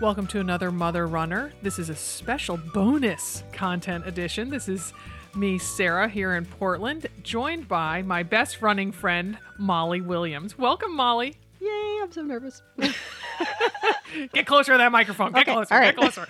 Welcome 0.00 0.26
to 0.28 0.40
another 0.40 0.70
Mother 0.70 1.06
Runner. 1.06 1.52
This 1.62 1.78
is 1.78 1.88
a 1.88 1.96
special 1.96 2.58
bonus 2.74 3.42
content 3.52 4.06
edition. 4.06 4.50
This 4.50 4.68
is 4.68 4.92
me, 5.34 5.58
Sarah, 5.58 6.06
here 6.08 6.34
in 6.34 6.44
Portland, 6.44 7.06
joined 7.22 7.66
by 7.66 8.02
my 8.02 8.22
best 8.22 8.60
running 8.60 8.92
friend, 8.92 9.38
Molly 9.58 10.02
Williams. 10.02 10.58
Welcome, 10.58 10.94
Molly. 10.94 11.36
Yay, 11.60 11.98
I'm 12.02 12.12
so 12.12 12.22
nervous. 12.22 12.62
Get 14.34 14.46
closer 14.46 14.72
to 14.72 14.78
that 14.78 14.92
microphone. 14.92 15.32
Get 15.32 15.42
Okay, 15.48 15.52
closer. 15.52 15.74
all 15.74 15.80
Get 15.80 15.96
closer. 15.96 16.26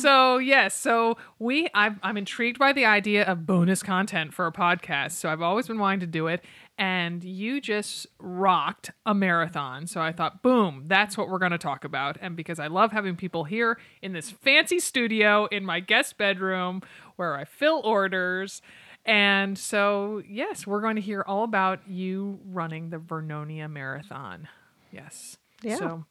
so 0.00 0.38
yes, 0.38 0.74
so 0.76 1.16
we 1.38 1.68
I'm, 1.74 2.00
I'm 2.02 2.16
intrigued 2.16 2.58
by 2.58 2.72
the 2.72 2.84
idea 2.84 3.24
of 3.24 3.46
bonus 3.46 3.82
content 3.82 4.34
for 4.34 4.46
a 4.46 4.52
podcast. 4.52 5.12
So 5.12 5.28
I've 5.28 5.42
always 5.42 5.68
been 5.68 5.78
wanting 5.78 6.00
to 6.00 6.06
do 6.06 6.26
it, 6.26 6.44
and 6.78 7.24
you 7.24 7.60
just 7.60 8.06
rocked 8.20 8.92
a 9.04 9.12
marathon. 9.12 9.86
So 9.88 10.00
I 10.00 10.12
thought, 10.12 10.42
boom, 10.42 10.84
that's 10.86 11.18
what 11.18 11.28
we're 11.28 11.40
going 11.40 11.52
to 11.52 11.58
talk 11.58 11.84
about. 11.84 12.16
And 12.20 12.36
because 12.36 12.60
I 12.60 12.68
love 12.68 12.92
having 12.92 13.16
people 13.16 13.44
here 13.44 13.78
in 14.00 14.12
this 14.12 14.30
fancy 14.30 14.78
studio 14.78 15.46
in 15.46 15.64
my 15.64 15.80
guest 15.80 16.16
bedroom 16.16 16.82
where 17.16 17.34
I 17.34 17.44
fill 17.44 17.80
orders. 17.84 18.62
And 19.04 19.58
so, 19.58 20.22
yes, 20.28 20.66
we're 20.66 20.80
going 20.80 20.96
to 20.96 21.02
hear 21.02 21.24
all 21.26 21.42
about 21.42 21.80
you 21.88 22.38
running 22.44 22.90
the 22.90 22.98
Vernonia 22.98 23.68
Marathon. 23.68 24.46
Yes. 24.92 25.36
Yeah. 25.62 25.76
So, 25.76 26.04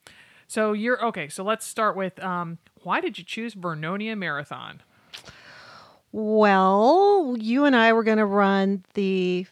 so 0.47 0.73
you're 0.73 1.03
okay. 1.05 1.29
So 1.29 1.45
let's 1.45 1.65
start 1.65 1.95
with 1.95 2.21
um, 2.21 2.57
why 2.83 2.99
did 2.99 3.17
you 3.17 3.23
choose 3.23 3.55
Vernonia 3.55 4.17
Marathon? 4.17 4.81
well, 6.13 7.35
you 7.37 7.65
and 7.65 7.75
I 7.75 7.93
were 7.93 8.03
going 8.03 8.17
to 8.17 8.25
run 8.25 8.83
the 8.95 9.45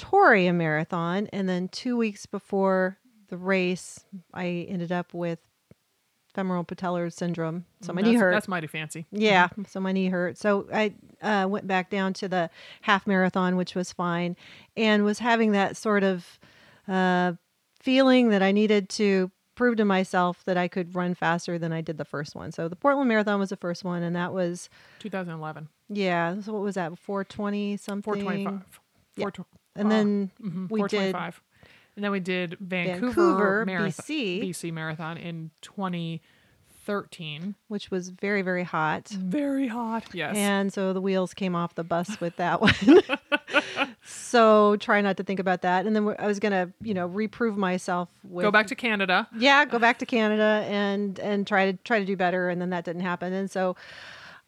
Victoria 0.00 0.52
Marathon, 0.52 1.28
and 1.32 1.48
then 1.48 1.68
two 1.68 1.96
weeks 1.96 2.26
before 2.26 2.98
the 3.28 3.36
race, 3.36 4.00
I 4.32 4.66
ended 4.68 4.92
up 4.92 5.12
with 5.14 5.38
femoral 6.34 6.64
patellar 6.64 7.12
syndrome. 7.12 7.64
So 7.80 7.92
my 7.92 8.02
knee 8.02 8.14
hurt. 8.14 8.32
That's 8.32 8.48
mighty 8.48 8.66
fancy. 8.66 9.06
Yeah, 9.10 9.48
so 9.68 9.80
my 9.80 9.92
knee 9.92 10.08
hurt. 10.08 10.38
So 10.38 10.66
I 10.72 10.94
uh, 11.22 11.46
went 11.48 11.66
back 11.66 11.90
down 11.90 12.12
to 12.14 12.28
the 12.28 12.50
half 12.82 13.06
marathon, 13.06 13.56
which 13.56 13.74
was 13.74 13.92
fine, 13.92 14.36
and 14.76 15.04
was 15.04 15.18
having 15.18 15.52
that 15.52 15.76
sort 15.76 16.02
of 16.02 16.38
uh, 16.88 17.32
feeling 17.80 18.30
that 18.30 18.42
I 18.42 18.52
needed 18.52 18.88
to 18.90 19.30
prove 19.54 19.76
to 19.76 19.84
myself 19.84 20.42
that 20.44 20.56
I 20.56 20.68
could 20.68 20.94
run 20.94 21.14
faster 21.14 21.58
than 21.58 21.72
I 21.72 21.82
did 21.82 21.98
the 21.98 22.04
first 22.04 22.34
one. 22.34 22.52
So 22.52 22.68
the 22.68 22.76
Portland 22.76 23.08
Marathon 23.08 23.38
was 23.38 23.50
the 23.50 23.56
first 23.56 23.84
one, 23.84 24.02
and 24.02 24.16
that 24.16 24.32
was 24.32 24.70
2011, 25.00 25.68
yeah. 25.90 26.40
So 26.40 26.52
what 26.54 26.62
was 26.62 26.76
that? 26.76 26.98
Four 26.98 27.24
twenty 27.24 27.76
something. 27.76 28.02
425. 28.14 28.80
Yeah. 29.16 29.24
And 29.76 29.90
then 29.90 30.30
mhm, 30.42 30.70
we 30.70 30.80
did 30.82 31.12
425. 31.12 31.40
And 31.96 32.04
then 32.04 32.12
we 32.12 32.20
did 32.20 32.56
Vancouver, 32.60 33.06
Vancouver, 33.06 33.64
Marathon, 33.66 34.04
BC. 34.04 34.42
BC 34.50 34.72
Marathon 34.72 35.16
in 35.16 35.50
2013. 35.62 37.54
which 37.68 37.90
was 37.90 38.08
very 38.10 38.42
very 38.42 38.64
hot. 38.64 39.08
Very 39.08 39.68
hot. 39.68 40.04
Yes. 40.12 40.36
And 40.36 40.72
so 40.72 40.92
the 40.92 41.00
wheels 41.00 41.34
came 41.34 41.54
off 41.54 41.74
the 41.74 41.84
bus 41.84 42.20
with 42.20 42.36
that 42.36 42.60
one. 42.62 42.74
so 44.04 44.76
try 44.76 45.00
not 45.00 45.16
to 45.18 45.22
think 45.24 45.40
about 45.40 45.62
that. 45.62 45.86
And 45.86 45.94
then 45.94 46.14
I 46.18 46.26
was 46.26 46.38
gonna, 46.38 46.72
you 46.82 46.94
know, 46.94 47.06
reprove 47.06 47.56
myself 47.56 48.08
with 48.24 48.44
Go 48.44 48.50
back 48.50 48.66
to 48.68 48.74
Canada. 48.74 49.28
yeah, 49.36 49.64
go 49.64 49.78
back 49.78 49.98
to 49.98 50.06
Canada 50.06 50.64
and 50.68 51.18
and 51.20 51.46
try 51.46 51.70
to 51.72 51.78
try 51.84 51.98
to 52.00 52.04
do 52.06 52.16
better. 52.16 52.48
And 52.48 52.60
then 52.60 52.70
that 52.70 52.84
didn't 52.84 53.02
happen. 53.02 53.32
And 53.32 53.50
so 53.50 53.76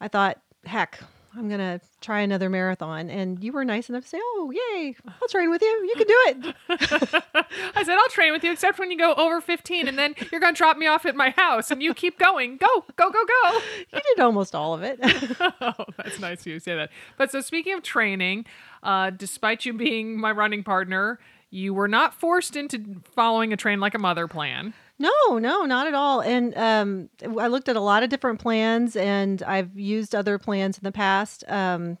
I 0.01 0.07
thought, 0.07 0.39
heck, 0.65 0.99
I'm 1.35 1.49
gonna 1.49 1.81
try 2.03 2.21
another 2.21 2.49
marathon. 2.49 3.09
And 3.09 3.43
you 3.43 3.51
were 3.51 3.65
nice 3.65 3.89
enough 3.89 4.03
to 4.03 4.09
say, 4.09 4.19
oh 4.21 4.51
yay, 4.51 4.95
I'll 5.07 5.27
train 5.27 5.49
with 5.49 5.61
you. 5.61 5.67
You 5.67 5.95
can 5.95 6.07
do 6.07 6.23
it. 6.27 6.55
I 7.75 7.83
said, 7.83 7.97
I'll 7.97 8.09
train 8.09 8.33
with 8.33 8.43
you 8.43 8.51
except 8.51 8.77
when 8.77 8.91
you 8.91 8.97
go 8.97 9.13
over 9.15 9.41
15 9.41 9.87
and 9.87 9.97
then 9.97 10.13
you're 10.31 10.41
going 10.41 10.53
to 10.53 10.57
drop 10.57 10.77
me 10.77 10.85
off 10.85 11.05
at 11.05 11.15
my 11.15 11.31
house 11.31 11.71
and 11.71 11.81
you 11.81 11.93
keep 11.93 12.19
going. 12.19 12.57
Go, 12.57 12.85
go, 12.95 13.09
go, 13.09 13.19
go. 13.25 13.61
you 13.93 13.99
did 14.15 14.19
almost 14.19 14.53
all 14.53 14.73
of 14.73 14.83
it. 14.83 14.99
oh, 15.61 15.85
that's 15.97 16.19
nice 16.19 16.41
of 16.41 16.47
you 16.47 16.53
to 16.55 16.59
say 16.59 16.75
that. 16.75 16.91
But 17.17 17.31
so 17.31 17.41
speaking 17.41 17.73
of 17.73 17.83
training, 17.83 18.45
uh, 18.83 19.09
despite 19.09 19.65
you 19.65 19.73
being 19.73 20.19
my 20.19 20.31
running 20.31 20.63
partner, 20.63 21.19
you 21.49 21.73
were 21.73 21.87
not 21.87 22.13
forced 22.13 22.55
into 22.55 23.01
following 23.15 23.53
a 23.53 23.57
train 23.57 23.79
like 23.79 23.93
a 23.93 23.99
mother 23.99 24.27
plan. 24.27 24.73
No, 24.99 25.37
no, 25.37 25.65
not 25.65 25.87
at 25.87 25.93
all. 25.93 26.21
And 26.21 26.55
um, 26.57 27.09
I 27.39 27.47
looked 27.47 27.67
at 27.67 27.75
a 27.75 27.81
lot 27.81 28.03
of 28.03 28.09
different 28.09 28.39
plans, 28.39 28.95
and 28.95 29.41
I've 29.43 29.77
used 29.77 30.13
other 30.13 30.37
plans 30.37 30.77
in 30.77 30.83
the 30.83 30.91
past. 30.91 31.43
Um, 31.47 31.97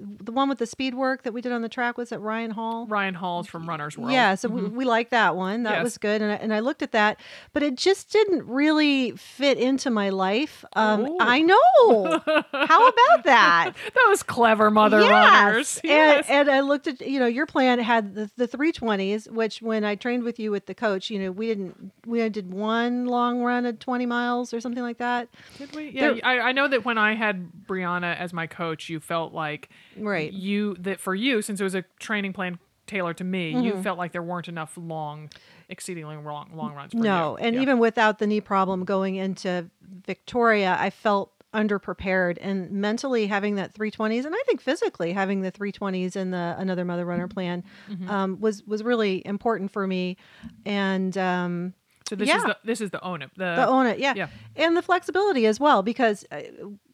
the 0.00 0.30
one 0.32 0.48
with 0.48 0.58
the 0.58 0.66
speed 0.66 0.94
work 0.94 1.22
that 1.24 1.32
we 1.32 1.40
did 1.40 1.50
on 1.52 1.62
the 1.62 1.68
track 1.68 1.98
was 1.98 2.12
at 2.12 2.20
Ryan 2.20 2.50
Hall. 2.52 2.86
Ryan 2.86 3.14
Hall's 3.14 3.46
from 3.48 3.68
Runner's 3.68 3.98
World. 3.98 4.12
Yeah, 4.12 4.34
so 4.36 4.48
we, 4.48 4.62
we 4.62 4.84
like 4.84 5.10
that 5.10 5.34
one. 5.36 5.64
That 5.64 5.74
Yes. 5.78 5.84
was 5.84 5.98
good, 5.98 6.22
and 6.22 6.30
I, 6.32 6.36
and 6.36 6.54
I 6.54 6.60
looked 6.60 6.82
at 6.82 6.92
that, 6.92 7.20
but 7.52 7.62
it 7.62 7.74
just 7.74 8.10
didn't 8.12 8.46
really 8.46 9.10
fit 9.12 9.58
into 9.58 9.90
my 9.90 10.10
life. 10.10 10.64
Um, 10.74 11.06
Ooh. 11.06 11.16
I 11.20 11.40
know. 11.40 12.20
How 12.52 12.88
about 12.88 13.24
that? 13.24 13.72
Those 14.06 14.22
clever 14.22 14.70
mother 14.70 15.00
Yes. 15.00 15.10
runners. 15.10 15.80
Yes. 15.82 16.26
And, 16.28 16.48
and 16.48 16.50
I 16.56 16.60
looked 16.60 16.86
at 16.86 17.00
you 17.00 17.18
know 17.18 17.26
your 17.26 17.46
plan 17.46 17.78
had 17.80 18.14
the, 18.14 18.30
the 18.36 18.46
320s, 18.46 19.30
which 19.30 19.60
when 19.62 19.84
I 19.84 19.94
trained 19.96 20.22
with 20.22 20.38
you 20.38 20.50
with 20.50 20.66
the 20.66 20.74
coach, 20.74 21.10
you 21.10 21.18
know 21.18 21.30
we 21.32 21.46
didn't 21.48 21.92
we 22.06 22.26
did 22.28 22.52
one 22.52 23.06
long 23.06 23.42
run 23.42 23.66
at 23.66 23.80
20 23.80 24.06
miles 24.06 24.54
or 24.54 24.60
something 24.60 24.82
like 24.82 24.98
that. 24.98 25.28
Did 25.58 25.74
we? 25.74 25.90
Yeah, 25.90 26.12
There- 26.12 26.20
I, 26.24 26.38
I 26.40 26.52
know 26.52 26.68
that 26.68 26.84
when 26.84 26.98
I 26.98 27.14
had 27.14 27.50
Brianna 27.66 28.16
as 28.16 28.32
my 28.32 28.46
coach, 28.46 28.88
you 28.88 29.00
felt 29.00 29.32
like 29.32 29.68
Right. 30.02 30.32
you 30.32 30.74
that 30.80 31.00
for 31.00 31.14
you 31.14 31.42
since 31.42 31.60
it 31.60 31.64
was 31.64 31.74
a 31.74 31.84
training 31.98 32.32
plan 32.32 32.58
tailored 32.86 33.18
to 33.18 33.24
me, 33.24 33.52
Mm-hmm. 33.52 33.64
you 33.64 33.82
felt 33.82 33.98
like 33.98 34.12
there 34.12 34.22
weren't 34.22 34.48
enough 34.48 34.72
long, 34.76 35.30
exceedingly 35.68 36.16
long 36.16 36.50
long 36.54 36.74
runs. 36.74 36.92
For 36.92 36.98
No, 36.98 37.36
you. 37.38 37.44
and 37.44 37.54
Yeah. 37.56 37.62
even 37.62 37.78
without 37.78 38.18
the 38.18 38.26
knee 38.26 38.40
problem 38.40 38.84
going 38.84 39.16
into 39.16 39.68
Victoria, 40.06 40.76
I 40.80 40.90
felt 40.90 41.32
underprepared 41.54 42.36
and 42.42 42.70
mentally 42.70 43.26
having 43.26 43.54
that 43.54 43.72
320s 43.74 44.26
and 44.26 44.34
I 44.34 44.42
think 44.46 44.60
physically 44.60 45.14
having 45.14 45.40
the 45.40 45.50
320s 45.50 46.14
in 46.14 46.30
the 46.30 46.54
another 46.58 46.84
mother 46.84 47.06
runner 47.06 47.26
plan 47.26 47.64
Mm-hmm. 47.90 48.10
um, 48.10 48.40
was 48.40 48.62
was 48.66 48.82
really 48.82 49.22
important 49.26 49.70
for 49.70 49.86
me 49.86 50.18
and 50.66 51.16
um, 51.16 51.72
so 52.06 52.16
this 52.16 52.28
is 52.28 52.42
the 52.42 52.56
this 52.64 52.80
is 52.82 52.90
the 52.90 53.02
own 53.02 53.22
it 53.22 53.30
the, 53.36 53.54
the 53.56 53.66
own 53.66 53.86
it 53.86 53.98
yeah. 53.98 54.12
yeah. 54.14 54.28
and 54.56 54.76
the 54.76 54.82
flexibility 54.82 55.46
as 55.46 55.58
well 55.58 55.82
because 55.82 56.26
uh, 56.30 56.42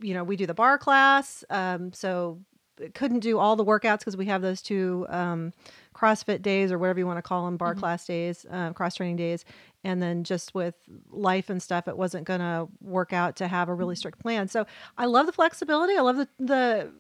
you 0.01 0.15
know 0.15 0.23
we 0.23 0.37
do 0.37 0.47
the 0.47 0.55
barre 0.55 0.79
class 0.79 1.43
um, 1.51 1.93
so 1.93 2.39
couldn't 2.95 3.21
do 3.21 3.39
all 3.39 3.57
the 3.57 3.65
workouts 3.65 4.01
because 4.01 4.17
we 4.17 4.27
have 4.27 4.43
those 4.43 4.61
two 4.63 5.07
um, 5.09 5.53
CrossFit 5.95 6.43
days 6.43 6.73
or 6.73 6.79
whatever 6.79 6.99
you 6.99 7.07
want 7.07 7.19
to 7.19 7.23
call 7.23 7.45
them, 7.45 7.57
barre 7.57 7.71
Mm-hmm. 7.73 7.81
class 7.81 8.07
days, 8.07 8.47
uh, 8.51 8.73
cross 8.73 8.97
training 8.97 9.17
days, 9.17 9.45
and 9.85 10.03
then 10.03 10.25
just 10.25 10.55
with 10.55 10.75
life 11.11 11.51
and 11.51 11.63
stuff, 11.63 11.87
it 11.89 11.97
wasn't 11.97 12.25
going 12.27 12.41
to 12.41 12.69
work 12.81 13.13
out 13.13 13.37
to 13.37 13.47
have 13.49 13.69
a 13.69 13.75
really 13.75 13.95
strict 13.95 14.19
plan. 14.19 14.49
So 14.49 14.67
I 14.99 15.05
love 15.07 15.27
the 15.27 15.33
flexibility. 15.33 15.97
I 15.97 16.01
love 16.01 16.17
the 16.17 16.29
the 16.39 16.93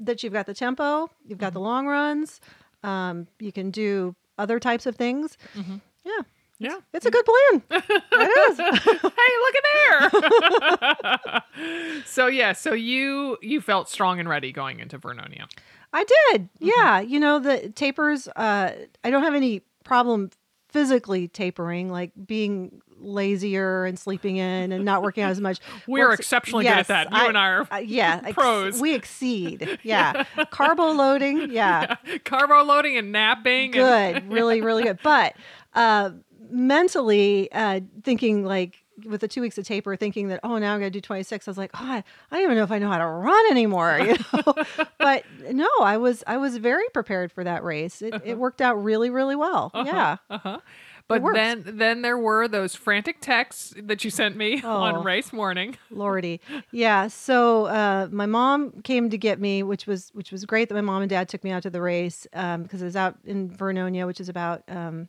that 0.00 0.22
you've 0.22 0.32
got 0.32 0.46
the 0.46 0.54
tempo, 0.54 1.10
you've 1.26 1.38
got 1.38 1.52
the 1.52 1.58
Mm-hmm. 1.58 1.66
long 1.66 1.86
runs, 1.88 2.40
um, 2.84 3.26
you 3.40 3.50
can 3.52 3.70
do 3.70 4.14
other 4.38 4.60
types 4.60 4.86
of 4.86 4.94
things. 4.96 5.36
Mm-hmm. 5.56 5.76
Yeah, 6.04 6.22
yeah. 6.58 6.76
it's 6.92 7.06
a 7.06 7.10
good 7.10 7.24
plan. 7.24 7.62
it 8.12 8.50
is. 8.50 8.58
hey, 8.58 9.32
look 9.44 9.54
at 9.56 11.42
there. 11.82 12.02
so 12.06 12.26
yeah, 12.26 12.52
so 12.52 12.72
you 12.72 13.36
you 13.42 13.60
felt 13.60 13.88
strong 13.88 14.18
and 14.20 14.28
ready 14.28 14.52
going 14.52 14.80
into 14.80 14.98
Vernonia. 14.98 15.46
I 15.92 16.04
did. 16.32 16.48
Yeah. 16.58 17.00
You 17.00 17.18
know, 17.18 17.38
the 17.38 17.70
tapers, 17.70 18.28
uh, 18.36 18.72
I 19.04 19.10
don't 19.10 19.22
have 19.22 19.34
any 19.34 19.62
problem 19.84 20.30
physically 20.68 21.28
tapering, 21.28 21.90
like 21.90 22.12
being 22.26 22.82
lazier 23.00 23.84
and 23.86 23.98
sleeping 23.98 24.36
in 24.36 24.70
and 24.72 24.84
not 24.84 25.02
working 25.02 25.22
out 25.24 25.30
as 25.30 25.40
much. 25.40 25.60
We're 25.86 26.08
Works- 26.10 26.20
exceptionally 26.20 26.64
good 26.64 26.72
at 26.76 26.88
that. 26.88 27.10
You 27.10 27.16
I- 27.16 27.26
and 27.28 27.38
I 27.38 27.48
are 27.48 27.68
uh, 27.72 27.76
yeah, 27.78 28.20
ex- 28.22 28.34
pros. 28.34 28.80
we 28.80 28.94
exceed. 28.94 29.78
Yeah. 29.82 30.24
Carbo 30.50 30.90
loading. 30.92 31.50
Yeah. 31.50 31.96
carbo 32.24 32.62
loading 32.64 32.98
and 32.98 33.10
napping. 33.10 33.74
and- 33.78 34.24
Good. 34.24 34.32
really, 34.32 34.60
really 34.60 34.82
good. 34.82 34.98
But 35.02 35.36
uh, 35.74 36.10
mentally 36.50 37.50
uh, 37.52 37.80
thinking 38.02 38.44
like, 38.44 38.76
with 39.06 39.20
the 39.20 39.28
two 39.28 39.40
weeks 39.40 39.56
of 39.56 39.64
taper, 39.64 39.94
thinking 39.94 40.26
that 40.26 40.40
oh 40.42 40.58
now 40.58 40.74
I'm 40.74 40.80
gonna 40.80 40.90
do 40.90 41.00
26. 41.00 41.46
I 41.46 41.50
was 41.50 41.56
like, 41.56 41.70
oh, 41.74 41.78
I, 41.84 42.02
I 42.32 42.36
don't 42.36 42.42
even 42.42 42.56
know 42.56 42.64
if 42.64 42.72
I 42.72 42.80
know 42.80 42.90
how 42.90 42.98
to 42.98 43.06
run 43.06 43.50
anymore. 43.52 43.96
You 44.00 44.16
know? 44.32 44.54
but 44.98 45.22
no, 45.52 45.68
I 45.80 45.96
was 45.98 46.24
I 46.26 46.36
was 46.36 46.56
very 46.56 46.88
prepared 46.92 47.30
for 47.30 47.44
that 47.44 47.62
race. 47.62 48.02
It, 48.02 48.20
it 48.24 48.38
worked 48.38 48.60
out 48.60 48.82
really 48.82 49.08
really 49.08 49.36
well. 49.36 49.70
Yeah. 49.72 50.16
Uh-huh. 50.28 50.58
But 51.06 51.22
then 51.32 51.62
then 51.64 52.02
there 52.02 52.18
were 52.18 52.48
those 52.48 52.74
frantic 52.74 53.20
texts 53.20 53.72
that 53.84 54.02
you 54.04 54.10
sent 54.10 54.36
me 54.36 54.60
Oh. 54.64 54.68
on 54.82 55.04
race 55.04 55.32
morning. 55.32 55.76
Lordy. 55.90 56.40
Yeah. 56.72 57.06
So 57.06 57.66
uh, 57.66 58.08
my 58.10 58.26
mom 58.26 58.82
came 58.82 59.10
to 59.10 59.16
get 59.16 59.40
me, 59.40 59.62
which 59.62 59.86
was 59.86 60.10
which 60.12 60.32
was 60.32 60.44
great 60.44 60.68
that 60.70 60.74
my 60.74 60.80
mom 60.80 61.02
and 61.02 61.08
dad 61.08 61.28
took 61.28 61.44
me 61.44 61.52
out 61.52 61.62
to 61.62 61.70
the 61.70 61.80
race 61.80 62.26
um, 62.34 62.64
because 62.64 62.82
it 62.82 62.84
was 62.84 62.96
out 62.96 63.16
in 63.24 63.48
Vernonia, 63.48 64.06
which 64.08 64.20
is 64.20 64.28
about 64.28 64.64
um, 64.68 65.08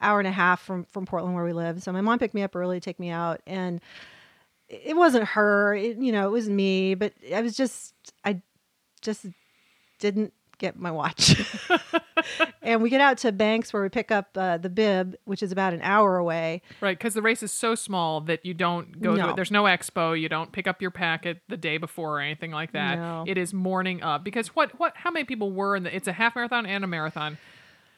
hour 0.00 0.18
and 0.18 0.28
a 0.28 0.32
half 0.32 0.60
from 0.62 0.84
from 0.90 1.06
Portland 1.06 1.34
where 1.34 1.44
we 1.44 1.52
live. 1.52 1.82
So 1.82 1.92
my 1.92 2.00
mom 2.00 2.18
picked 2.18 2.34
me 2.34 2.42
up 2.42 2.54
early 2.56 2.78
to 2.78 2.84
take 2.84 2.98
me 2.98 3.10
out, 3.10 3.40
and 3.46 3.80
it 4.68 4.96
wasn't 4.96 5.24
her. 5.28 5.74
It, 5.74 5.98
you 5.98 6.12
know, 6.12 6.26
it 6.28 6.32
was 6.32 6.48
me. 6.48 6.94
But 6.94 7.12
I 7.34 7.40
was 7.40 7.56
just 7.56 7.94
I 8.24 8.40
just 9.02 9.26
didn't 9.98 10.32
get 10.58 10.78
my 10.78 10.90
watch. 10.90 11.34
and 12.62 12.82
we 12.82 12.90
get 12.90 13.00
out 13.00 13.18
to 13.18 13.32
Banks 13.32 13.72
where 13.72 13.82
we 13.82 13.88
pick 13.88 14.10
up 14.10 14.28
uh, 14.36 14.58
the 14.58 14.68
bib, 14.68 15.16
which 15.24 15.42
is 15.42 15.50
about 15.52 15.72
an 15.72 15.80
hour 15.82 16.18
away. 16.18 16.60
Right, 16.80 16.96
because 16.96 17.14
the 17.14 17.22
race 17.22 17.42
is 17.42 17.50
so 17.50 17.74
small 17.74 18.20
that 18.22 18.44
you 18.44 18.54
don't 18.54 19.00
go 19.00 19.14
No. 19.14 19.30
it. 19.30 19.36
There's 19.36 19.50
no 19.50 19.64
expo. 19.64 20.18
You 20.20 20.28
don't 20.28 20.52
pick 20.52 20.66
up 20.66 20.82
your 20.82 20.90
packet 20.90 21.40
the 21.48 21.56
day 21.56 21.78
before 21.78 22.18
or 22.18 22.20
anything 22.20 22.50
like 22.50 22.72
that. 22.72 22.98
No. 22.98 23.24
It 23.26 23.38
is 23.38 23.52
morning 23.54 24.02
up. 24.02 24.22
Because 24.22 24.48
what 24.48 24.78
what 24.78 24.96
how 24.96 25.10
many 25.10 25.24
people 25.24 25.50
were 25.50 25.74
in 25.76 25.82
the 25.82 25.94
it's 25.94 26.08
a 26.08 26.12
half 26.12 26.34
marathon 26.36 26.66
and 26.66 26.84
a 26.84 26.86
marathon. 26.86 27.38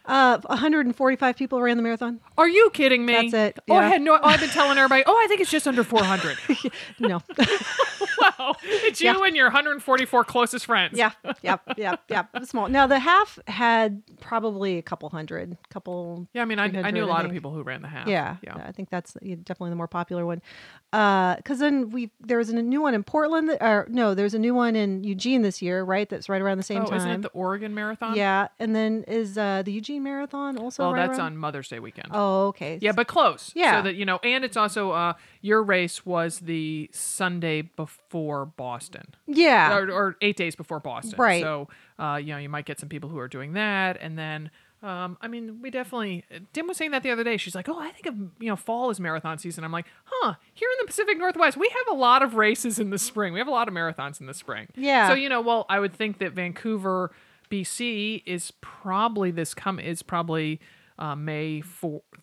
Uh, 0.04 0.38
145 0.46 1.36
people 1.36 1.60
ran 1.62 1.76
the 1.76 1.82
marathon. 1.82 2.20
Are 2.36 2.48
you 2.48 2.70
kidding 2.70 3.06
me? 3.06 3.12
That's 3.12 3.34
it, 3.34 3.58
Oh, 3.70 3.76
I 3.76 3.84
had 3.88 4.02
no. 4.02 4.14
Oh, 4.14 4.20
I've 4.22 4.40
been 4.40 4.48
telling 4.50 4.76
everybody. 4.78 5.04
Oh, 5.06 5.14
I 5.22 5.26
think 5.28 5.40
it's 5.40 5.50
just 5.50 5.68
under 5.68 5.84
400. 5.84 6.36
No. 6.98 7.22
wow, 8.18 8.54
it's 8.62 9.00
you 9.00 9.06
Yeah. 9.06 9.24
and 9.26 9.36
your 9.36 9.46
144 9.46 10.24
closest 10.24 10.66
friends. 10.66 10.96
yeah, 10.96 11.12
yep, 11.42 11.60
yep, 11.76 12.00
yep. 12.08 12.28
Small. 12.44 12.68
Now 12.68 12.86
the 12.86 12.98
half 12.98 13.38
had 13.46 14.02
probably 14.20 14.78
a 14.78 14.82
couple 14.82 15.08
hundred, 15.10 15.56
couple. 15.70 16.26
Yeah, 16.32 16.42
I 16.42 16.44
mean, 16.46 16.58
I, 16.58 16.64
I 16.82 16.90
knew 16.90 17.04
a 17.04 17.06
lot 17.06 17.24
of 17.24 17.30
people 17.32 17.52
who 17.52 17.62
ran 17.62 17.82
the 17.82 17.88
half. 17.88 18.06
Yeah, 18.08 18.36
yeah. 18.42 18.62
I 18.66 18.72
think 18.72 18.90
that's 18.90 19.12
definitely 19.14 19.70
the 19.70 19.76
more 19.76 19.88
popular 19.88 20.24
one. 20.26 20.42
Because 20.90 21.58
then 21.58 21.90
we 21.90 22.10
there 22.20 22.38
was 22.38 22.48
a 22.50 22.54
new 22.62 22.80
one 22.82 22.94
in 22.94 23.02
Portland. 23.02 23.48
That, 23.48 23.62
or 23.62 23.86
no, 23.90 24.14
there's 24.14 24.34
a 24.34 24.38
new 24.38 24.54
one 24.54 24.76
in 24.76 25.04
Eugene 25.04 25.42
this 25.42 25.60
year, 25.62 25.82
right? 25.82 26.08
That's 26.08 26.28
right 26.28 26.40
around 26.40 26.58
the 26.58 26.62
same 26.62 26.82
Oh, 26.82 26.86
time. 26.86 26.98
isn't 26.98 27.10
it 27.10 27.22
the 27.22 27.28
Oregon 27.30 27.74
Marathon? 27.74 28.14
yeah, 28.16 28.48
and 28.58 28.74
then 28.74 29.04
is 29.08 29.36
uh, 29.36 29.62
the 29.64 29.72
Eugene 29.72 29.91
Marathon 29.98 30.58
also? 30.58 30.84
Oh, 30.84 30.92
right 30.92 31.06
that's 31.06 31.18
around- 31.18 31.32
on 31.32 31.36
Mother's 31.38 31.68
Day 31.68 31.78
weekend. 31.78 32.08
Oh, 32.12 32.48
okay. 32.48 32.78
Yeah, 32.80 32.92
but 32.92 33.06
close. 33.06 33.52
Yeah. 33.54 33.78
So 33.78 33.82
that 33.84 33.94
you 33.96 34.04
know, 34.04 34.18
and 34.22 34.44
it's 34.44 34.56
also 34.56 34.90
uh 34.92 35.14
your 35.40 35.62
race 35.62 36.04
was 36.06 36.40
the 36.40 36.88
Sunday 36.92 37.62
before 37.62 38.46
Boston. 38.46 39.14
yeah. 39.26 39.74
Or, 39.76 39.90
or 39.90 40.16
eight 40.20 40.36
days 40.36 40.56
before 40.56 40.80
Boston. 40.80 41.14
Right. 41.18 41.42
So 41.42 41.68
uh, 41.98 42.16
you 42.16 42.32
know, 42.32 42.38
you 42.38 42.48
might 42.48 42.64
get 42.64 42.80
some 42.80 42.88
people 42.88 43.08
who 43.10 43.18
are 43.18 43.28
doing 43.28 43.52
that 43.54 43.98
and 44.00 44.18
then 44.18 44.50
um, 44.82 45.16
I 45.20 45.28
mean, 45.28 45.60
we 45.62 45.70
definitely. 45.70 46.24
Dim 46.52 46.66
was 46.66 46.76
saying 46.76 46.90
that 46.90 47.04
the 47.04 47.10
other 47.12 47.22
day. 47.22 47.36
She's 47.36 47.54
like, 47.54 47.68
"Oh, 47.68 47.78
I 47.78 47.92
think 47.92 48.06
of 48.06 48.16
you 48.40 48.48
know, 48.48 48.56
fall 48.56 48.90
is 48.90 48.98
marathon 48.98 49.38
season." 49.38 49.62
I'm 49.62 49.70
like, 49.70 49.86
"Huh? 50.04 50.34
Here 50.54 50.68
in 50.72 50.76
the 50.80 50.86
Pacific 50.88 51.16
Northwest, 51.18 51.56
we 51.56 51.68
have 51.68 51.94
a 51.94 51.96
lot 51.96 52.20
of 52.24 52.34
races 52.34 52.80
in 52.80 52.90
the 52.90 52.98
spring. 52.98 53.32
We 53.32 53.38
have 53.38 53.46
a 53.46 53.52
lot 53.52 53.68
of 53.68 53.74
marathons 53.74 54.20
in 54.20 54.26
the 54.26 54.34
spring." 54.34 54.66
Yeah. 54.74 55.06
So 55.06 55.14
you 55.14 55.28
know, 55.28 55.40
well, 55.40 55.66
I 55.68 55.78
would 55.78 55.94
think 55.94 56.18
that 56.18 56.32
Vancouver, 56.32 57.12
BC, 57.52 58.22
is 58.26 58.50
probably 58.60 59.30
this 59.30 59.52
come 59.54 59.78
is 59.78 60.02
probably 60.02 60.60
uh, 60.98 61.14
May 61.14 61.62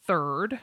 third, 0.06 0.60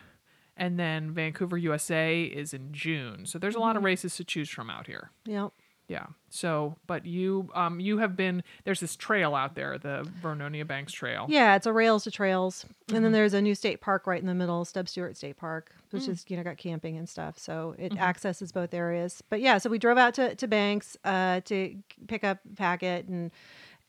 and 0.56 0.78
then 0.78 1.12
Vancouver, 1.12 1.56
USA, 1.56 2.22
is 2.24 2.52
in 2.54 2.72
June. 2.72 3.26
So 3.26 3.38
there's 3.38 3.54
a 3.54 3.58
lot 3.60 3.76
of 3.76 3.80
Mm-hmm. 3.80 3.86
races 3.86 4.16
to 4.16 4.24
choose 4.24 4.48
from 4.50 4.70
out 4.70 4.86
here. 4.86 5.10
Yep. 5.26 5.52
Yeah. 5.88 6.06
So, 6.30 6.74
but 6.88 7.06
you, 7.06 7.48
um, 7.54 7.78
you 7.78 7.98
have 7.98 8.16
been 8.16 8.42
there's 8.64 8.80
this 8.80 8.96
trail 8.96 9.36
out 9.36 9.54
there, 9.54 9.78
the 9.78 10.04
Vernonia 10.20 10.66
Banks 10.66 10.92
Trail. 10.92 11.26
Yeah, 11.28 11.54
it's 11.54 11.66
a 11.66 11.72
rails 11.72 12.02
to 12.04 12.10
trails, 12.10 12.64
and 12.64 12.72
Mm-hmm. 12.96 13.02
then 13.04 13.12
there's 13.12 13.34
a 13.34 13.40
new 13.40 13.54
state 13.54 13.80
park 13.80 14.06
right 14.08 14.20
in 14.20 14.26
the 14.26 14.34
middle, 14.34 14.64
Stub 14.64 14.88
Stewart 14.88 15.16
State 15.16 15.36
Park, 15.36 15.70
which 15.90 16.02
Mm. 16.02 16.08
is 16.08 16.24
you 16.26 16.36
know 16.36 16.42
got 16.42 16.56
camping 16.56 16.96
and 16.96 17.08
stuff, 17.08 17.38
so 17.38 17.76
it 17.78 17.92
Mm-hmm. 17.92 18.02
accesses 18.02 18.50
both 18.50 18.74
areas. 18.74 19.22
But 19.30 19.40
yeah, 19.40 19.58
so 19.58 19.70
we 19.70 19.78
drove 19.78 19.96
out 19.98 20.14
to 20.14 20.34
to 20.34 20.48
Banks 20.48 20.96
uh, 21.04 21.40
to 21.44 21.76
pick 22.08 22.24
up 22.24 22.38
packet 22.56 23.06
and 23.06 23.30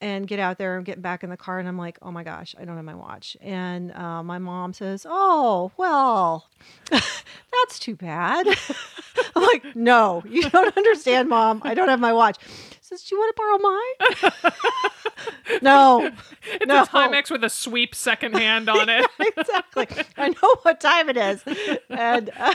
and 0.02 0.28
get 0.28 0.40
out 0.40 0.58
there 0.58 0.78
and 0.78 0.86
get 0.86 1.02
back 1.02 1.24
in 1.24 1.30
the 1.30 1.38
car, 1.38 1.60
and 1.60 1.68
I'm 1.68 1.78
like, 1.78 1.98
oh 2.02 2.12
my 2.12 2.24
gosh, 2.24 2.56
I 2.60 2.66
don't 2.66 2.76
have 2.76 2.86
my 2.86 2.96
watch, 2.96 3.36
and 3.42 3.92
uh, 3.94 4.24
my 4.24 4.38
mom 4.38 4.74
says, 4.74 5.06
oh 5.10 5.72
well, 5.78 6.48
that's 6.90 7.80
too 7.80 7.96
bad. 7.96 8.48
I'm 9.36 9.44
like, 9.44 9.76
no, 9.76 10.24
you 10.28 10.50
don't 10.50 10.76
understand, 10.78 11.30
mom. 11.30 11.62
I 11.64 11.74
don't 11.74 11.90
have 11.90 12.00
my 12.00 12.14
watch. 12.14 12.38
Says, 12.88 13.04
do 13.04 13.16
you 13.16 13.20
want 13.20 13.36
to 13.36 13.42
borrow 13.42 14.32
mine? 14.40 15.62
no, 15.62 16.10
It's 16.54 16.66
no. 16.66 16.84
a 16.84 16.86
Timex 16.86 17.30
with 17.30 17.44
a 17.44 17.50
sweep 17.50 17.94
second 17.94 18.34
hand 18.38 18.70
on 18.70 18.88
it. 18.88 19.06
exactly. 19.20 19.88
I 20.16 20.30
know 20.30 20.56
what 20.62 20.80
time 20.80 21.10
it 21.10 21.18
is, 21.18 21.44
and 21.90 22.30
uh, 22.40 22.54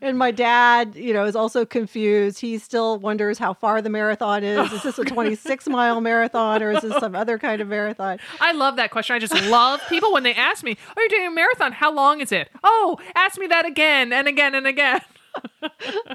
and 0.00 0.16
my 0.16 0.30
dad, 0.30 0.94
you 0.94 1.12
know, 1.12 1.24
is 1.24 1.34
also 1.34 1.64
confused. 1.64 2.38
He 2.38 2.58
still 2.58 2.98
wonders 3.00 3.38
how 3.38 3.54
far 3.54 3.82
the 3.82 3.90
marathon 3.90 4.44
is. 4.44 4.70
Is 4.72 4.84
this 4.84 4.98
a 5.00 5.04
26 5.12 5.68
mile 5.68 6.00
marathon 6.00 6.62
or 6.62 6.70
is 6.70 6.82
this 6.82 6.96
some 6.98 7.16
other 7.16 7.36
kind 7.36 7.60
of 7.60 7.66
marathon? 7.66 8.18
I 8.40 8.52
love 8.52 8.76
that 8.76 8.92
question. 8.92 9.16
I 9.16 9.18
just 9.18 9.34
love 9.46 9.80
people 9.88 10.12
when 10.12 10.22
they 10.22 10.34
ask 10.34 10.62
me, 10.62 10.76
"Oh, 10.96 11.00
you're 11.00 11.08
doing 11.08 11.26
a 11.26 11.30
marathon? 11.32 11.72
How 11.72 11.92
long 11.92 12.20
is 12.20 12.30
it?" 12.30 12.50
Oh, 12.62 13.00
ask 13.16 13.36
me 13.36 13.48
that 13.48 13.66
again 13.66 14.12
and 14.12 14.28
again 14.28 14.54
and 14.54 14.64
again. 14.68 15.00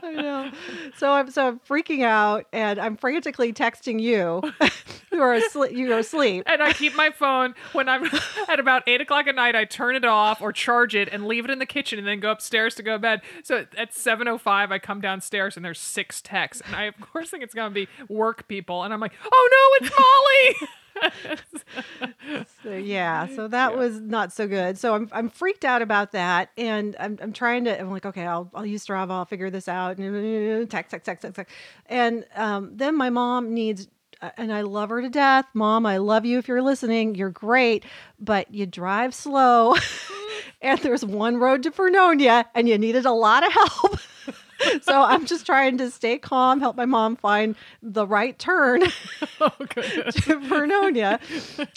I 0.03 0.11
know. 0.11 0.51
So 0.97 1.11
I'm 1.11 1.29
so 1.31 1.47
I'm 1.47 1.59
freaking 1.59 2.03
out, 2.03 2.45
and 2.53 2.79
I'm 2.79 2.97
frantically 2.97 3.53
texting 3.53 3.99
you. 3.99 4.41
you 5.11 5.21
are 5.21 5.33
asleep. 5.33 5.71
You 5.73 5.93
are 5.93 5.99
asleep. 5.99 6.43
And 6.45 6.61
I 6.61 6.73
keep 6.73 6.95
my 6.95 7.09
phone 7.09 7.55
when 7.73 7.89
I'm 7.89 8.09
at 8.49 8.59
about 8.59 8.83
eight 8.87 9.01
o'clock 9.01 9.27
at 9.27 9.35
night. 9.35 9.55
I 9.55 9.65
turn 9.65 9.95
it 9.95 10.05
off 10.05 10.41
or 10.41 10.51
charge 10.51 10.95
it 10.95 11.09
and 11.11 11.27
leave 11.27 11.45
it 11.45 11.51
in 11.51 11.59
the 11.59 11.65
kitchen, 11.65 11.99
and 11.99 12.07
then 12.07 12.19
go 12.19 12.31
upstairs 12.31 12.75
to 12.75 12.83
go 12.83 12.93
to 12.93 12.99
bed. 12.99 13.21
So 13.43 13.65
at 13.77 13.93
seven 13.93 14.27
o 14.27 14.37
five, 14.37 14.71
I 14.71 14.79
come 14.79 15.01
downstairs 15.01 15.55
and 15.55 15.65
there's 15.65 15.79
six 15.79 16.21
texts, 16.21 16.63
and 16.65 16.75
I 16.75 16.83
of 16.83 16.99
course 16.99 17.29
think 17.29 17.43
it's 17.43 17.55
gonna 17.55 17.73
be 17.73 17.87
work 18.09 18.47
people, 18.47 18.83
and 18.83 18.93
I'm 18.93 18.99
like, 18.99 19.13
"Oh 19.31 19.77
no, 19.81 19.85
it's 19.85 19.95
Molly." 19.97 20.69
So, 22.63 22.71
yeah, 22.71 23.27
so 23.27 23.47
that 23.49 23.77
was 23.77 23.99
not 24.01 24.33
so 24.33 24.47
good. 24.47 24.77
So 24.77 24.93
I'm 24.93 25.09
I'm 25.11 25.29
freaked 25.29 25.63
out 25.65 25.81
about 25.81 26.11
that, 26.11 26.49
and 26.57 26.95
I'm 26.99 27.17
I'm 27.21 27.33
trying 27.33 27.63
to. 27.65 27.79
I'm 27.79 27.89
like, 27.91 28.05
okay, 28.05 28.25
I'll 28.25 28.49
I'll 28.53 28.65
use 28.65 28.85
Strava. 28.85 29.11
I'll 29.11 29.25
figure 29.25 29.49
this 29.49 29.67
out. 29.67 29.97
And 29.97 30.69
text, 30.69 30.91
text, 30.91 31.21
text. 31.23 31.51
And 31.87 32.25
um, 32.35 32.71
then 32.75 32.97
my 32.97 33.09
mom 33.09 33.53
needs. 33.53 33.87
uh, 34.21 34.31
And 34.37 34.51
I 34.51 34.61
love 34.61 34.89
her 34.89 35.01
to 35.01 35.09
death. 35.09 35.45
Mom, 35.53 35.85
I 35.85 35.97
love 35.97 36.25
you 36.25 36.37
if 36.37 36.47
you're 36.47 36.61
listening. 36.61 37.15
You're 37.15 37.29
great, 37.29 37.85
but 38.19 38.53
you 38.53 38.65
drive 38.65 39.13
slow. 39.13 39.75
and 40.61 40.79
there's 40.79 41.05
one 41.05 41.37
road 41.37 41.63
to 41.63 41.71
Vernonia, 41.71 42.45
and 42.55 42.67
you 42.67 42.77
needed 42.77 43.05
a 43.05 43.11
lot 43.13 43.45
of 43.45 43.53
help. 43.53 43.99
So 44.81 45.01
I'm 45.01 45.25
just 45.25 45.45
trying 45.45 45.77
to 45.79 45.91
stay 45.91 46.17
calm, 46.17 46.59
help 46.59 46.75
my 46.75 46.85
mom 46.85 47.15
find 47.15 47.55
the 47.81 48.05
right 48.07 48.37
turn 48.37 48.83
oh 49.41 49.49
to 49.59 50.39
Vernonia, 50.41 51.19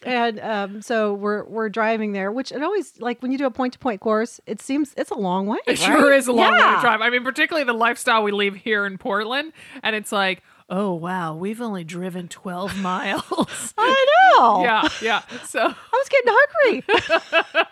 and 0.04 0.40
um, 0.40 0.82
so 0.82 1.14
we're 1.14 1.44
we're 1.44 1.68
driving 1.68 2.12
there. 2.12 2.32
Which 2.32 2.52
it 2.52 2.62
always 2.62 3.00
like 3.00 3.22
when 3.22 3.32
you 3.32 3.38
do 3.38 3.46
a 3.46 3.50
point 3.50 3.74
to 3.74 3.78
point 3.78 4.00
course, 4.00 4.40
it 4.46 4.60
seems 4.60 4.94
it's 4.96 5.10
a 5.10 5.18
long 5.18 5.46
way. 5.46 5.58
It 5.66 5.78
sure 5.78 6.12
is 6.12 6.26
a 6.26 6.32
long 6.32 6.52
way 6.52 6.58
to 6.58 6.80
drive. 6.80 7.00
I 7.00 7.10
mean, 7.10 7.24
particularly 7.24 7.64
the 7.64 7.72
lifestyle 7.72 8.22
we 8.22 8.32
live 8.32 8.54
here 8.54 8.86
in 8.86 8.98
Portland, 8.98 9.52
and 9.82 9.94
it's 9.96 10.12
like, 10.12 10.42
oh 10.70 10.94
wow, 10.94 11.34
we've 11.34 11.60
only 11.60 11.84
driven 11.84 12.28
twelve 12.28 12.76
miles. 12.80 13.74
I 13.78 14.06
know. 14.38 14.62
yeah, 14.62 14.88
yeah. 15.02 15.22
So 15.44 15.60
I 15.60 15.66
was 15.92 16.08
getting 16.08 16.32
hungry. 16.32 16.84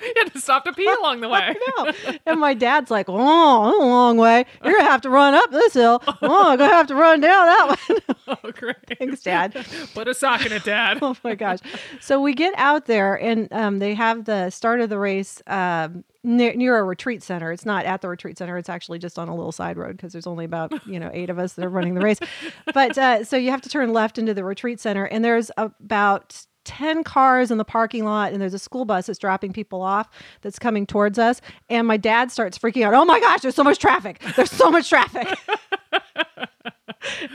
you 0.07 0.15
had 0.19 0.33
to 0.33 0.41
stop 0.41 0.65
to 0.65 0.73
pee 0.73 0.91
along 1.01 1.21
the 1.21 1.29
way. 1.29 1.55
no. 1.79 1.93
And 2.27 2.41
my 2.41 2.55
dad's 2.55 2.91
like, 2.91 3.09
"Oh, 3.09 3.15
a 3.15 3.79
long 3.87 4.17
way. 4.17 4.45
You're 4.65 4.73
gonna 4.75 4.91
have 4.91 5.01
to 5.03 5.11
run 5.11 5.35
up 5.35 5.51
this 5.51 5.75
hill. 5.75 6.03
Oh, 6.07 6.51
I'm 6.51 6.59
gonna 6.59 6.73
have 6.75 6.89
to 6.89 6.95
run 6.95 7.21
down 7.21 7.47
that 7.47 7.79
one." 7.89 8.17
Oh, 8.45 8.53
great. 8.53 8.77
Thanks, 8.99 9.23
Dad. 9.23 9.55
Put 9.95 10.09
a 10.09 10.15
sock 10.15 10.45
in 10.45 10.53
it, 10.53 10.65
Dad. 10.65 10.99
oh 11.01 11.17
my 11.25 11.35
gosh. 11.35 11.61
So 12.01 12.21
we 12.21 12.35
get 12.35 12.53
out 12.59 12.87
there 12.87 13.15
and 13.15 13.51
um, 13.53 13.79
they 13.79 13.95
have 13.95 14.25
the 14.27 14.51
start 14.51 14.81
of 14.81 14.91
the 14.91 14.99
race 14.99 15.41
um, 15.47 16.05
near, 16.25 16.55
near 16.55 16.79
a 16.79 16.85
retreat 16.85 17.23
center. 17.23 17.53
It's 17.53 17.67
not 17.67 17.85
at 17.85 18.01
the 18.01 18.09
retreat 18.09 18.39
center. 18.39 18.57
It's 18.59 18.69
actually 18.69 18.99
just 18.99 19.19
on 19.19 19.29
a 19.29 19.35
little 19.35 19.53
side 19.53 19.77
road 19.77 19.97
because 19.97 20.13
there's 20.13 20.27
only 20.27 20.45
about, 20.45 20.73
you 20.87 20.99
know, 20.99 21.11
eight 21.13 21.31
of 21.31 21.39
us 21.39 21.55
that 21.55 21.65
are 21.65 21.71
running 21.71 21.95
the 21.95 22.01
race. 22.01 22.19
But 22.75 22.99
uh, 22.99 23.25
so 23.25 23.37
you 23.37 23.51
have 23.51 23.63
to 23.63 23.69
turn 23.69 23.93
left 23.93 24.19
into 24.19 24.35
the 24.35 24.45
retreat 24.45 24.81
center 24.81 25.05
and 25.05 25.25
there's 25.25 25.51
about 25.57 26.47
10 26.69 27.03
cars 27.03 27.51
in 27.51 27.57
the 27.57 27.65
parking 27.65 28.05
lot 28.05 28.31
and 28.31 28.43
there's 28.43 28.53
a 28.55 28.59
school 28.59 28.85
bus 28.85 29.07
that's 29.07 29.19
dropping 29.19 29.53
people 29.53 29.81
off 29.81 30.11
that's 30.43 30.59
coming 30.59 30.87
towards 30.87 31.19
us 31.19 31.41
and 31.71 31.87
my 31.87 31.97
dad 31.97 32.31
starts 32.31 32.59
freaking 32.59 32.85
out 32.85 32.93
oh 32.93 33.07
my 33.07 33.19
gosh 33.21 33.41
there's 33.41 33.55
so 33.55 33.65
much 33.65 33.79
traffic 33.79 34.21
there's 34.37 34.51
so 34.51 34.71
much 34.71 34.89
traffic 34.89 35.27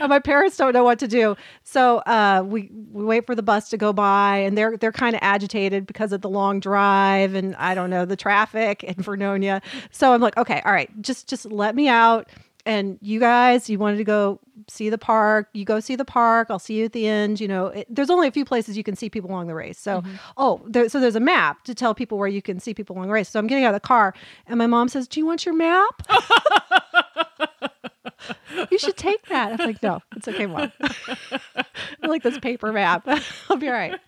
and 0.00 0.08
my 0.08 0.18
parents 0.18 0.56
don't 0.56 0.72
know 0.72 0.84
what 0.84 0.98
to 1.00 1.08
do. 1.08 1.36
So 1.62 1.98
uh, 1.98 2.44
we 2.46 2.70
we 2.92 3.04
wait 3.04 3.26
for 3.26 3.34
the 3.34 3.42
bus 3.42 3.68
to 3.70 3.76
go 3.76 3.92
by, 3.92 4.38
and 4.38 4.56
they're 4.56 4.76
they're 4.76 4.92
kind 4.92 5.16
of 5.16 5.20
agitated 5.22 5.86
because 5.86 6.12
of 6.12 6.20
the 6.20 6.28
long 6.28 6.60
drive 6.60 7.34
and 7.34 7.56
I 7.56 7.74
don't 7.74 7.90
know 7.90 8.04
the 8.04 8.16
traffic 8.16 8.84
in 8.84 8.94
Vernonia. 8.94 9.62
So 9.90 10.12
I'm 10.12 10.20
like, 10.20 10.36
okay, 10.36 10.62
all 10.64 10.72
right, 10.72 10.90
just 11.02 11.28
just 11.28 11.46
let 11.50 11.74
me 11.74 11.88
out. 11.88 12.28
and 12.66 12.98
you 13.02 13.20
guys, 13.20 13.68
you 13.68 13.78
wanted 13.78 13.98
to 13.98 14.04
go 14.04 14.40
see 14.68 14.90
the 14.90 14.98
park. 14.98 15.48
You 15.52 15.64
go 15.64 15.80
see 15.80 15.96
the 15.96 16.04
park. 16.04 16.48
I'll 16.50 16.58
see 16.58 16.74
you 16.74 16.84
at 16.84 16.92
the 16.92 17.06
end. 17.06 17.40
You 17.40 17.48
know, 17.48 17.66
it, 17.66 17.86
there's 17.88 18.10
only 18.10 18.28
a 18.28 18.32
few 18.32 18.44
places 18.44 18.76
you 18.76 18.84
can 18.84 18.96
see 18.96 19.10
people 19.10 19.30
along 19.30 19.46
the 19.46 19.54
race. 19.54 19.78
So, 19.78 20.00
mm-hmm. 20.00 20.14
oh, 20.36 20.62
there, 20.66 20.88
so 20.88 21.00
there's 21.00 21.16
a 21.16 21.20
map 21.20 21.64
to 21.64 21.74
tell 21.74 21.94
people 21.94 22.18
where 22.18 22.28
you 22.28 22.42
can 22.42 22.60
see 22.60 22.74
people 22.74 22.96
along 22.96 23.08
the 23.08 23.12
race. 23.12 23.28
So 23.28 23.38
I'm 23.38 23.46
getting 23.46 23.64
out 23.64 23.74
of 23.74 23.80
the 23.80 23.86
car, 23.86 24.14
and 24.46 24.58
my 24.58 24.66
mom 24.66 24.88
says, 24.88 25.08
"Do 25.08 25.20
you 25.20 25.26
want 25.26 25.46
your 25.46 25.54
map?" 25.54 26.02
you 28.70 28.78
should 28.78 28.96
take 28.96 29.26
that. 29.26 29.60
I'm 29.60 29.66
like, 29.66 29.82
no, 29.82 30.00
it's 30.16 30.28
okay, 30.28 30.46
mom. 30.46 30.72
I 30.80 31.64
like 32.06 32.22
this 32.22 32.38
paper 32.38 32.72
map. 32.72 33.06
I'll 33.50 33.56
be 33.56 33.68
all 33.68 33.74
right. 33.74 33.98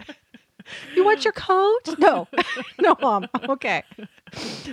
You 0.94 1.04
want 1.04 1.25
your 1.25 1.32
coat? 1.32 1.98
No, 1.98 2.26
no, 2.80 2.96
mom. 3.00 3.28
I'm 3.34 3.50
okay. 3.50 3.82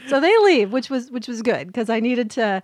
So 0.07 0.19
they 0.19 0.35
leave, 0.39 0.71
which 0.71 0.89
was 0.89 1.11
which 1.11 1.27
was 1.27 1.41
good 1.41 1.67
because 1.67 1.89
I 1.89 1.99
needed 1.99 2.31
to 2.31 2.63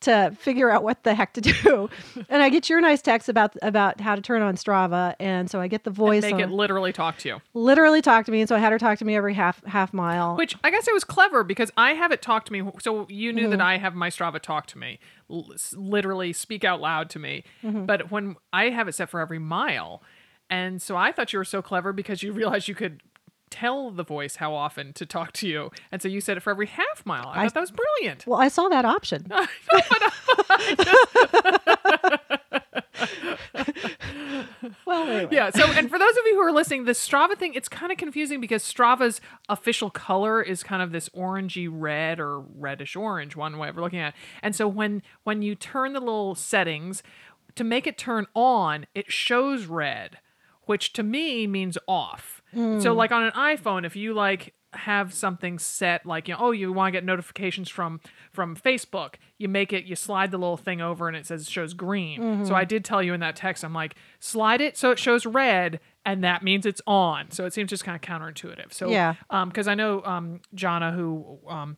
to 0.00 0.34
figure 0.38 0.70
out 0.70 0.82
what 0.82 1.02
the 1.04 1.14
heck 1.14 1.32
to 1.34 1.40
do. 1.40 1.90
And 2.28 2.42
I 2.42 2.48
get 2.48 2.68
your 2.70 2.80
nice 2.80 3.02
text 3.02 3.28
about 3.28 3.54
about 3.62 4.00
how 4.00 4.14
to 4.14 4.20
turn 4.22 4.42
on 4.42 4.56
Strava, 4.56 5.14
and 5.20 5.50
so 5.50 5.60
I 5.60 5.68
get 5.68 5.84
the 5.84 5.90
voice. 5.90 6.22
Make 6.22 6.34
on- 6.34 6.40
it 6.40 6.50
literally 6.50 6.92
talk 6.92 7.18
to 7.18 7.28
you. 7.28 7.40
literally 7.54 8.00
talk 8.02 8.24
to 8.26 8.32
me, 8.32 8.40
and 8.40 8.48
so 8.48 8.56
I 8.56 8.58
had 8.58 8.72
her 8.72 8.78
talk 8.78 8.98
to 8.98 9.04
me 9.04 9.14
every 9.16 9.34
half 9.34 9.64
half 9.66 9.92
mile. 9.92 10.36
Which 10.36 10.56
I 10.64 10.70
guess 10.70 10.88
it 10.88 10.94
was 10.94 11.04
clever 11.04 11.44
because 11.44 11.70
I 11.76 11.92
have 11.94 12.12
it 12.12 12.22
talk 12.22 12.44
to 12.46 12.52
me. 12.52 12.62
So 12.80 13.06
you 13.08 13.32
knew 13.32 13.42
Mm-hmm. 13.42 13.50
that 13.50 13.60
I 13.60 13.78
have 13.78 13.94
my 13.94 14.08
Strava 14.10 14.40
talk 14.40 14.66
to 14.68 14.78
me, 14.78 14.98
l- 15.30 15.48
literally 15.74 16.32
speak 16.32 16.64
out 16.64 16.80
loud 16.80 17.10
to 17.10 17.18
me. 17.18 17.44
Mm-hmm. 17.62 17.84
But 17.86 18.10
when 18.10 18.36
I 18.52 18.70
have 18.70 18.88
it 18.88 18.92
set 18.94 19.10
for 19.10 19.20
every 19.20 19.38
mile, 19.38 20.02
and 20.48 20.80
so 20.82 20.96
I 20.96 21.12
thought 21.12 21.32
you 21.32 21.38
were 21.38 21.44
so 21.44 21.62
clever 21.62 21.92
because 21.92 22.22
you 22.22 22.32
realized 22.40 22.68
you 22.68 22.74
could 22.74 23.02
tell 23.50 23.90
the 23.90 24.04
voice 24.04 24.36
how 24.36 24.54
often 24.54 24.92
to 24.94 25.04
talk 25.06 25.32
to 25.34 25.48
you, 25.48 25.70
and 25.92 26.00
so 26.00 26.08
you 26.08 26.20
said 26.20 26.36
it 26.36 26.40
for 26.40 26.50
every 26.50 26.66
half 26.66 27.04
mile. 27.04 27.28
I, 27.28 27.40
I- 27.40 27.44
thought 27.44 27.54
that 27.54 27.60
was 27.60 27.70
brilliant. 27.72 28.26
well, 28.26 28.40
I 28.40 28.48
saw 28.48 28.68
that 28.68 28.84
option. 28.84 29.26
well, 34.86 35.08
anyway. 35.08 35.28
Yeah. 35.30 35.50
So, 35.50 35.64
and 35.72 35.90
for 35.90 35.98
those 35.98 36.10
of 36.16 36.22
you 36.26 36.34
who 36.34 36.40
are 36.40 36.52
listening, 36.52 36.84
the 36.84 36.92
Strava 36.92 37.36
thing, 37.36 37.54
it's 37.54 37.68
kind 37.68 37.92
of 37.92 37.98
confusing 37.98 38.40
because 38.40 38.62
Strava's 38.62 39.20
official 39.48 39.90
color 39.90 40.42
is 40.42 40.62
kind 40.62 40.82
of 40.82 40.92
this 40.92 41.08
orangey 41.10 41.68
red 41.70 42.20
or 42.20 42.40
reddish 42.40 42.96
orange, 42.96 43.36
one 43.36 43.58
way 43.58 43.68
of 43.68 43.76
looking 43.76 43.98
at 44.00 44.08
it. 44.10 44.14
And 44.42 44.54
so 44.54 44.66
when 44.68 45.02
when 45.24 45.42
you 45.42 45.54
turn 45.54 45.92
the 45.92 46.00
little 46.00 46.34
settings 46.34 47.02
to 47.56 47.64
make 47.64 47.86
it 47.86 47.98
turn 47.98 48.26
on, 48.34 48.86
it 48.94 49.10
shows 49.12 49.66
red, 49.66 50.18
which 50.62 50.92
to 50.94 51.02
me 51.02 51.46
means 51.46 51.76
off. 51.86 52.39
So 52.52 52.92
like 52.92 53.12
on 53.12 53.22
an 53.24 53.32
iPhone, 53.32 53.84
if 53.86 53.96
you 53.96 54.14
like 54.14 54.54
have 54.72 55.12
something 55.12 55.58
set 55.58 56.06
like 56.06 56.28
you 56.28 56.34
know 56.34 56.38
oh 56.40 56.50
you 56.52 56.72
want 56.72 56.86
to 56.86 56.92
get 56.92 57.04
notifications 57.04 57.68
from 57.68 57.98
from 58.30 58.54
facebook 58.54 59.14
you 59.36 59.48
make 59.48 59.72
it 59.72 59.82
you 59.84 59.96
slide 59.96 60.30
the 60.30 60.38
little 60.38 60.56
thing 60.56 60.80
over 60.80 61.08
and 61.08 61.16
it 61.16 61.26
says 61.26 61.50
shows 61.50 61.74
green. 61.74 62.44
So 62.46 62.54
i 62.54 62.64
did 62.64 62.84
tell 62.84 63.02
you 63.02 63.12
in 63.12 63.18
that 63.18 63.34
text 63.34 63.64
i'm 63.64 63.74
like 63.74 63.96
slide 64.20 64.60
it 64.60 64.76
so 64.76 64.92
it 64.92 64.98
shows 65.00 65.26
red 65.26 65.80
and 66.06 66.22
that 66.22 66.44
means 66.44 66.66
it's 66.66 66.80
on. 66.86 67.32
So 67.32 67.46
it 67.46 67.52
seems 67.52 67.68
just 67.70 67.82
kind 67.84 67.96
of 67.96 68.00
counterintuitive. 68.02 68.72
So 68.72 68.88
Yeah. 68.90 69.14
um 69.28 69.48
because 69.48 69.66
i 69.66 69.74
know 69.74 70.04
um 70.04 70.40
jana 70.54 70.92
who 70.92 71.40
um 71.48 71.76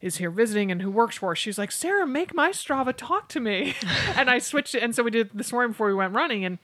is 0.00 0.16
here 0.16 0.30
visiting 0.32 0.72
and 0.72 0.82
who 0.82 0.90
works 0.90 1.16
for 1.18 1.30
us 1.30 1.38
she's 1.38 1.58
like 1.58 1.70
sarah 1.70 2.08
make 2.08 2.34
my 2.34 2.50
strava 2.50 2.92
talk 2.96 3.28
to 3.28 3.38
me. 3.40 3.74
And 4.16 4.28
i 4.28 4.40
switched 4.40 4.74
it 4.74 4.82
and 4.82 4.96
so 4.96 5.04
we 5.04 5.12
did 5.12 5.30
this 5.32 5.52
morning 5.52 5.70
before 5.70 5.86
we 5.86 5.94
went 5.94 6.12
running 6.12 6.44
and 6.44 6.58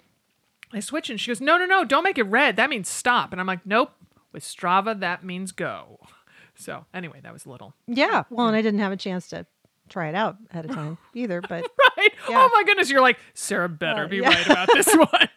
I 0.72 0.80
switch 0.80 1.10
and 1.10 1.20
she 1.20 1.30
goes, 1.30 1.40
No, 1.40 1.58
no, 1.58 1.66
no, 1.66 1.84
don't 1.84 2.04
make 2.04 2.18
it 2.18 2.24
red. 2.24 2.56
That 2.56 2.70
means 2.70 2.88
stop. 2.88 3.32
And 3.32 3.40
I'm 3.40 3.46
like, 3.46 3.64
Nope. 3.66 3.90
With 4.32 4.42
Strava, 4.44 4.98
that 5.00 5.24
means 5.24 5.52
go. 5.52 5.98
So 6.54 6.84
anyway, 6.92 7.18
that 7.22 7.32
was 7.32 7.46
a 7.46 7.50
little 7.50 7.72
Yeah. 7.86 8.24
Well, 8.28 8.46
and 8.46 8.54
I 8.54 8.60
didn't 8.60 8.80
have 8.80 8.92
a 8.92 8.96
chance 8.96 9.26
to 9.28 9.46
try 9.88 10.08
it 10.10 10.14
out 10.14 10.36
ahead 10.50 10.66
of 10.66 10.70
time 10.74 10.98
either, 11.14 11.40
but 11.40 11.50
right. 11.96 12.10
Yeah. 12.28 12.36
Oh 12.46 12.50
my 12.52 12.62
goodness, 12.64 12.90
you're 12.90 13.00
like, 13.00 13.18
Sarah 13.32 13.70
better 13.70 14.04
Uh, 14.04 14.08
be 14.08 14.18
yeah. 14.18 14.28
right 14.28 14.46
about 14.46 14.68
this 14.74 14.94
one. 14.94 15.28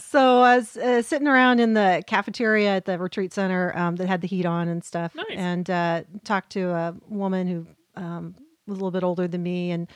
so 0.00 0.40
I 0.42 0.56
was 0.58 0.76
uh, 0.76 1.02
sitting 1.02 1.26
around 1.28 1.60
in 1.60 1.74
the 1.74 2.02
cafeteria 2.06 2.76
at 2.76 2.84
the 2.84 2.98
retreat 2.98 3.32
center 3.32 3.76
um, 3.76 3.96
that 3.96 4.06
had 4.06 4.20
the 4.20 4.28
heat 4.28 4.46
on 4.46 4.68
and 4.68 4.82
stuff, 4.84 5.14
Nice. 5.14 5.26
and 5.30 5.68
uh, 5.68 6.02
talked 6.24 6.50
to 6.52 6.70
a 6.70 6.94
woman 7.08 7.46
who 7.46 7.66
um, 8.00 8.34
was 8.66 8.74
a 8.78 8.80
little 8.80 8.90
bit 8.92 9.02
older 9.04 9.26
than 9.28 9.42
me, 9.42 9.70
and 9.72 9.88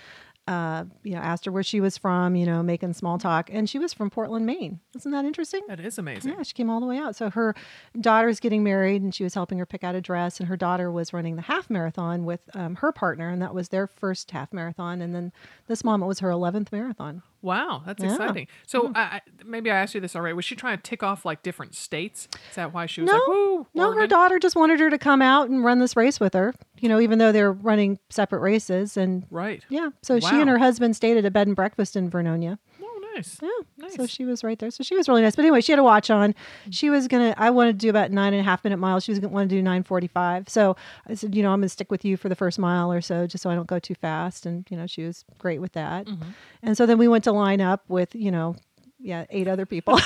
uh, 0.47 0.85
you 1.03 1.13
know, 1.15 1.21
asked 1.21 1.45
her 1.47 1.53
where 1.53 1.63
she 1.63 1.81
was 1.81 1.97
from, 1.97 2.37
you 2.37 2.45
know, 2.45 2.63
making 2.63 2.93
small 2.93 3.19
talk, 3.19 3.49
and 3.53 3.69
she 3.69 3.79
was 3.79 3.95
from 3.95 4.11
Portland, 4.11 4.45
Maine. 4.47 4.81
Isn't 4.95 5.13
that 5.13 5.25
interesting? 5.25 5.63
that 5.69 5.81
is 5.81 5.99
amazing. 5.99 6.35
Yeah, 6.37 6.43
she 6.43 6.53
came 6.53 6.69
all 6.69 6.81
the 6.81 6.87
way 6.87 6.99
out. 6.99 7.17
So 7.17 7.31
her 7.31 7.55
daughter's 8.01 8.41
getting 8.41 8.63
married, 8.63 9.03
and 9.03 9.15
she 9.15 9.25
was 9.25 9.35
helping 9.35 9.59
her 9.59 9.67
pick 9.67 9.83
out 9.85 9.95
a 9.95 10.01
dress. 10.01 10.39
And 10.41 10.49
her 10.49 10.57
daughter 10.57 10.91
was 10.91 11.13
running 11.13 11.37
the 11.37 11.43
half 11.43 11.71
marathon 11.71 12.25
with 12.25 12.41
um, 12.55 12.77
her 12.77 12.93
partner, 12.93 13.29
and 13.31 13.41
that 13.41 13.55
was 13.55 13.69
their 13.71 13.87
first 13.87 14.31
half 14.33 14.53
marathon. 14.53 15.01
And 15.01 15.15
then 15.15 15.33
this 15.67 15.83
mom, 15.83 16.03
it 16.03 16.07
was 16.07 16.21
her 16.21 16.31
eleventh 16.31 16.73
marathon. 16.73 17.23
Wow, 17.41 17.83
that's 17.85 18.03
Yeah. 18.03 18.11
exciting. 18.13 18.47
So 18.67 18.91
I, 18.95 19.01
I, 19.03 19.21
maybe 19.45 19.71
I 19.71 19.77
asked 19.77 19.95
you 19.95 20.01
this 20.01 20.17
already. 20.17 20.33
Was 20.33 20.47
she 20.47 20.57
trying 20.57 20.79
to 20.79 20.83
tick 20.83 21.03
off 21.03 21.27
like 21.27 21.43
different 21.43 21.75
states? 21.75 22.27
Is 22.49 22.57
that 22.57 22.73
why 22.73 22.87
she 22.87 23.03
was 23.03 23.09
No, 23.11 23.15
like, 23.19 23.27
Woo, 23.29 23.67
no, 23.75 23.93
her 23.93 24.07
daughter 24.07 24.39
just 24.39 24.57
wanted 24.57 24.81
her 24.81 24.89
to 24.89 24.97
come 24.97 25.21
out 25.21 25.51
and 25.51 25.63
run 25.63 25.79
this 25.79 25.95
race 25.95 26.19
with 26.19 26.33
her. 26.33 26.55
You 26.81 26.89
know, 26.89 27.01
even 27.01 27.19
though 27.19 27.33
they're 27.33 27.53
running 27.53 27.99
separate 28.09 28.41
races, 28.41 28.97
and 28.97 29.27
Right. 29.31 29.63
yeah, 29.69 29.91
so 30.03 30.19
she 30.35 30.41
and 30.41 30.51
her 30.51 30.59
husband 30.59 30.97
stayed 30.97 31.17
at 31.17 31.25
a 31.25 31.31
bed 31.31 31.47
and 31.47 31.57
breakfast 31.57 31.97
in 31.97 32.11
Vernonia. 32.11 32.59
Oh, 32.83 33.01
nice. 33.15 33.39
Yeah. 33.43 33.49
Nice. 33.79 33.97
So 33.97 34.07
she 34.07 34.25
was 34.25 34.43
right 34.45 34.59
there. 34.59 34.71
So 34.71 34.83
she 34.83 34.95
was 34.97 35.09
really 35.09 35.23
nice. 35.23 35.37
But 35.37 35.43
anyway, 35.43 35.61
she 35.61 35.73
had 35.73 35.79
a 35.79 35.85
watch 35.85 36.11
on. 36.11 36.35
She 36.71 36.91
was 36.91 37.09
gonna. 37.09 37.35
I 37.37 37.51
wanted 37.51 37.73
to 37.73 37.79
do 37.79 37.91
about 37.91 38.11
nine 38.11 38.33
and 38.33 38.41
a 38.41 38.45
half 38.45 38.65
minute 38.65 38.79
miles. 38.79 39.05
She 39.05 39.13
was 39.13 39.19
gonna 39.19 39.33
want 39.33 39.49
to 39.49 39.55
do 39.55 39.63
nine 39.63 39.83
forty 39.83 40.07
five. 40.07 40.49
So 40.49 40.77
I 41.09 41.15
said, 41.15 41.35
you 41.35 41.43
know, 41.43 41.53
I'm 41.53 41.61
gonna 41.61 41.69
stick 41.69 41.91
with 41.91 42.05
you 42.05 42.17
for 42.17 42.29
the 42.29 42.37
first 42.37 42.59
mile 42.59 42.93
or 42.93 43.01
so, 43.01 43.27
just 43.27 43.43
so 43.43 43.51
I 43.51 43.55
don't 43.55 43.67
go 43.67 43.79
too 43.79 43.95
fast. 43.95 44.47
And 44.47 44.67
you 44.71 44.77
know, 44.77 44.87
she 44.87 45.05
was 45.05 45.25
great 45.39 45.61
with 45.61 45.73
that. 45.73 46.07
Mm-hmm. 46.07 46.31
And 46.63 46.77
so 46.77 46.87
then 46.87 46.99
we 46.99 47.09
went 47.09 47.25
to 47.25 47.33
line 47.33 47.61
up 47.61 47.85
with 47.89 48.15
you 48.15 48.31
know, 48.31 48.57
yeah, 49.05 49.27
eight 49.29 49.47
other 49.47 49.67
people. 49.67 50.01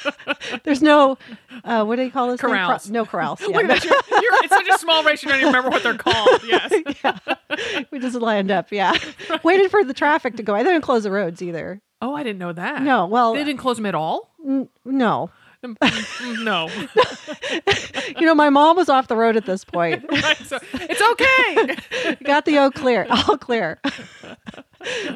There's 0.64 0.82
no, 0.82 1.16
uh, 1.64 1.84
what 1.84 1.96
do 1.96 2.02
you 2.02 2.10
call 2.10 2.30
this? 2.30 2.40
thing? 2.40 2.50
No 2.92 3.06
corrals. 3.06 3.40
Yeah. 3.48 3.56
Look 3.56 3.64
at 3.64 3.68
that. 3.68 3.84
You're, 3.84 4.22
you're, 4.22 4.44
it's 4.44 4.54
such 4.54 4.68
a 4.68 4.78
small 4.78 5.02
race, 5.02 5.22
you 5.22 5.30
don't 5.30 5.38
even 5.38 5.48
remember 5.48 5.70
what 5.70 5.82
they're 5.82 5.96
called. 5.96 6.42
Yes. 6.44 6.70
we 7.90 7.98
just 7.98 8.16
lined 8.16 8.50
up. 8.50 8.70
Yeah. 8.70 8.94
Waited 9.42 9.70
for 9.70 9.82
the 9.82 9.94
traffic 9.94 10.36
to 10.36 10.42
go. 10.42 10.54
I 10.54 10.62
didn't 10.62 10.82
close 10.82 11.04
the 11.04 11.10
roads 11.10 11.40
either. 11.40 11.80
Oh, 12.02 12.14
I 12.14 12.22
didn't 12.22 12.38
know 12.38 12.52
that. 12.52 12.82
No. 12.82 13.06
Well, 13.06 13.32
They 13.32 13.44
didn't 13.44 13.60
close 13.60 13.76
them 13.76 13.86
at 13.86 13.94
all? 13.94 14.30
no. 14.38 15.30
Mm, 15.64 15.78
mm, 15.78 16.44
no. 16.44 16.68
You 18.18 18.26
know, 18.26 18.34
my 18.34 18.50
mom 18.50 18.76
was 18.76 18.90
off 18.90 19.08
the 19.08 19.16
road 19.16 19.36
at 19.36 19.46
this 19.46 19.64
point. 19.64 20.04
Right, 20.10 20.36
so 20.36 20.58
it's 20.74 21.00
okay. 21.00 22.14
got 22.24 22.44
the 22.44 22.58
O 22.58 22.70
clear, 22.70 23.06
all 23.08 23.38
clear. 23.38 23.80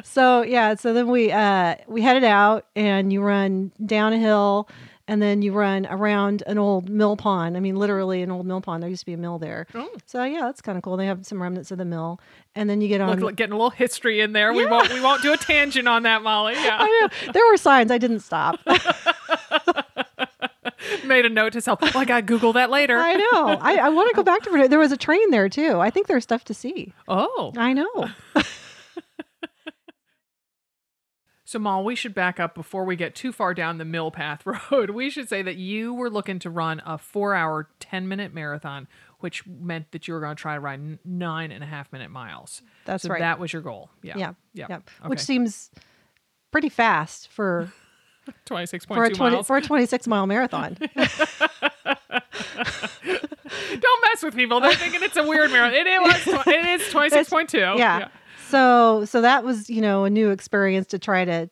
So 0.03 0.41
yeah, 0.43 0.75
so 0.75 0.93
then 0.93 1.07
we 1.09 1.31
uh 1.31 1.75
we 1.87 2.01
headed 2.01 2.23
out 2.23 2.65
and 2.75 3.11
you 3.13 3.21
run 3.21 3.71
down 3.85 4.13
a 4.13 4.17
hill 4.17 4.67
and 5.07 5.21
then 5.21 5.41
you 5.41 5.51
run 5.53 5.87
around 5.89 6.43
an 6.45 6.57
old 6.59 6.87
mill 6.89 7.17
pond. 7.17 7.57
I 7.57 7.59
mean 7.59 7.75
literally 7.75 8.21
an 8.21 8.31
old 8.31 8.45
mill 8.45 8.61
pond. 8.61 8.83
There 8.83 8.89
used 8.89 9.01
to 9.01 9.05
be 9.05 9.13
a 9.13 9.17
mill 9.17 9.39
there. 9.39 9.65
Oh. 9.73 9.89
So 10.05 10.23
yeah, 10.23 10.41
that's 10.41 10.61
kind 10.61 10.77
of 10.77 10.83
cool. 10.83 10.97
They 10.97 11.07
have 11.07 11.25
some 11.25 11.41
remnants 11.41 11.71
of 11.71 11.77
the 11.77 11.85
mill. 11.85 12.19
And 12.55 12.69
then 12.69 12.81
you 12.81 12.87
get 12.87 13.01
on 13.01 13.09
Look, 13.11 13.19
look, 13.19 13.35
getting 13.35 13.53
a 13.53 13.57
little 13.57 13.69
history 13.69 14.19
in 14.21 14.33
there. 14.33 14.53
We 14.53 14.65
won't 14.65 14.91
we 14.93 15.01
won't 15.01 15.21
do 15.21 15.33
a 15.33 15.37
tangent 15.37 15.87
on 15.87 16.03
that, 16.03 16.21
Molly. 16.23 16.53
Yeah. 16.59 16.77
I 16.79 17.09
know. 17.25 17.31
There 17.31 17.45
were 17.49 17.57
signs. 17.57 17.89
I 17.91 17.97
didn't 17.97 18.19
stop. 18.21 18.59
Made 21.05 21.25
a 21.25 21.29
note 21.29 21.53
to 21.53 21.61
self. 21.61 21.81
Well, 21.81 21.91
I 21.95 22.05
gotta 22.05 22.21
Google 22.21 22.53
that 22.53 22.69
later. 22.69 22.97
I 22.97 23.13
know. 23.15 23.47
I, 23.61 23.77
I 23.77 23.89
want 23.89 24.09
to 24.09 24.15
go 24.15 24.23
back 24.23 24.41
to. 24.43 24.67
There 24.67 24.79
was 24.79 24.91
a 24.91 24.97
train 24.97 25.31
there 25.31 25.49
too. 25.49 25.79
I 25.79 25.89
think 25.89 26.07
there's 26.07 26.23
stuff 26.23 26.43
to 26.45 26.53
see. 26.53 26.93
Oh. 27.07 27.51
I 27.57 27.73
know. 27.73 28.09
So, 31.49 31.57
Mal, 31.57 31.83
we 31.83 31.95
should 31.95 32.13
back 32.13 32.39
up 32.39 32.53
before 32.53 32.85
we 32.85 32.95
get 32.95 33.15
too 33.15 33.31
far 33.31 33.55
down 33.55 33.79
the 33.79 33.85
Mill 33.85 34.11
Path 34.11 34.45
Road. 34.71 34.91
We 34.91 35.09
should 35.09 35.27
say 35.27 35.41
that 35.41 35.55
you 35.55 35.95
were 35.95 36.11
looking 36.11 36.37
to 36.39 36.49
run 36.51 36.79
a 36.85 36.99
four 36.99 37.33
hour, 37.33 37.67
10 37.79 38.07
minute 38.07 38.35
marathon, 38.35 38.87
which 39.17 39.47
meant 39.47 39.91
that 39.91 40.07
you 40.07 40.13
were 40.13 40.19
going 40.19 40.35
to 40.35 40.39
try 40.39 40.53
to 40.53 40.59
ride 40.59 40.99
nine 41.03 41.51
and 41.51 41.63
a 41.63 41.65
half 41.65 41.91
minute 41.91 42.11
miles. 42.11 42.61
That's 42.85 43.01
so 43.01 43.09
right. 43.09 43.17
That 43.17 43.39
was 43.39 43.51
your 43.51 43.63
goal. 43.63 43.89
Yeah. 44.03 44.15
Yeah. 44.15 44.33
Yeah. 44.53 44.67
Yeah. 44.69 44.75
Okay. 44.75 45.07
Which 45.07 45.21
seems 45.21 45.71
pretty 46.51 46.69
fast 46.69 47.29
for 47.29 47.73
26.2 48.45 48.85
for 48.85 49.05
a 49.05 49.09
20, 49.09 49.35
miles. 49.35 49.47
for 49.47 49.57
a 49.57 49.61
26 49.63 50.05
mile 50.05 50.27
marathon. 50.27 50.77
Don't 50.95 51.01
mess 54.03 54.21
with 54.21 54.35
people. 54.35 54.59
They're 54.59 54.75
thinking 54.75 55.01
it's 55.01 55.17
a 55.17 55.27
weird 55.27 55.49
marathon. 55.49 55.87
It, 55.87 55.99
was, 55.99 56.45
it 56.45 56.65
is 56.79 56.93
26.2. 56.93 57.79
yeah. 57.79 58.09
So 58.49 59.05
so 59.05 59.21
that 59.21 59.43
was, 59.43 59.69
you 59.69 59.81
know, 59.81 60.05
a 60.05 60.09
new 60.09 60.29
experience 60.29 60.87
to 60.87 60.99
try 60.99 61.25
to 61.25 61.49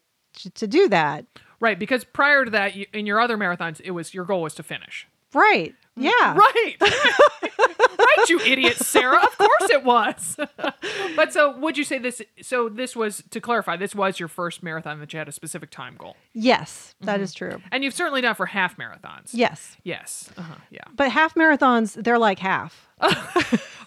to 0.55 0.67
do 0.67 0.87
that. 0.89 1.25
Right. 1.59 1.79
Because 1.79 2.03
prior 2.03 2.45
to 2.45 2.51
that, 2.51 2.75
you, 2.75 2.85
in 2.93 3.05
your 3.05 3.19
other 3.19 3.37
marathons, 3.37 3.81
it 3.83 3.91
was 3.91 4.13
your 4.13 4.25
goal 4.25 4.41
was 4.43 4.53
to 4.55 4.63
finish. 4.63 5.07
Right. 5.33 5.73
Yeah. 5.97 6.35
Right. 6.35 6.75
right, 6.81 8.29
you 8.29 8.39
idiot, 8.39 8.77
Sarah. 8.77 9.23
Of 9.23 9.37
course 9.37 9.69
it 9.71 9.83
was. 9.83 10.37
but 11.15 11.33
so 11.33 11.57
would 11.57 11.77
you 11.77 11.83
say 11.83 11.97
this 11.97 12.21
so 12.41 12.69
this 12.69 12.95
was 12.95 13.23
to 13.31 13.41
clarify, 13.41 13.75
this 13.77 13.95
was 13.95 14.19
your 14.19 14.29
first 14.29 14.61
marathon 14.63 14.99
that 14.99 15.11
you 15.13 15.19
had 15.19 15.27
a 15.27 15.31
specific 15.31 15.69
time 15.71 15.95
goal. 15.97 16.15
Yes, 16.33 16.95
that 17.01 17.15
Mm-hmm. 17.15 17.23
is 17.23 17.33
true. 17.33 17.61
And 17.71 17.83
you've 17.83 17.93
certainly 17.93 18.21
done 18.21 18.35
for 18.35 18.45
half 18.45 18.77
marathons. 18.77 19.31
Yes. 19.33 19.75
Yes. 19.83 20.29
Uh-huh. 20.37 20.55
Yeah. 20.69 20.81
But 20.95 21.09
half 21.11 21.33
marathons, 21.35 22.01
they're 22.03 22.19
like 22.19 22.39
half. 22.39 22.87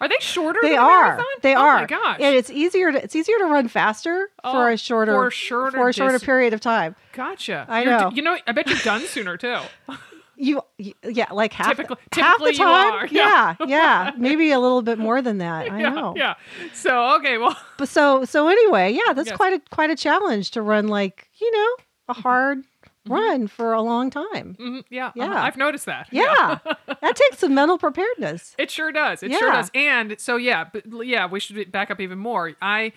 Are 0.00 0.08
they 0.08 0.16
shorter 0.20 0.58
They 0.62 0.70
than 0.70 0.78
a 0.78 0.82
are. 0.82 1.02
marathon? 1.02 1.26
They 1.42 1.54
oh 1.54 1.60
are. 1.60 1.80
my 1.80 1.86
gosh. 1.86 2.18
And 2.20 2.34
it's 2.36 2.48
easier 2.50 2.92
to 2.92 3.02
it's 3.02 3.14
easier 3.16 3.36
to 3.38 3.44
run 3.46 3.68
faster 3.68 4.30
Oh, 4.44 4.52
for 4.52 4.70
a 4.70 4.76
shorter 4.76 5.12
for 5.12 5.26
a 5.26 5.30
shorter 5.30 5.76
for 5.78 5.88
a 5.88 5.92
shorter 5.92 6.18
dis- 6.18 6.24
period 6.24 6.54
of 6.54 6.60
time. 6.60 6.94
Gotcha. 7.12 7.66
I 7.68 7.82
You're 7.82 7.98
d- 7.98 8.04
know. 8.04 8.10
you 8.12 8.22
know, 8.22 8.38
I 8.46 8.52
bet 8.52 8.68
you're 8.68 8.78
done 8.78 9.02
sooner 9.02 9.36
too. 9.36 9.58
You, 10.42 10.62
you 10.78 10.94
yeah, 11.04 11.26
like 11.32 11.52
half 11.52 11.68
Typically- 11.76 11.96
half 12.12 12.38
the 12.38 12.46
typically 12.46 12.52
you 12.52 12.58
time. 12.58 12.92
are, 12.94 13.06
yeah. 13.08 13.54
yeah, 13.60 13.66
yeah, 13.66 14.10
maybe 14.16 14.50
a 14.52 14.58
little 14.58 14.80
bit 14.82 14.98
more 14.98 15.20
than 15.20 15.38
that. 15.38 15.70
I 15.70 15.80
yeah, 15.82 15.88
know. 15.90 16.14
yeah. 16.16 16.34
So 16.72 17.16
okay, 17.16 17.36
well, 17.38 17.56
But 17.76 17.88
so 17.88 18.24
so 18.24 18.48
anyway, 18.48 18.92
yeah, 18.92 19.12
that's 19.12 19.28
Yes. 19.28 19.36
quite 19.36 19.52
a 19.52 19.60
quite 19.70 19.90
a 19.90 19.96
challenge 19.96 20.52
to 20.52 20.62
run 20.62 20.88
like 20.88 21.28
you 21.40 21.50
know 21.52 21.68
a 22.08 22.14
hard 22.14 22.64
run 23.08 23.48
for 23.48 23.72
a 23.72 23.82
long 23.82 24.08
time. 24.10 24.56
mhm, 24.58 24.82
yeah, 24.90 25.06
uh-huh, 25.08 25.12
Yeah. 25.16 25.42
I've 25.42 25.56
noticed 25.56 25.86
that. 25.86 26.08
Yeah, 26.10 26.58
that 26.86 27.16
takes 27.16 27.38
some 27.38 27.54
mental 27.54 27.76
preparedness. 27.78 28.54
It 28.58 28.70
sure 28.70 28.92
does. 28.92 29.22
It 29.22 29.32
sure 29.32 29.50
does. 29.52 29.70
And 29.74 30.18
so 30.20 30.36
yeah, 30.36 30.64
but 30.72 30.84
yeah, 31.06 31.26
we 31.26 31.40
should 31.40 31.70
back 31.72 31.90
up 31.90 32.00
even 32.00 32.18
more. 32.18 32.52
I 32.62 32.92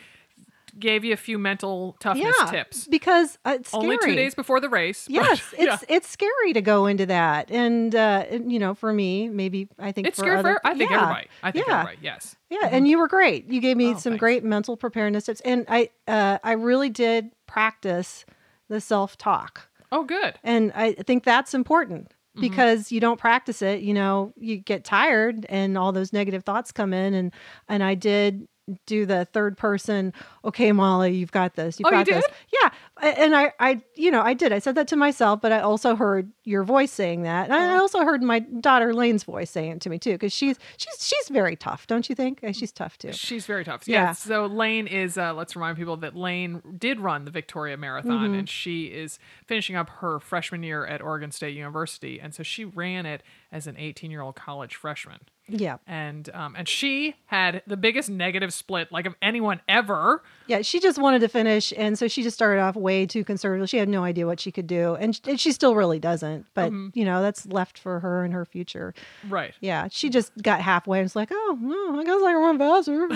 gave 0.79 1.03
you 1.05 1.13
a 1.13 1.17
few 1.17 1.37
mental 1.37 1.95
toughness 1.99 2.35
Yeah, 2.39 2.51
tips. 2.51 2.87
because 2.87 3.37
uh, 3.45 3.57
it's 3.59 3.69
scary. 3.69 3.83
Only 3.83 3.97
two 3.99 4.15
days 4.15 4.33
before 4.35 4.59
the 4.59 4.69
race. 4.69 5.05
but- 5.05 5.13
Yes, 5.13 5.53
yeah. 5.57 5.73
it's 5.75 5.85
it's 5.87 6.09
scary 6.09 6.53
to 6.53 6.61
go 6.61 6.85
into 6.87 7.05
that, 7.05 7.51
and 7.51 7.93
uh, 7.95 8.25
you 8.31 8.59
know, 8.59 8.73
for 8.73 8.91
me, 8.93 9.29
maybe 9.29 9.67
I 9.79 9.91
think 9.91 10.07
It's 10.07 10.17
for 10.19 10.23
scary 10.25 10.37
other, 10.37 10.53
for 10.63 10.67
I 10.67 10.75
think 10.77 10.89
yeah, 10.91 11.01
everybody. 11.01 11.27
I 11.43 11.51
think 11.51 11.67
yeah. 11.67 11.73
everybody. 11.81 11.97
Yes. 12.01 12.35
Yeah, 12.49 12.69
and 12.71 12.87
you 12.87 12.97
were 12.99 13.07
great. 13.07 13.45
You 13.49 13.59
gave 13.61 13.77
me 13.77 13.89
Oh, 13.93 13.97
some 13.97 14.13
thanks. 14.13 14.19
great 14.19 14.43
mental 14.43 14.77
preparedness 14.77 15.25
tips, 15.25 15.41
and 15.41 15.65
I 15.67 15.89
uh, 16.07 16.39
I 16.43 16.53
really 16.53 16.89
did 16.89 17.31
practice 17.47 18.25
the 18.69 18.81
self 18.81 19.17
talk, 19.17 19.69
Oh, 19.91 20.03
good. 20.03 20.35
and 20.43 20.71
I 20.75 20.93
think 20.93 21.23
that's 21.23 21.53
important 21.53 22.11
Mm-hmm. 22.35 22.49
because 22.49 22.91
you 22.91 22.99
don't 22.99 23.19
practice 23.19 23.61
it, 23.61 23.81
you 23.81 23.93
know, 23.93 24.33
you 24.35 24.57
get 24.57 24.83
tired, 24.83 25.45
and 25.49 25.77
all 25.77 25.91
those 25.91 26.11
negative 26.11 26.43
thoughts 26.43 26.71
come 26.71 26.91
in, 26.91 27.13
and 27.13 27.31
and 27.69 27.83
I 27.83 27.93
did 27.93 28.47
do 28.85 29.05
the 29.05 29.25
third 29.25 29.57
person 29.57 30.13
okay 30.45 30.71
molly 30.71 31.13
you've 31.13 31.31
got 31.31 31.55
this 31.55 31.79
you've 31.79 31.87
Oh, 31.87 31.89
you 31.99 32.05
got 32.05 32.05
this 32.05 32.25
yeah 32.61 32.69
and 33.17 33.35
i 33.35 33.51
i 33.59 33.81
you 33.95 34.09
know 34.09 34.21
i 34.21 34.33
did 34.33 34.53
i 34.53 34.59
said 34.59 34.75
that 34.75 34.87
to 34.87 34.95
myself 34.95 35.41
but 35.41 35.51
i 35.51 35.59
also 35.59 35.95
heard 35.95 36.31
your 36.45 36.63
voice 36.63 36.91
saying 36.91 37.23
that 37.23 37.45
and 37.49 37.53
i 37.53 37.75
Oh. 37.77 37.81
also 37.81 38.03
heard 38.03 38.23
my 38.23 38.39
daughter 38.39 38.93
lane's 38.93 39.23
voice 39.25 39.51
saying 39.51 39.71
it 39.73 39.81
to 39.81 39.89
me 39.89 39.99
too 39.99 40.13
because 40.13 40.31
she's 40.31 40.57
she's 40.77 41.05
she's 41.05 41.27
very 41.29 41.55
tough 41.57 41.87
don't 41.87 42.07
you 42.07 42.15
think 42.15 42.39
she's 42.53 42.71
tough 42.71 42.97
too 42.97 43.11
She's 43.11 43.45
very 43.45 43.65
tough. 43.65 43.87
Yeah. 43.87 44.03
Yeah. 44.03 44.11
So 44.13 44.45
Lane 44.45 44.87
is. 44.87 45.17
Uh, 45.17 45.33
let's 45.33 45.55
remind 45.55 45.77
people 45.77 45.97
that 45.97 46.15
Lane 46.15 46.61
did 46.77 46.99
run 46.99 47.25
the 47.25 47.31
Victoria 47.31 47.77
Marathon, 47.77 48.11
Mm-hmm. 48.13 48.33
and 48.33 48.49
she 48.49 48.85
is 48.85 49.19
finishing 49.45 49.75
up 49.75 49.89
her 49.89 50.19
freshman 50.19 50.63
year 50.63 50.85
at 50.85 51.01
Oregon 51.01 51.31
State 51.31 51.55
University, 51.55 52.19
and 52.19 52.33
so 52.33 52.43
she 52.43 52.63
ran 52.65 53.05
it 53.05 53.23
as 53.51 53.67
an 53.67 53.75
18-year-old 53.75 54.35
college 54.35 54.75
freshman. 54.75 55.19
Yeah 55.47 55.77
And 55.87 56.29
um, 56.33 56.55
and 56.57 56.67
she 56.67 57.15
had 57.25 57.61
the 57.67 57.75
biggest 57.77 58.09
negative 58.09 58.53
split 58.53 58.91
like 58.91 59.05
of 59.05 59.15
anyone 59.21 59.59
ever. 59.67 60.23
yeah 60.47 60.61
she 60.61 60.79
just 60.79 60.97
wanted 60.97 61.19
to 61.19 61.27
finish 61.27 61.73
and 61.77 61.97
so 61.99 62.07
she 62.07 62.23
just 62.23 62.35
started 62.35 62.61
off 62.61 62.75
way 62.75 63.05
too 63.05 63.23
conservative 63.23 63.69
she 63.69 63.77
had 63.77 63.89
no 63.89 64.03
idea 64.03 64.25
what 64.25 64.39
she 64.39 64.51
could 64.51 64.67
do 64.67 64.95
and, 64.95 65.19
and 65.27 65.39
she 65.39 65.51
still 65.51 65.75
really 65.75 65.99
doesn't 65.99 66.45
but 66.53 66.71
Mm-hmm. 66.71 66.97
you 66.97 67.05
know 67.05 67.21
that's 67.21 67.45
left 67.47 67.77
for 67.77 67.99
her 67.99 68.23
and 68.23 68.33
her 68.33 68.45
future 68.45 68.93
Right. 69.29 69.53
yeah 69.59 69.87
she 69.91 70.09
just 70.09 70.31
got 70.41 70.61
halfway 70.61 70.99
and 70.99 71.05
was 71.05 71.15
like 71.15 71.29
oh 71.31 71.57
well, 71.61 71.99
i 71.99 72.03
guess 72.03 72.21
i 72.23 72.31
can 72.31 72.41
run 72.41 72.57
faster 72.57 73.07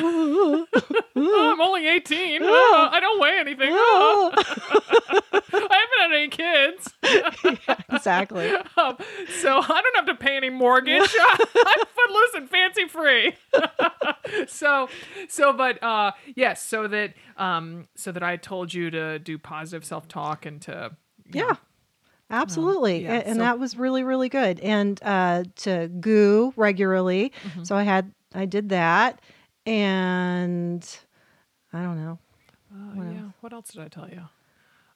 Oh, 1.20 1.52
I'm 1.52 1.60
only 1.62 1.88
18. 1.88 2.42
Oh, 2.44 2.90
I 2.92 3.00
don't 3.00 3.20
weigh 3.20 3.38
anything. 3.40 3.70
Oh, 3.72 4.32
I 5.34 5.40
haven't 5.52 6.00
had 6.00 6.14
any 6.14 6.28
kids. 6.30 6.94
exactly 7.92 8.52
Um, 8.78 8.98
so 9.40 9.58
I 9.60 9.82
don't 9.82 9.96
have 9.96 10.06
to 10.08 10.16
pay 10.16 10.38
any 10.38 10.50
mortgage. 10.50 11.02
I'm 11.20 11.86
footloose 11.96 12.34
and 12.36 12.50
fancy 12.50 12.88
free. 12.88 13.34
so, 14.48 14.88
so, 15.30 15.54
but 15.54 15.82
uh, 15.84 16.12
yes, 16.36 16.64
so 16.64 16.88
that 16.88 17.14
um, 17.38 17.88
so 17.96 18.12
that 18.12 18.24
I 18.24 18.38
told 18.38 18.74
you 18.74 18.90
to 18.92 19.20
do 19.20 19.38
positive 19.38 19.84
self 19.86 20.08
talk 20.08 20.46
and 20.46 20.62
to 20.64 20.92
you 21.26 21.42
know, 21.42 21.48
Yeah. 21.50 21.56
Absolutely. 22.30 23.04
yeah, 23.04 23.14
A- 23.20 23.22
and 23.22 23.36
so- 23.38 23.42
that 23.42 23.58
was 23.60 23.78
really, 23.78 24.04
really 24.04 24.30
good. 24.30 24.60
And 24.60 25.00
uh, 25.04 25.44
to 25.58 25.88
goo 25.88 26.54
regularly. 26.56 27.32
Mm-hmm. 27.44 27.64
So 27.64 27.76
I 27.76 27.84
had, 27.84 28.12
I 28.36 28.46
did 28.46 28.70
that. 28.70 29.22
And 29.66 30.88
I 31.74 31.82
don't 31.84 31.98
know. 32.04 32.20
Uh, 32.74 33.12
yeah. 33.12 33.22
What 33.42 33.54
else 33.54 33.70
did 33.70 33.82
I 33.82 33.88
tell 33.88 34.10
you? 34.10 34.22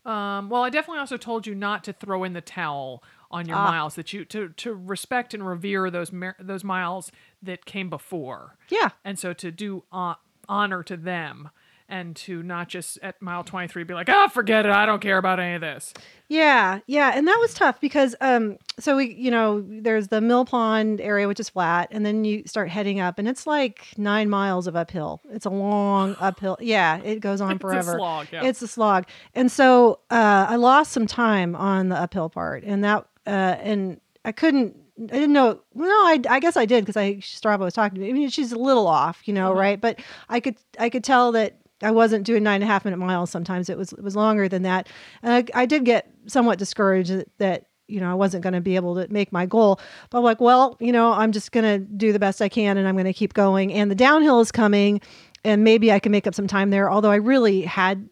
Um, 0.05 0.49
well, 0.49 0.63
I 0.63 0.69
definitely 0.69 0.99
also 0.99 1.17
told 1.17 1.45
you 1.45 1.53
not 1.53 1.83
to 1.83 1.93
throw 1.93 2.23
in 2.23 2.33
the 2.33 2.41
towel 2.41 3.03
on 3.29 3.47
your 3.47 3.57
Ah. 3.57 3.69
miles. 3.71 3.95
That 3.95 4.11
you 4.13 4.25
to 4.25 4.49
to 4.49 4.73
respect 4.73 5.33
and 5.33 5.45
revere 5.47 5.89
those 5.91 6.11
those 6.39 6.63
miles 6.63 7.11
that 7.41 7.65
came 7.65 7.89
before, 7.89 8.57
Yeah. 8.69 8.89
and 9.05 9.17
so 9.19 9.33
to 9.33 9.51
do 9.51 9.83
uh, 9.91 10.15
honor 10.49 10.81
to 10.83 10.97
them, 10.97 11.49
and 11.91 12.15
to 12.15 12.41
not 12.41 12.69
just 12.69 12.97
at 13.03 13.21
mile 13.21 13.43
twenty 13.43 13.67
three 13.67 13.83
be 13.83 13.93
like, 13.93 14.09
oh, 14.09 14.27
forget 14.29 14.65
it, 14.65 14.71
I 14.71 14.87
don't 14.87 15.01
care 15.01 15.17
about 15.17 15.39
any 15.39 15.55
of 15.55 15.61
this. 15.61 15.93
Yeah. 16.29 16.79
Yeah. 16.87 17.11
And 17.13 17.27
that 17.27 17.37
was 17.41 17.53
tough 17.53 17.81
because, 17.81 18.15
um, 18.21 18.57
so 18.79 18.95
we, 18.95 19.13
you 19.13 19.29
know, 19.29 19.65
there's 19.67 20.07
the 20.07 20.21
Mill 20.21 20.45
Pond 20.45 21.01
area, 21.01 21.27
which 21.27 21.41
is 21.41 21.49
flat. 21.49 21.89
And 21.91 22.05
then 22.05 22.23
you 22.23 22.43
start 22.45 22.69
heading 22.69 23.01
up 23.01 23.19
and 23.19 23.27
it's 23.27 23.45
like 23.45 23.87
nine 23.97 24.29
miles 24.29 24.65
of 24.65 24.77
uphill. 24.77 25.19
It's 25.29 25.45
a 25.45 25.49
long 25.49 26.15
uphill. 26.21 26.57
Yeah. 26.61 26.99
It 27.03 27.19
goes 27.19 27.41
on 27.41 27.59
forever 27.59 27.79
It's 27.79 27.87
a 27.89 27.97
slog, 27.97 28.27
yeah. 28.31 28.45
It's 28.45 28.61
a 28.61 28.67
slog. 28.69 29.07
And 29.35 29.51
so, 29.51 29.99
uh, 30.09 30.45
I 30.47 30.55
lost 30.55 30.93
some 30.93 31.05
time 31.05 31.53
on 31.53 31.89
the 31.89 31.97
uphill 31.97 32.29
part 32.29 32.63
and 32.63 32.81
that, 32.85 33.05
uh, 33.27 33.57
and 33.59 33.99
I 34.23 34.31
couldn't, 34.31 34.77
I 35.01 35.05
didn't 35.07 35.33
know. 35.33 35.59
Well, 35.73 35.89
no, 35.89 35.95
I, 36.07 36.35
I 36.35 36.39
guess 36.39 36.55
I 36.55 36.65
did 36.65 36.85
because 36.85 36.95
I 36.95 37.15
Strava 37.15 37.59
was 37.59 37.73
talking 37.73 37.95
to 37.95 38.01
me. 38.01 38.09
I 38.09 38.13
mean, 38.13 38.29
she's 38.29 38.51
a 38.51 38.57
little 38.57 38.87
off, 38.87 39.21
you 39.25 39.33
know, 39.33 39.51
right? 39.51 39.81
But 39.81 39.99
I 40.29 40.39
could 40.39 40.57
I 40.79 40.89
could 40.89 41.03
tell 41.03 41.31
that 41.31 41.57
I 41.81 41.91
wasn't 41.91 42.25
doing 42.25 42.43
nine 42.43 42.61
and 42.61 42.63
a 42.63 42.67
half 42.67 42.85
minute 42.85 42.97
miles. 42.97 43.29
Sometimes 43.29 43.69
it 43.69 43.77
was 43.77 43.93
it 43.93 44.03
was 44.03 44.15
longer 44.15 44.47
than 44.47 44.63
that. 44.63 44.87
And 45.23 45.33
I, 45.33 45.61
I 45.61 45.65
did 45.65 45.85
get 45.85 46.11
somewhat 46.27 46.59
discouraged 46.59 47.11
that, 47.11 47.29
that 47.37 47.65
you 47.87 47.99
know 47.99 48.11
I 48.11 48.13
wasn't 48.13 48.43
going 48.43 48.53
to 48.53 48.61
be 48.61 48.75
able 48.75 48.95
to 48.95 49.11
make 49.11 49.31
my 49.31 49.45
goal. 49.45 49.79
But 50.09 50.19
I'm 50.19 50.23
like, 50.23 50.41
well, 50.41 50.77
you 50.79 50.91
know, 50.91 51.13
I'm 51.13 51.31
just 51.31 51.51
going 51.51 51.65
to 51.65 51.79
do 51.79 52.13
the 52.13 52.19
best 52.19 52.41
I 52.41 52.49
can, 52.49 52.77
and 52.77 52.87
I'm 52.87 52.95
going 52.95 53.05
to 53.05 53.13
keep 53.13 53.33
going. 53.33 53.73
And 53.73 53.89
the 53.89 53.95
downhill 53.95 54.39
is 54.39 54.51
coming, 54.51 55.01
and 55.43 55.63
maybe 55.63 55.91
I 55.91 55.99
can 55.99 56.11
make 56.11 56.27
up 56.27 56.35
some 56.35 56.47
time 56.47 56.69
there. 56.69 56.91
Although 56.91 57.11
I 57.11 57.15
really 57.15 57.61
had 57.61 58.07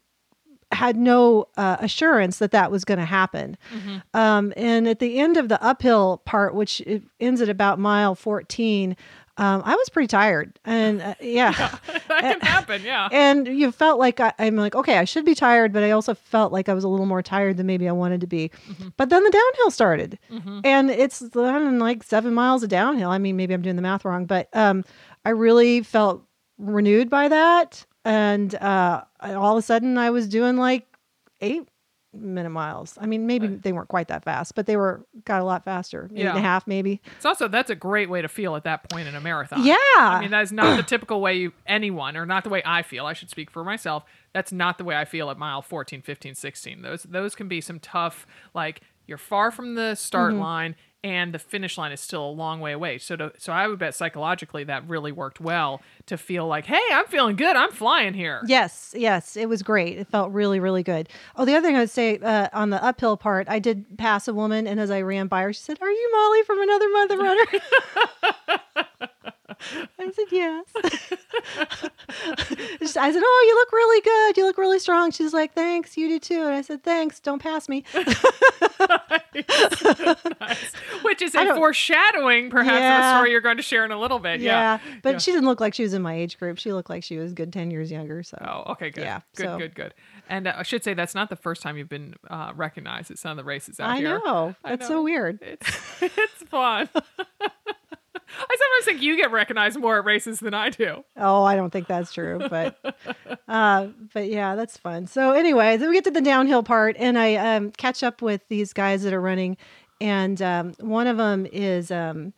had 0.71 0.95
no 0.95 1.47
uh, 1.57 1.77
assurance 1.79 2.37
that 2.37 2.51
that 2.51 2.71
was 2.71 2.85
going 2.85 2.99
to 2.99 3.05
happen. 3.05 3.57
Um, 4.13 4.53
and 4.55 4.87
at 4.87 4.99
the 4.99 5.17
end 5.17 5.35
of 5.37 5.49
the 5.49 5.61
uphill 5.63 6.21
part, 6.25 6.53
which 6.53 6.81
it 6.81 7.01
ends 7.19 7.41
at 7.41 7.49
about 7.49 7.79
mile 7.79 8.13
14, 8.13 8.95
um, 9.39 9.61
I 9.63 9.73
was 9.73 9.87
pretty 9.87 10.07
tired. 10.07 10.59
And 10.65 11.01
uh, 11.01 11.15
yeah. 11.21 11.51
that 12.09 12.21
can 12.21 12.39
happen, 12.41 12.83
yeah. 12.83 13.07
And 13.09 13.47
you 13.47 13.71
felt 13.71 13.97
like 13.97 14.19
I, 14.19 14.33
I'm 14.37 14.57
like, 14.57 14.75
okay, 14.75 14.97
I 14.97 15.05
should 15.05 15.23
be 15.23 15.33
tired, 15.33 15.71
but 15.71 15.81
I 15.81 15.91
also 15.91 16.13
felt 16.13 16.51
like 16.51 16.67
I 16.67 16.73
was 16.73 16.83
a 16.83 16.89
little 16.89 17.05
more 17.05 17.21
tired 17.21 17.55
than 17.55 17.65
maybe 17.65 17.87
I 17.87 17.93
wanted 17.93 18.19
to 18.19 18.27
be. 18.27 18.51
But 18.97 19.09
then 19.09 19.23
the 19.23 19.31
downhill 19.31 19.71
started, 19.71 20.19
and 20.65 20.91
it's 20.91 21.21
know, 21.33 21.69
like 21.79 22.03
seven 22.03 22.33
miles 22.33 22.63
of 22.63 22.69
downhill. 22.69 23.09
I 23.09 23.17
mean, 23.17 23.37
maybe 23.37 23.53
I'm 23.53 23.61
doing 23.61 23.77
the 23.77 23.81
math 23.81 24.03
wrong, 24.03 24.25
but 24.25 24.49
um, 24.53 24.83
I 25.23 25.29
really 25.29 25.83
felt 25.83 26.21
renewed 26.57 27.09
by 27.09 27.29
that. 27.29 27.85
And 28.03 28.53
uh, 28.55 29.03
all 29.21 29.57
of 29.57 29.63
a 29.63 29.65
sudden, 29.65 29.97
I 29.97 30.09
was 30.09 30.27
doing 30.27 30.57
like 30.57 30.85
eight 31.39 31.69
minute 32.13 32.49
miles. 32.49 32.97
I 32.99 33.05
mean, 33.05 33.27
maybe 33.27 33.47
they 33.47 33.71
weren't 33.71 33.87
quite 33.87 34.07
that 34.07 34.23
fast, 34.23 34.55
but 34.55 34.65
they 34.65 34.75
were 34.77 35.05
got 35.25 35.41
a 35.41 35.43
lot 35.43 35.63
faster, 35.63 36.09
eight 36.13 36.21
and 36.25 36.29
a 36.29 36.33
Yeah. 36.33 36.39
half 36.39 36.65
maybe. 36.65 37.01
It's 37.17 37.25
also 37.25 37.47
that's 37.47 37.69
a 37.69 37.75
great 37.75 38.09
way 38.09 38.21
to 38.21 38.27
feel 38.27 38.55
at 38.55 38.63
that 38.63 38.89
point 38.89 39.07
in 39.07 39.13
a 39.15 39.21
marathon. 39.21 39.63
Yeah. 39.63 39.75
I 39.97 40.19
mean, 40.21 40.31
that 40.31 40.41
is 40.41 40.51
not 40.51 40.75
the 40.77 40.83
typical 40.83 41.21
way 41.21 41.35
you, 41.37 41.53
anyone, 41.67 42.17
or 42.17 42.25
not 42.25 42.43
the 42.43 42.49
way 42.49 42.63
I 42.65 42.81
feel. 42.81 43.05
I 43.05 43.13
should 43.13 43.29
speak 43.29 43.51
for 43.51 43.63
myself. 43.63 44.03
That's 44.33 44.51
not 44.51 44.77
the 44.77 44.83
way 44.83 44.95
I 44.95 45.05
feel 45.05 45.29
at 45.29 45.37
mile 45.37 45.61
14, 45.61 46.01
15, 46.01 46.33
16. 46.35 46.81
Those 46.81 47.03
those 47.03 47.35
can 47.35 47.47
be 47.47 47.61
some 47.61 47.79
tough, 47.79 48.25
like 48.53 48.81
you're 49.05 49.17
far 49.17 49.51
from 49.51 49.75
the 49.75 49.95
start 49.95 50.31
Mm-hmm. 50.33 50.41
line 50.41 50.75
and 51.03 51.33
the 51.33 51.39
finish 51.39 51.77
line 51.77 51.91
is 51.91 52.01
still 52.01 52.25
a 52.25 52.31
long 52.31 52.59
way 52.59 52.71
away. 52.73 52.97
So 52.97 53.15
to, 53.15 53.31
so 53.37 53.53
I 53.53 53.67
would 53.67 53.79
bet 53.79 53.95
psychologically 53.95 54.63
that 54.65 54.87
really 54.87 55.11
worked 55.11 55.39
well 55.39 55.81
to 56.07 56.17
feel 56.17 56.47
like, 56.47 56.65
hey, 56.65 56.81
I'm 56.91 57.05
feeling 57.07 57.35
good. 57.35 57.55
I'm 57.55 57.71
flying 57.71 58.13
here. 58.13 58.41
Yes, 58.45 58.93
yes, 58.97 59.37
it 59.37 59.47
was 59.47 59.63
great. 59.63 59.97
It 59.97 60.07
felt 60.07 60.31
really, 60.31 60.59
really 60.59 60.83
good. 60.83 61.09
Oh, 61.35 61.45
the 61.45 61.55
other 61.55 61.65
thing 61.67 61.75
I 61.75 61.79
would 61.79 61.89
say 61.89 62.17
uh, 62.19 62.49
on 62.53 62.69
the 62.69 62.83
uphill 62.83 63.17
part, 63.17 63.47
I 63.49 63.59
did 63.59 63.97
pass 63.97 64.27
a 64.27 64.33
woman, 64.33 64.67
and 64.67 64.79
as 64.79 64.91
I 64.91 65.01
ran 65.01 65.27
by 65.27 65.43
her, 65.43 65.53
she 65.53 65.61
said, 65.61 65.77
"Are 65.81 65.89
you 65.89 66.11
Molly 66.11 66.43
from 66.43 66.61
Another 66.61 66.89
Mother 66.89 67.17
Runner?" 67.17 67.45
I 69.99 70.11
said, 70.11 70.25
"Yes." 70.31 70.65
I 72.97 73.11
said, 73.11 73.21
"Oh, 73.23 73.45
you 73.47 73.55
look 73.55 73.71
really 73.71 74.01
good. 74.01 74.37
You 74.37 74.45
look 74.45 74.57
really 74.57 74.79
strong." 74.79 75.11
She's 75.11 75.33
like, 75.33 75.53
"Thanks, 75.53 75.97
you 75.97 76.07
do 76.07 76.19
too." 76.19 76.41
And 76.43 76.53
I 76.53 76.61
said, 76.61 76.83
"Thanks. 76.83 77.19
Don't 77.19 77.41
pass 77.41 77.67
me." 77.69 77.83
Nice. 80.39 80.71
Which 81.03 81.19
which 81.19 81.21
is 81.21 81.35
a 81.35 81.55
foreshadowing, 81.55 82.49
perhaps, 82.49 82.77
of 82.77 83.05
a 83.05 83.17
story 83.17 83.31
you're 83.31 83.41
going 83.41 83.57
to 83.57 83.63
share 83.63 83.83
in 83.85 83.91
a 83.91 83.99
little 83.99 84.19
bit. 84.19 84.39
yeah, 84.41 84.79
Yeah. 84.83 84.99
but 85.03 85.11
Yeah. 85.13 85.17
she 85.19 85.31
didn't 85.31 85.45
look 85.47 85.59
like 85.59 85.73
she 85.73 85.83
was 85.83 85.93
in 85.93 86.01
my 86.01 86.13
age 86.13 86.37
group. 86.39 86.57
She 86.57 86.71
looked 86.73 86.89
like 86.89 87.03
she 87.03 87.17
was 87.17 87.33
good 87.33 87.51
ten 87.53 87.71
years 87.71 87.91
younger. 87.91 88.23
So 88.23 88.37
Oh, 88.41 88.71
okay, 88.73 88.89
good. 88.89 89.03
Yeah, 89.03 89.21
good, 89.35 89.45
so- 89.45 89.57
good, 89.57 89.75
good. 89.75 89.93
And 90.29 90.47
uh, 90.47 90.53
I 90.57 90.63
should 90.63 90.83
say 90.83 90.93
that's 90.93 91.15
not 91.15 91.29
the 91.29 91.35
first 91.35 91.61
time 91.61 91.75
you've 91.77 91.89
been 91.89 92.15
uh, 92.29 92.51
recognized 92.55 93.11
at 93.11 93.17
some 93.17 93.31
of 93.31 93.37
the 93.37 93.43
races 93.43 93.79
out 93.79 93.89
I 93.91 93.97
here. 93.97 94.19
know 94.23 94.55
I 94.63 94.69
that's 94.75 94.89
know. 94.89 94.95
so 94.97 95.03
weird. 95.03 95.39
It's 95.41 95.67
it's 96.01 96.43
fun. 96.49 96.89
I 98.15 98.55
sometimes 98.57 98.85
think 98.85 99.01
you 99.01 99.15
get 99.17 99.31
recognized 99.31 99.79
more 99.79 99.99
at 99.99 100.05
races 100.05 100.39
than 100.39 100.53
I 100.53 100.69
do. 100.69 101.03
Oh, 101.17 101.43
I 101.43 101.55
don't 101.55 101.69
think 101.71 101.87
that's 101.87 102.11
true, 102.13 102.39
but 102.49 102.77
uh, 103.47 103.87
but 104.13 104.27
yeah, 104.29 104.55
that's 104.55 104.77
fun. 104.77 105.07
So 105.07 105.31
anyway, 105.33 105.77
then 105.77 105.89
we 105.89 105.95
get 105.95 106.03
to 106.05 106.11
the 106.11 106.21
downhill 106.21 106.63
part, 106.63 106.95
and 106.99 107.17
I 107.17 107.35
um, 107.35 107.71
catch 107.71 108.03
up 108.03 108.21
with 108.21 108.41
these 108.49 108.73
guys 108.73 109.03
that 109.03 109.13
are 109.13 109.21
running, 109.21 109.57
and 110.01 110.41
um, 110.41 110.73
one 110.79 111.07
of 111.07 111.17
them 111.17 111.45
is 111.51 111.91
um, 111.91 112.33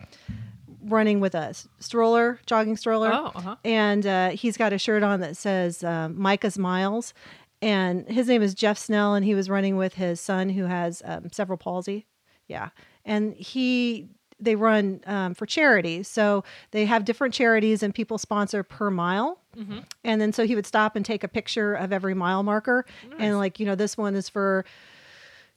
running 0.83 1.19
with 1.19 1.35
a 1.35 1.53
stroller, 1.79 2.39
jogging 2.45 2.75
stroller, 2.77 3.11
Oh, 3.13 3.31
uh-huh. 3.35 3.55
and 3.63 4.05
uh, 4.05 4.29
he's 4.29 4.57
got 4.57 4.73
a 4.73 4.77
shirt 4.77 5.03
on 5.03 5.19
that 5.21 5.37
says 5.37 5.83
um, 5.83 6.19
Micah's 6.19 6.57
Miles, 6.57 7.13
and 7.61 8.07
his 8.09 8.27
name 8.27 8.41
is 8.41 8.53
Jeff 8.53 8.77
Snell, 8.77 9.13
and 9.13 9.25
he 9.25 9.35
was 9.35 9.49
running 9.49 9.77
with 9.77 9.93
his 9.95 10.19
son 10.19 10.49
who 10.49 10.65
has 10.65 11.01
um, 11.05 11.29
cerebral 11.31 11.57
palsy. 11.57 12.07
Yeah, 12.47 12.69
and 13.05 13.33
he 13.35 14.09
they 14.41 14.55
run 14.55 15.01
um, 15.05 15.33
for 15.33 15.45
charity, 15.45 16.03
so 16.03 16.43
they 16.71 16.85
have 16.85 17.05
different 17.05 17.33
charities, 17.33 17.83
and 17.83 17.93
people 17.93 18.17
sponsor 18.17 18.63
per 18.63 18.89
mile. 18.89 19.39
Mm-hmm. 19.57 19.79
And 20.03 20.21
then 20.21 20.33
so 20.33 20.45
he 20.45 20.55
would 20.55 20.65
stop 20.65 20.95
and 20.95 21.05
take 21.05 21.23
a 21.23 21.27
picture 21.27 21.73
of 21.73 21.93
every 21.93 22.13
mile 22.13 22.43
marker, 22.43 22.85
and 23.19 23.37
like 23.37 23.59
you 23.59 23.65
know, 23.65 23.75
this 23.75 23.97
one 23.97 24.15
is 24.15 24.27
for 24.27 24.65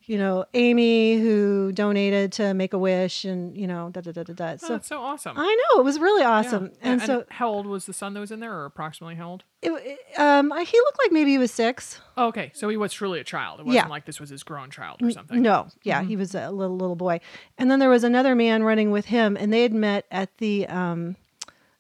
you 0.07 0.19
know 0.19 0.45
Amy 0.55 1.17
who 1.19 1.73
donated 1.73 2.33
to 2.33 2.55
Make 2.55 2.73
a 2.73 2.79
Wish, 2.79 3.25
and 3.25 3.57
you 3.57 3.67
know 3.67 3.91
da 3.91 4.01
da 4.01 4.13
da 4.13 4.23
da 4.23 4.33
da. 4.33 4.51
Oh, 4.53 4.57
So 4.57 4.69
that's 4.69 4.89
so 4.89 5.01
awesome. 5.01 5.37
I 5.39 5.47
know 5.73 5.81
it 5.81 5.85
was 5.85 5.99
really 5.99 6.23
awesome, 6.25 6.73
Yeah, 6.83 6.93
and, 6.93 7.03
so 7.03 7.25
how 7.31 7.49
old 7.49 7.67
was 7.67 7.87
the 7.87 7.93
son 7.93 8.15
that 8.15 8.21
was 8.21 8.31
in 8.31 8.41
there, 8.41 8.53
or 8.55 8.65
approximately 8.67 9.15
how 9.17 9.31
old? 9.31 9.45
it, 9.63 9.99
um, 10.19 10.51
he 10.51 10.79
looked 10.79 10.99
like 11.03 11.11
maybe 11.13 11.31
he 11.31 11.39
was 11.39 11.51
six. 11.51 12.01
Oh, 12.17 12.27
okay, 12.29 12.51
so 12.55 12.69
he 12.69 12.77
was 12.77 12.93
truly 12.93 13.21
a 13.21 13.25
child. 13.25 13.61
It 13.61 13.67
wasn't 13.67 13.85
Yeah. 13.87 13.89
like 13.91 14.05
this 14.05 14.21
was 14.21 14.31
his 14.31 14.43
grown 14.43 14.71
child 14.71 15.03
or 15.03 15.11
something. 15.11 15.41
No, 15.41 15.69
yeah, 15.83 16.03
he 16.03 16.17
was 16.17 16.35
a 16.35 16.51
little 16.51 16.77
little 16.77 16.97
boy. 16.97 17.21
And 17.59 17.71
then 17.71 17.79
there 17.79 17.89
was 17.91 18.05
another 18.05 18.35
man 18.35 18.63
running 18.63 18.91
with 18.91 19.07
him, 19.07 19.37
and 19.39 19.53
they 19.53 19.63
had 19.63 19.73
met 19.73 20.07
at 20.11 20.37
the 20.39 20.67
um, 20.69 21.17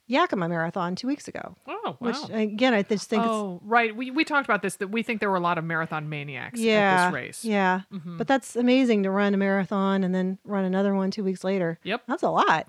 Yakima 0.06 0.48
Marathon 0.48 0.96
two 0.96 1.06
weeks 1.06 1.28
ago. 1.28 1.56
Oh, 1.66 1.80
wow. 1.84 1.96
Which 1.98 2.16
again, 2.30 2.74
I 2.74 2.82
just 2.82 3.08
think 3.08 3.22
it's 3.22 3.30
oh, 3.30 3.60
right. 3.64 3.94
We, 3.94 4.10
we 4.10 4.24
talked 4.24 4.46
about 4.46 4.62
this 4.62 4.76
that 4.76 4.88
we 4.88 5.02
think 5.02 5.20
there 5.20 5.30
were 5.30 5.36
a 5.36 5.40
lot 5.40 5.56
of 5.56 5.64
marathon 5.64 6.08
maniacs 6.08 6.60
yeah, 6.60 6.74
at 6.74 7.06
this 7.06 7.14
race. 7.14 7.44
yeah. 7.44 7.82
But 7.90 8.28
that's 8.28 8.54
amazing 8.56 9.04
to 9.04 9.10
run 9.10 9.32
a 9.32 9.36
marathon 9.36 10.04
and 10.04 10.14
then 10.14 10.38
run 10.44 10.64
another 10.64 10.94
one 10.94 11.10
two 11.10 11.24
weeks 11.24 11.42
later. 11.42 11.78
Yep. 11.84 12.02
That's 12.06 12.22
a 12.22 12.30
lot. 12.30 12.66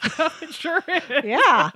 it 0.42 0.54
sure 0.54 0.82
is. 0.86 1.24
yeah, 1.24 1.70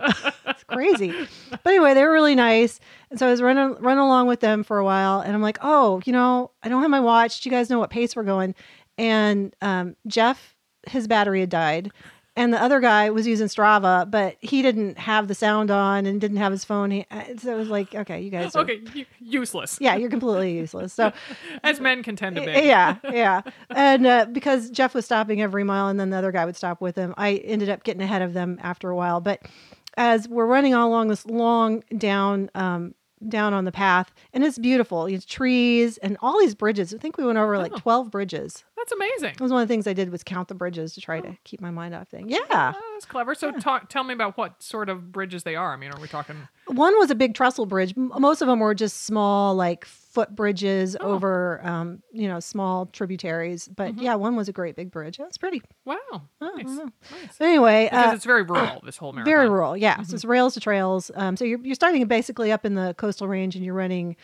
it's 0.46 0.64
crazy. 0.64 1.12
But 1.50 1.66
anyway, 1.66 1.94
they 1.94 2.04
were 2.04 2.12
really 2.12 2.36
nice, 2.36 2.78
and 3.10 3.18
so 3.18 3.26
I 3.26 3.30
was 3.30 3.42
running 3.42 3.74
running 3.80 3.98
along 3.98 4.28
with 4.28 4.40
them 4.40 4.62
for 4.62 4.78
a 4.78 4.84
while, 4.84 5.20
and 5.20 5.34
I'm 5.34 5.42
like, 5.42 5.58
oh, 5.60 6.00
you 6.04 6.12
know, 6.12 6.52
I 6.62 6.68
don't 6.68 6.82
have 6.82 6.90
my 6.90 7.00
watch. 7.00 7.40
Do 7.40 7.48
you 7.48 7.54
guys 7.54 7.68
know 7.68 7.80
what 7.80 7.90
pace 7.90 8.14
we're 8.14 8.22
going? 8.22 8.54
And 8.96 9.54
um, 9.60 9.96
Jeff, 10.06 10.54
his 10.86 11.08
battery 11.08 11.40
had 11.40 11.48
died, 11.48 11.90
and 12.36 12.52
the 12.52 12.62
other 12.62 12.80
guy 12.80 13.10
was 13.10 13.26
using 13.26 13.46
Strava, 13.46 14.10
but 14.10 14.36
he 14.40 14.62
didn't 14.62 14.98
have 14.98 15.28
the 15.28 15.34
sound 15.34 15.70
on 15.70 16.06
and 16.06 16.20
didn't 16.20 16.38
have 16.38 16.50
his 16.52 16.64
phone. 16.64 16.90
He, 16.90 17.06
uh, 17.10 17.22
so 17.38 17.52
it 17.54 17.58
was 17.58 17.68
like, 17.68 17.94
okay, 17.94 18.20
you 18.20 18.30
guys, 18.30 18.56
are, 18.56 18.62
Okay, 18.62 18.80
useless. 19.20 19.76
yeah, 19.80 19.96
you're 19.96 20.08
completely 20.08 20.56
useless. 20.56 20.92
So 20.94 21.12
As 21.62 21.78
men 21.80 22.02
can 22.02 22.16
tend 22.16 22.36
to 22.36 22.42
be. 22.44 22.50
yeah, 22.52 22.96
yeah. 23.12 23.42
And 23.70 24.06
uh, 24.06 24.26
because 24.32 24.70
Jeff 24.70 24.94
was 24.94 25.04
stopping 25.04 25.42
every 25.42 25.64
mile 25.64 25.88
and 25.88 26.00
then 26.00 26.10
the 26.10 26.16
other 26.16 26.32
guy 26.32 26.44
would 26.46 26.56
stop 26.56 26.80
with 26.80 26.96
him, 26.96 27.12
I 27.18 27.34
ended 27.34 27.68
up 27.68 27.84
getting 27.84 28.02
ahead 28.02 28.22
of 28.22 28.32
them 28.32 28.58
after 28.62 28.88
a 28.88 28.96
while. 28.96 29.20
But 29.20 29.42
as 29.98 30.26
we're 30.26 30.46
running 30.46 30.72
all 30.74 30.88
along 30.88 31.08
this 31.08 31.26
long 31.26 31.82
down, 31.98 32.50
um, 32.54 32.94
down 33.28 33.54
on 33.54 33.64
the 33.64 33.72
path, 33.72 34.12
and 34.32 34.44
it's 34.44 34.58
beautiful. 34.58 35.06
It's 35.06 35.24
trees 35.24 35.98
and 35.98 36.16
all 36.20 36.38
these 36.40 36.54
bridges. 36.54 36.92
I 36.94 36.98
think 36.98 37.16
we 37.16 37.24
went 37.24 37.38
over 37.38 37.58
like 37.58 37.72
Oh. 37.72 37.78
12 37.78 38.10
bridges. 38.10 38.64
That's 38.76 38.92
amazing. 38.92 39.34
That 39.34 39.40
was 39.40 39.52
one 39.52 39.62
of 39.62 39.68
the 39.68 39.72
things 39.72 39.86
I 39.86 39.92
did 39.92 40.10
was 40.10 40.24
count 40.24 40.48
the 40.48 40.54
bridges 40.54 40.94
to 40.94 41.00
try 41.00 41.20
to 41.20 41.28
oh. 41.28 41.36
keep 41.44 41.60
my 41.60 41.70
mind 41.70 41.94
off 41.94 42.08
things. 42.08 42.30
Yeah. 42.30 42.72
Oh, 42.74 42.90
that's 42.94 43.06
clever. 43.06 43.34
So 43.34 43.52
talk, 43.52 43.88
tell 43.88 44.04
me 44.04 44.12
about 44.12 44.36
what 44.36 44.62
sort 44.62 44.88
of 44.88 45.12
bridges 45.12 45.44
they 45.44 45.54
are. 45.54 45.72
I 45.72 45.76
mean, 45.76 45.92
are 45.92 46.00
we 46.00 46.08
talking? 46.08 46.48
One 46.74 46.98
was 46.98 47.10
a 47.10 47.14
big 47.14 47.34
trestle 47.34 47.66
bridge. 47.66 47.94
Most 47.96 48.42
of 48.42 48.48
them 48.48 48.60
were 48.60 48.74
just 48.74 49.04
small, 49.04 49.54
like 49.54 49.84
foot 49.84 50.34
bridges 50.34 50.96
Oh. 51.00 51.12
over, 51.12 51.60
um, 51.64 52.02
you 52.12 52.28
know, 52.28 52.38
small 52.40 52.86
tributaries. 52.86 53.68
But 53.68 53.96
yeah, 53.98 54.14
one 54.16 54.36
was 54.36 54.48
a 54.48 54.52
great 54.52 54.76
big 54.76 54.90
bridge. 54.90 55.18
Was 55.18 55.38
pretty. 55.38 55.62
Wow, 55.84 55.96
I 56.40 56.50
nice. 56.62 56.66
nice. 56.66 57.40
Anyway, 57.40 57.86
Because 57.90 58.12
uh, 58.12 58.14
it's 58.16 58.24
very 58.24 58.42
rural. 58.42 58.80
This 58.84 58.96
whole 58.96 59.12
marathon. 59.12 59.32
very 59.32 59.48
rural. 59.48 59.76
Yeah, 59.76 60.02
so 60.02 60.14
it's 60.14 60.24
rails 60.24 60.54
to 60.54 60.60
trails. 60.60 61.10
Um, 61.14 61.36
so 61.36 61.44
you're 61.44 61.60
you're 61.62 61.74
starting 61.74 62.04
basically 62.06 62.52
up 62.52 62.64
in 62.66 62.74
the 62.74 62.94
coastal 62.98 63.28
range, 63.28 63.56
and 63.56 63.64
you're 63.64 63.74
running 63.74 64.16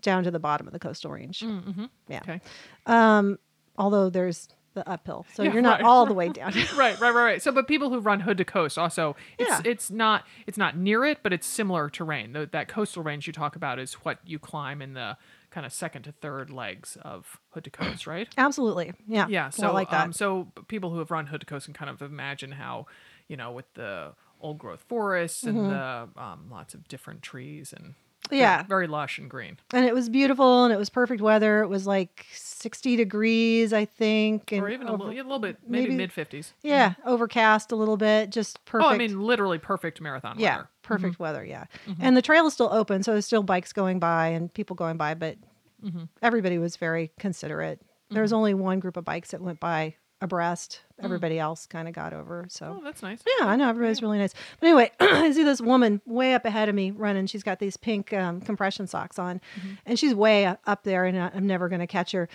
down 0.00 0.24
to 0.24 0.30
the 0.30 0.38
bottom 0.38 0.66
of 0.66 0.72
the 0.72 0.78
coastal 0.78 1.10
range. 1.10 1.40
Mm-hmm. 1.40 1.84
Yeah. 2.08 2.20
Okay. 2.22 2.40
Um, 2.86 3.38
although 3.76 4.10
there's 4.10 4.48
the 4.78 4.88
uphill, 4.88 5.26
so 5.34 5.42
Yeah, 5.42 5.52
you're 5.52 5.62
not 5.62 5.80
right. 5.80 5.84
all 5.88 6.06
the 6.06 6.14
way 6.14 6.28
down. 6.40 6.52
right, 6.54 6.76
right, 6.76 7.00
right, 7.00 7.12
right. 7.12 7.42
So, 7.42 7.52
but 7.52 7.66
people 7.68 7.90
who 7.90 8.00
run 8.00 8.20
hood 8.20 8.38
to 8.38 8.44
coast 8.44 8.78
also, 8.78 9.16
it's 9.38 9.50
Yeah. 9.50 9.60
it's 9.64 9.90
not 9.90 10.24
it's 10.46 10.56
not 10.58 10.76
near 10.76 11.04
it, 11.04 11.18
but 11.22 11.32
it's 11.32 11.46
similar 11.46 11.90
terrain. 11.90 12.32
The, 12.32 12.48
that 12.52 12.68
coastal 12.68 13.02
range 13.02 13.26
you 13.26 13.32
talk 13.32 13.56
about 13.56 13.78
is 13.78 13.94
what 13.94 14.18
you 14.24 14.38
climb 14.38 14.80
in 14.80 14.94
the 14.94 15.16
kind 15.50 15.64
of 15.66 15.72
second 15.72 16.02
to 16.02 16.12
third 16.12 16.50
legs 16.50 16.96
of 17.02 17.38
hood 17.50 17.64
to 17.64 17.70
coast, 17.70 18.06
right? 18.06 18.28
Absolutely. 18.38 18.92
Yeah. 19.06 19.26
Yeah. 19.28 19.46
I 19.46 19.50
So, 19.50 19.72
like 19.72 19.90
that. 19.90 20.04
Um, 20.04 20.12
so 20.12 20.52
people 20.68 20.90
who 20.90 20.98
have 20.98 21.10
run 21.10 21.26
hood 21.26 21.40
to 21.40 21.46
coast 21.46 21.64
can 21.66 21.74
kind 21.74 21.90
of 21.90 22.02
imagine 22.02 22.52
how, 22.52 22.86
you 23.28 23.36
know, 23.36 23.50
with 23.52 23.72
the 23.74 24.12
old 24.40 24.58
growth 24.58 24.84
forests 24.88 25.42
and 25.44 25.70
the 25.70 26.08
um, 26.16 26.46
lots 26.50 26.74
of 26.74 26.86
different 26.86 27.22
trees 27.22 27.72
and 27.76 27.94
Mm-hmm. 28.28 28.40
Yeah. 28.40 28.62
very 28.64 28.86
lush 28.86 29.18
and 29.18 29.28
green. 29.30 29.58
and 29.72 29.84
it 29.84 29.94
was 29.94 30.08
beautiful, 30.08 30.64
and 30.64 30.72
it 30.72 30.76
was 30.78 30.90
perfect 30.90 31.20
weather. 31.20 31.62
It 31.62 31.68
was 31.68 31.86
like 31.86 32.26
60 32.32 32.96
degrees, 32.96 33.72
I 33.72 33.84
think, 33.84 34.52
and 34.52 34.62
or 34.62 34.68
even 34.68 34.86
a 34.88 34.92
little, 34.92 35.12
yeah, 35.12 35.22
a 35.22 35.24
little 35.24 35.38
bit, 35.38 35.58
maybe, 35.66 35.84
maybe- 35.84 35.96
mid 35.96 36.12
fifties. 36.12 36.52
yeah, 36.62 36.94
overcast 37.06 37.72
a 37.72 37.76
little 37.76 37.96
bit, 37.96 38.30
just 38.30 38.64
perfect. 38.64 38.86
Oh, 38.90 38.92
I 38.94 38.98
mean, 38.98 39.20
literally 39.20 39.58
perfect 39.58 40.00
marathon 40.00 40.38
yeah, 40.38 40.56
weather. 40.56 40.62
Mm-hmm. 40.64 40.94
perfect 40.94 41.18
weather. 41.20 41.44
Yeah, 41.44 41.64
and 42.00 42.16
the 42.16 42.22
trail 42.22 42.46
is 42.46 42.52
still 42.54 42.70
open, 42.72 43.02
so 43.02 43.12
there's 43.12 43.26
still 43.26 43.42
bikes 43.42 43.72
going 43.72 43.98
by 43.98 44.28
and 44.28 44.52
people 44.52 44.76
going 44.76 44.96
by, 44.96 45.14
but 45.14 45.36
Mm-hmm. 45.84 46.04
everybody 46.22 46.58
was 46.58 46.76
very 46.76 47.12
considerate. 47.20 47.80
There 48.10 48.22
was 48.22 48.32
only 48.32 48.52
one 48.52 48.80
group 48.80 48.96
of 48.96 49.04
bikes 49.04 49.30
that 49.30 49.40
went 49.40 49.60
by 49.60 49.94
abreast. 50.20 50.80
Everybody 51.00 51.38
else 51.38 51.66
kind 51.66 51.86
of 51.86 51.94
got 51.94 52.12
over. 52.12 52.46
So 52.48 52.66
Mm. 52.66 52.76
Oh, 52.78 52.80
that's 52.84 53.02
nice. 53.02 53.22
yeah, 53.38 53.46
I 53.46 53.56
know 53.56 53.68
everybody's 53.68 54.02
really 54.02 54.18
nice. 54.18 54.34
But 54.58 54.66
anyway, 54.66 54.90
I 55.00 55.30
see 55.32 55.44
this 55.44 55.60
woman 55.60 56.00
way 56.06 56.34
up 56.34 56.44
ahead 56.44 56.68
of 56.68 56.74
me 56.74 56.90
running. 56.90 57.26
She's 57.26 57.42
got 57.44 57.58
these 57.60 57.76
pink 57.76 58.12
um, 58.12 58.40
compression 58.40 58.86
socks 58.86 59.18
on, 59.18 59.40
Mm-hmm. 59.58 59.68
and 59.86 59.98
she's 59.98 60.14
way 60.14 60.46
up 60.66 60.82
there, 60.82 61.04
and 61.04 61.16
I'm 61.18 61.46
never 61.46 61.68
going 61.68 61.80
to 61.80 61.86
catch 61.86 62.10
her. 62.12 62.28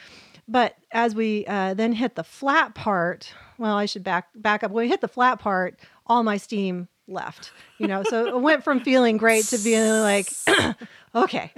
But 0.47 0.75
as 0.91 1.13
we 1.15 1.45
uh, 1.45 1.73
then 1.73 1.93
hit 1.93 2.15
the 2.15 2.23
flat 2.23 2.73
part, 2.75 3.33
well, 3.57 3.75
I 3.75 3.85
should 3.85 4.03
back 4.03 4.27
back 4.35 4.63
up. 4.63 4.71
When 4.71 4.85
we 4.85 4.89
hit 4.89 5.01
the 5.01 5.07
flat 5.07 5.39
part, 5.39 5.79
all 6.07 6.23
my 6.23 6.37
steam 6.37 6.87
left. 7.07 7.51
You 7.79 7.87
know, 7.87 8.03
so 8.03 8.27
it 8.27 8.41
went 8.41 8.63
from 8.63 8.79
feeling 8.81 9.17
great 9.17 9.45
to 9.45 9.57
being 9.57 9.89
like, 9.89 10.29
okay, 11.15 11.51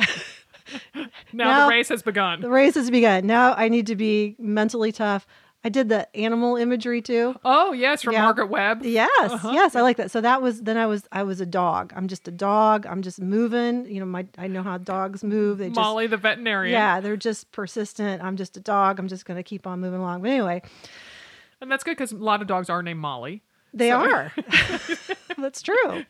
Now 0.95 1.05
Now- 1.33 1.65
the 1.67 1.71
race 1.75 1.89
has 1.89 2.01
begun. 2.01 2.41
the 2.41 2.49
race 2.49 2.75
has 2.75 2.89
begun. 2.89 3.27
Now 3.27 3.53
I 3.53 3.69
need 3.69 3.88
to 3.88 3.95
be 3.95 4.35
mentally 4.39 4.91
tough. 4.91 5.27
I 5.65 5.69
did 5.69 5.89
the 5.89 6.08
animal 6.15 6.56
imagery 6.58 7.01
too. 7.01 7.36
Oh 7.43 7.73
yes, 7.73 8.04
from 8.04 8.13
Yeah. 8.13 8.21
Margaret 8.21 8.45
Webb. 8.51 8.84
Yes, 8.86 9.10
Uh-huh. 9.32 9.49
yes, 9.51 9.75
I 9.75 9.82
like 9.82 9.97
that. 9.97 10.12
So 10.12 10.21
that 10.21 10.41
was 10.41 10.62
then 10.62 10.78
I 10.78 10.86
was 10.86 11.08
I 11.12 11.23
was 11.23 11.41
a 11.41 11.45
dog. 11.45 11.91
I'm 11.95 12.08
just 12.08 12.28
a 12.28 12.32
dog. 12.32 12.86
I'm 12.86 13.01
just 13.01 13.19
moving. 13.19 13.86
You 13.88 13.99
know, 13.99 14.06
my 14.06 14.28
I 14.38 14.45
know 14.47 14.62
how 14.62 14.78
dogs 14.78 15.23
move. 15.23 15.58
They 15.58 15.69
just 15.69 15.75
Molly 15.75 16.06
the 16.06 16.17
veterinarian. 16.17 16.71
yeah, 16.73 16.99
they're 17.01 17.17
just 17.17 17.51
persistent. 17.51 18.21
I'm 18.23 18.38
just 18.38 18.56
a 18.56 18.60
dog. 18.60 18.99
I'm 18.99 19.08
just 19.08 19.25
gonna 19.25 19.41
keep 19.41 19.65
on 19.65 19.80
moving 19.82 19.99
along. 20.01 20.21
But 20.21 20.30
anyway, 20.32 20.62
and 21.60 21.71
that's 21.71 21.84
good 21.84 21.97
because 21.97 22.12
a 22.12 22.17
lot 22.17 22.41
of 22.41 22.47
dogs 22.47 22.69
are 22.69 22.84
named 22.84 22.99
Molly. 22.99 23.41
they 23.73 23.89
So- 23.89 23.97
are. 24.10 24.32
That's 25.38 25.62
true. 25.63 26.06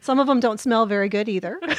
Some 0.00 0.18
of 0.18 0.26
them 0.26 0.40
don't 0.40 0.58
smell 0.58 0.86
very 0.86 1.08
good 1.10 1.28
either. 1.28 1.60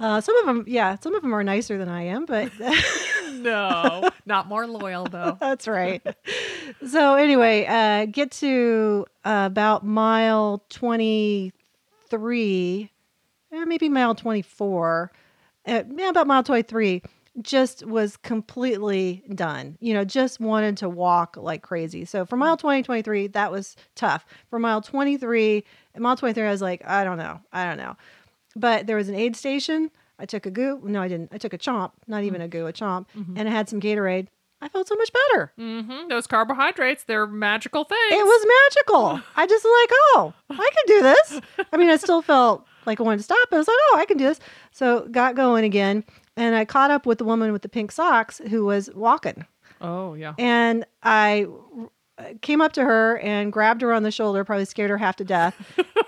Uh, 0.00 0.20
some 0.20 0.34
of 0.38 0.46
them, 0.46 0.64
yeah, 0.66 0.96
some 0.98 1.14
of 1.14 1.20
them 1.22 1.34
are 1.34 1.44
nicer 1.44 1.76
than 1.78 1.88
I 1.88 2.02
am, 2.04 2.24
but 2.24 2.50
No, 3.34 4.08
not 4.26 4.48
more 4.48 4.66
loyal 4.66 5.04
though. 5.04 5.36
That's 5.40 5.68
right. 5.68 6.02
so 6.88 7.14
anyway, 7.14 7.66
uh, 7.66 8.06
get 8.06 8.30
to 8.32 9.06
uh, 9.24 9.48
about 9.50 9.84
mile 9.84 10.64
twenty-three, 12.08 12.90
eh, 13.52 13.64
maybe 13.64 13.88
mile 13.88 14.14
twenty-four. 14.14 15.12
Uh, 15.66 15.82
yeah, 15.96 16.08
about 16.10 16.26
mile 16.26 16.42
twenty-three. 16.42 17.02
Just 17.42 17.86
was 17.86 18.16
completely 18.16 19.22
done. 19.34 19.78
You 19.80 19.94
know, 19.94 20.04
just 20.04 20.40
wanted 20.40 20.76
to 20.78 20.88
walk 20.88 21.36
like 21.36 21.62
crazy. 21.62 22.04
So 22.04 22.26
for 22.26 22.36
mile 22.36 22.56
20, 22.56 22.82
23, 22.82 23.28
that 23.28 23.52
was 23.52 23.76
tough. 23.94 24.26
For 24.50 24.58
mile 24.58 24.80
23, 24.82 25.62
mile 25.96 26.16
23, 26.16 26.42
I 26.42 26.50
was 26.50 26.60
like, 26.60 26.84
I 26.84 27.04
don't 27.04 27.18
know. 27.18 27.40
I 27.52 27.64
don't 27.64 27.78
know. 27.78 27.96
But 28.56 28.86
there 28.86 28.96
was 28.96 29.08
an 29.08 29.14
aid 29.14 29.36
station. 29.36 29.90
I 30.18 30.26
took 30.26 30.44
a 30.46 30.50
GU. 30.50 30.82
No, 30.84 31.00
I 31.00 31.08
didn't. 31.08 31.32
I 31.32 31.38
took 31.38 31.52
a 31.54 31.58
chomp, 31.58 31.92
not 32.06 32.24
even 32.24 32.40
a 32.40 32.48
GU, 32.48 32.66
a 32.66 32.72
chomp, 32.72 33.06
and 33.14 33.48
I 33.48 33.50
had 33.52 33.68
some 33.68 33.80
Gatorade. 33.80 34.26
I 34.62 34.68
felt 34.68 34.86
so 34.88 34.94
much 34.94 35.10
better. 35.12 35.52
Mm-hmm. 35.58 36.08
Those 36.08 36.26
carbohydrates, 36.26 37.04
they're 37.04 37.26
magical 37.26 37.84
things. 37.84 37.98
It 38.12 38.26
was 38.26 38.46
magical. 38.66 39.20
I 39.34 39.46
just 39.46 39.64
like, 39.64 39.90
oh, 39.92 40.34
I 40.50 40.56
can 40.74 40.84
do 40.86 41.00
this. 41.02 41.40
I 41.72 41.76
mean, 41.78 41.88
I 41.88 41.96
still 41.96 42.20
felt 42.20 42.66
like 42.84 43.00
I 43.00 43.02
wanted 43.02 43.16
to 43.18 43.22
stop, 43.22 43.48
but 43.48 43.56
I 43.56 43.60
was 43.60 43.68
like, 43.68 43.76
oh, 43.92 43.96
I 43.98 44.04
can 44.04 44.18
do 44.18 44.24
this. 44.24 44.38
So 44.72 45.08
got 45.10 45.34
going 45.34 45.64
again, 45.64 46.04
and 46.36 46.54
I 46.54 46.66
caught 46.66 46.90
up 46.90 47.06
with 47.06 47.16
the 47.16 47.24
woman 47.24 47.52
with 47.52 47.62
the 47.62 47.70
pink 47.70 47.90
socks 47.90 48.38
who 48.50 48.66
was 48.66 48.90
walking, 48.94 49.46
Oh, 49.80 50.12
yeah. 50.12 50.34
and 50.38 50.84
I 51.02 51.46
came 52.42 52.60
up 52.60 52.72
to 52.72 52.84
her 52.84 53.18
and 53.18 53.52
grabbed 53.52 53.82
her 53.82 53.92
on 53.92 54.02
the 54.02 54.10
shoulder, 54.10 54.44
probably 54.44 54.64
scared 54.64 54.90
her 54.90 54.98
half 54.98 55.16
to 55.16 55.24
death, 55.24 55.54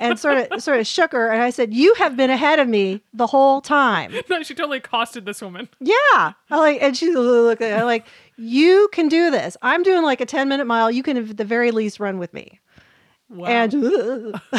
and 0.01 0.19
sort 0.19 0.51
of 0.51 0.63
sort 0.63 0.81
of 0.81 0.87
shook 0.87 1.13
her, 1.13 1.31
and 1.31 1.43
I 1.43 1.51
said, 1.51 1.75
"You 1.75 1.95
have 1.95 2.17
been 2.17 2.31
ahead 2.31 2.59
of 2.59 2.69
me 2.69 3.03
the 3.13 3.27
whole 3.27 3.61
time." 3.61 4.13
No, 4.31 4.43
she 4.43 4.55
totally 4.55 4.79
accosted 4.79 5.27
this 5.27 5.43
woman. 5.43 5.69
Yeah. 5.79 6.33
I 6.51 6.57
like, 6.57 6.81
and 6.81 6.97
she 6.97 7.11
looked 7.11 7.61
at 7.61 7.79
me 7.79 7.85
like, 7.85 8.07
you 8.39 8.89
can 8.93 9.09
do 9.09 9.31
this. 9.31 9.57
I'm 9.63 9.83
doing 9.83 10.03
like 10.03 10.21
a 10.21 10.27
10 10.27 10.49
minute 10.49 10.67
mile. 10.67 10.91
You 10.91 11.03
can, 11.03 11.17
at 11.17 11.37
the 11.37 11.45
very 11.45 11.71
least, 11.71 12.01
run 12.01 12.19
with 12.19 12.33
me. 12.33 12.61
Wow. 13.29 13.47
And, 13.47 13.75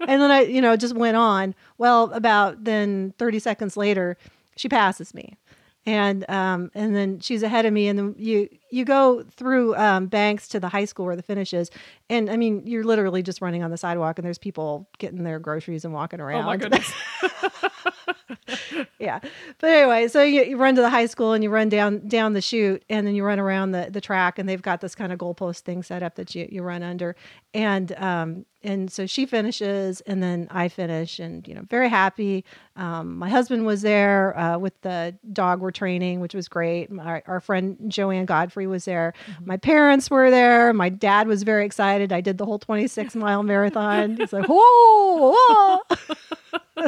and 0.00 0.20
then 0.20 0.30
I, 0.30 0.42
you 0.42 0.60
know, 0.60 0.76
just 0.76 0.94
went 0.94 1.16
on. 1.16 1.54
Well, 1.78 2.12
about 2.12 2.64
then 2.64 3.14
30 3.18 3.38
seconds 3.40 3.76
later, 3.76 4.16
she 4.56 4.68
passes 4.68 5.12
me. 5.14 5.36
And 5.86 6.28
um, 6.30 6.70
and 6.74 6.96
then 6.96 7.20
she's 7.20 7.42
ahead 7.42 7.66
of 7.66 7.72
me, 7.74 7.88
and 7.88 7.98
then 7.98 8.14
you 8.16 8.48
you 8.74 8.84
go 8.84 9.24
through 9.36 9.76
um, 9.76 10.06
Banks 10.06 10.48
to 10.48 10.60
the 10.60 10.68
high 10.68 10.84
school 10.84 11.06
where 11.06 11.16
the 11.16 11.22
finish 11.22 11.54
is, 11.54 11.70
and 12.10 12.28
I 12.28 12.36
mean 12.36 12.62
you're 12.66 12.84
literally 12.84 13.22
just 13.22 13.40
running 13.40 13.62
on 13.62 13.70
the 13.70 13.76
sidewalk, 13.76 14.18
and 14.18 14.26
there's 14.26 14.38
people 14.38 14.88
getting 14.98 15.22
their 15.22 15.38
groceries 15.38 15.84
and 15.84 15.94
walking 15.94 16.20
around. 16.20 16.42
oh, 16.42 16.46
my 16.46 16.56
goodness. 16.56 16.92
yeah. 18.98 19.20
But 19.58 19.70
anyway, 19.70 20.08
so 20.08 20.22
you, 20.22 20.42
you 20.42 20.56
run 20.56 20.74
to 20.74 20.80
the 20.80 20.90
high 20.90 21.06
school 21.06 21.32
and 21.32 21.42
you 21.44 21.50
run 21.50 21.68
down 21.68 22.06
down 22.08 22.32
the 22.32 22.40
chute 22.40 22.84
and 22.88 23.06
then 23.06 23.14
you 23.14 23.24
run 23.24 23.38
around 23.38 23.72
the, 23.72 23.88
the 23.90 24.00
track 24.00 24.38
and 24.38 24.48
they've 24.48 24.62
got 24.62 24.80
this 24.80 24.94
kind 24.94 25.12
of 25.12 25.18
goalpost 25.18 25.60
thing 25.60 25.82
set 25.82 26.02
up 26.02 26.16
that 26.16 26.34
you, 26.34 26.48
you 26.50 26.62
run 26.62 26.82
under. 26.82 27.16
And 27.52 27.92
um 27.92 28.46
and 28.62 28.90
so 28.90 29.06
she 29.06 29.26
finishes 29.26 30.00
and 30.02 30.22
then 30.22 30.48
I 30.50 30.68
finish 30.68 31.18
and 31.18 31.46
you 31.46 31.54
know 31.54 31.62
very 31.68 31.88
happy. 31.88 32.44
Um, 32.76 33.18
my 33.18 33.28
husband 33.28 33.66
was 33.66 33.82
there 33.82 34.36
uh, 34.38 34.58
with 34.58 34.80
the 34.80 35.16
dog 35.32 35.60
we're 35.60 35.70
training, 35.70 36.20
which 36.20 36.34
was 36.34 36.48
great. 36.48 36.90
Our, 36.98 37.22
our 37.26 37.40
friend 37.40 37.76
Joanne 37.88 38.24
Godfrey 38.24 38.63
was 38.66 38.84
there. 38.84 39.14
Mm-hmm. 39.26 39.46
My 39.46 39.56
parents 39.56 40.10
were 40.10 40.30
there. 40.30 40.72
My 40.72 40.88
dad 40.88 41.26
was 41.26 41.42
very 41.42 41.64
excited. 41.64 42.12
I 42.12 42.20
did 42.20 42.38
the 42.38 42.44
whole 42.44 42.58
26 42.58 43.14
mile 43.14 43.42
marathon. 43.42 44.16
He's 44.16 44.32
like, 44.32 44.46
whoa, 44.48 45.34
whoa. 45.36 45.80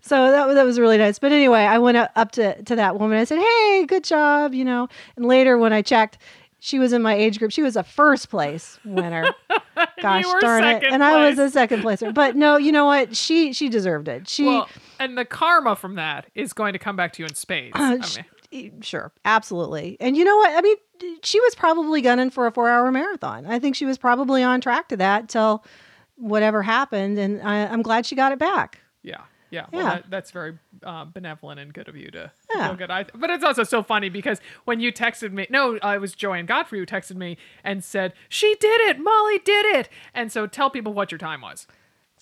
so 0.00 0.30
that 0.30 0.46
was 0.46 0.54
that 0.54 0.64
was 0.64 0.78
really 0.80 0.98
nice. 0.98 1.18
But 1.18 1.32
anyway, 1.32 1.60
I 1.60 1.78
went 1.78 1.96
up, 1.96 2.32
to 2.32 2.62
to 2.62 2.76
that 2.76 2.98
woman. 2.98 3.18
I 3.18 3.24
said, 3.24 3.38
"Hey, 3.38 3.84
good 3.86 4.04
job," 4.04 4.54
you 4.54 4.64
know. 4.64 4.88
And 5.16 5.26
later, 5.26 5.58
when 5.58 5.72
I 5.72 5.82
checked, 5.82 6.18
she 6.60 6.78
was 6.78 6.92
in 6.92 7.02
my 7.02 7.14
age 7.14 7.38
group. 7.38 7.50
She 7.50 7.62
was 7.62 7.76
a 7.76 7.82
first 7.82 8.30
place 8.30 8.78
winner. 8.84 9.26
Gosh 10.00 10.24
darn 10.40 10.64
it! 10.64 10.84
And 10.84 11.02
I 11.02 11.28
was 11.28 11.38
a 11.38 11.50
second 11.50 11.82
placer. 11.82 12.12
But 12.12 12.36
no, 12.36 12.56
you 12.56 12.72
know 12.72 12.86
what? 12.86 13.16
She 13.16 13.52
she 13.52 13.68
deserved 13.68 14.08
it. 14.08 14.28
She. 14.28 14.46
well, 14.46 14.68
and 14.98 15.18
the 15.18 15.24
karma 15.24 15.76
from 15.76 15.96
that 15.96 16.26
is 16.34 16.52
going 16.52 16.72
to 16.72 16.78
come 16.78 16.96
back 16.96 17.12
to 17.14 17.22
you 17.22 17.26
in 17.26 17.34
spades. 17.34 17.76
Uh, 17.76 17.98
I 18.00 18.06
sh- 18.06 18.16
mean, 18.16 18.26
Sure, 18.82 19.12
absolutely. 19.24 19.96
And 20.00 20.16
you 20.16 20.24
know 20.24 20.36
what? 20.36 20.52
I 20.56 20.60
mean, 20.60 20.76
she 21.22 21.40
was 21.40 21.54
probably 21.54 22.00
gunning 22.02 22.30
for 22.30 22.46
a 22.46 22.52
four-hour 22.52 22.90
marathon. 22.92 23.46
I 23.46 23.58
think 23.58 23.74
she 23.76 23.86
was 23.86 23.98
probably 23.98 24.42
on 24.42 24.60
track 24.60 24.88
to 24.88 24.96
that 24.98 25.28
till 25.28 25.64
whatever 26.16 26.62
happened, 26.62 27.18
and 27.18 27.40
I, 27.42 27.66
I'm 27.66 27.82
glad 27.82 28.06
she 28.06 28.14
got 28.14 28.32
it 28.32 28.38
back. 28.38 28.80
yeah. 29.02 29.22
Yeah, 29.50 29.66
well, 29.70 29.82
Yeah. 29.82 29.94
That, 29.96 30.04
that's 30.10 30.30
very 30.30 30.58
uh, 30.82 31.04
benevolent 31.04 31.60
and 31.60 31.74
good 31.74 31.86
of 31.86 31.94
you 31.94 32.06
to, 32.12 32.22
to 32.22 32.32
Yeah. 32.54 32.68
feel 32.68 32.76
good. 32.76 32.90
I, 32.90 33.04
but 33.14 33.28
it's 33.28 33.44
also 33.44 33.64
so 33.64 33.82
funny 33.82 34.08
because 34.08 34.40
when 34.64 34.80
you 34.80 34.90
texted 34.90 35.30
me, 35.32 35.46
no, 35.50 35.76
uh, 35.84 35.92
it 35.94 36.00
was 36.00 36.14
Joanne 36.14 36.46
Godfrey 36.46 36.78
who 36.78 36.86
texted 36.86 37.16
me 37.16 37.36
and 37.62 37.84
said 37.84 38.14
she 38.30 38.54
did 38.60 38.80
it, 38.88 38.98
Molly 38.98 39.38
did 39.44 39.66
it, 39.76 39.90
and 40.14 40.32
so 40.32 40.46
tell 40.46 40.70
people 40.70 40.94
what 40.94 41.12
your 41.12 41.18
time 41.18 41.42
was. 41.42 41.66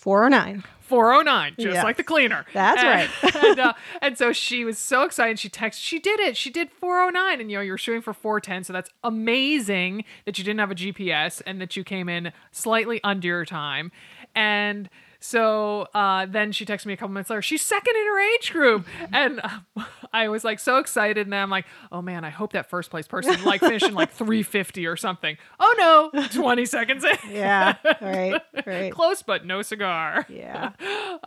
409. 0.01 0.63
409, 0.81 1.53
just 1.57 1.75
Yes. 1.75 1.83
like 1.85 1.95
the 1.95 2.03
cleaner. 2.03 2.45
That's 2.53 2.81
And- 2.83 3.09
right. 3.23 3.35
and, 3.45 3.59
uh, 3.59 3.73
and 4.01 4.17
so 4.17 4.33
she 4.33 4.65
was 4.65 4.77
so 4.77 5.03
excited. 5.03 5.39
She 5.39 5.47
texted, 5.49 5.79
she 5.81 5.99
did 5.99 6.19
it. 6.19 6.35
She 6.35 6.49
did 6.49 6.69
409. 6.69 7.39
And, 7.39 7.49
you 7.49 7.57
know, 7.57 7.61
you're 7.61 7.77
shooting 7.77 8.01
for 8.01 8.11
410. 8.13 8.65
So 8.65 8.73
that's 8.73 8.89
amazing 9.03 10.03
that 10.25 10.37
you 10.37 10.43
didn't 10.43 10.59
have 10.59 10.71
a 10.71 10.75
GPS 10.75 11.41
and 11.45 11.61
that 11.61 11.77
you 11.77 11.83
came 11.85 12.09
in 12.09 12.33
slightly 12.51 12.99
under 13.03 13.27
your 13.27 13.45
time. 13.45 13.91
And 14.35 14.89
so 15.23 15.87
uh, 15.93 16.25
then 16.25 16.51
she 16.51 16.65
texted 16.65 16.87
me 16.87 16.93
a 16.93 16.97
couple 16.97 17.13
minutes 17.13 17.29
later. 17.29 17.43
She's 17.43 17.61
second 17.61 17.95
in 17.95 18.05
her 18.07 18.33
age 18.33 18.51
group, 18.51 18.87
and 19.13 19.39
uh, 19.43 19.83
I 20.11 20.27
was 20.29 20.43
like 20.43 20.59
so 20.59 20.77
excited. 20.79 21.27
And 21.27 21.35
I'm 21.35 21.51
like, 21.51 21.65
oh 21.91 22.01
man, 22.01 22.25
I 22.25 22.31
hope 22.31 22.53
that 22.53 22.69
first 22.69 22.89
place 22.89 23.07
person 23.07 23.43
like 23.43 23.61
finishing 23.61 23.93
like 23.93 24.11
350 24.13 24.87
or 24.87 24.97
something. 24.97 25.37
Oh 25.59 26.11
no, 26.13 26.27
20 26.29 26.65
seconds 26.65 27.03
in. 27.05 27.11
Yeah. 27.31 27.75
right. 28.01 28.41
Right. 28.65 28.91
Close, 28.91 29.21
but 29.21 29.45
no 29.45 29.61
cigar. 29.61 30.25
Yeah. 30.27 30.71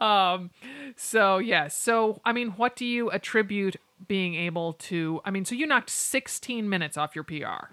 Um, 0.00 0.50
so 0.96 1.38
yes. 1.38 1.76
So 1.76 2.20
I 2.24 2.33
mean, 2.33 2.50
what 2.50 2.74
do 2.74 2.85
you 2.85 3.11
attribute 3.11 3.76
being 4.09 4.35
able 4.35 4.72
to? 4.74 5.20
I 5.24 5.30
mean, 5.30 5.44
so 5.44 5.54
you 5.54 5.66
knocked 5.66 5.90
16 5.90 6.68
minutes 6.68 6.96
off 6.96 7.14
your 7.14 7.24
PR. 7.24 7.70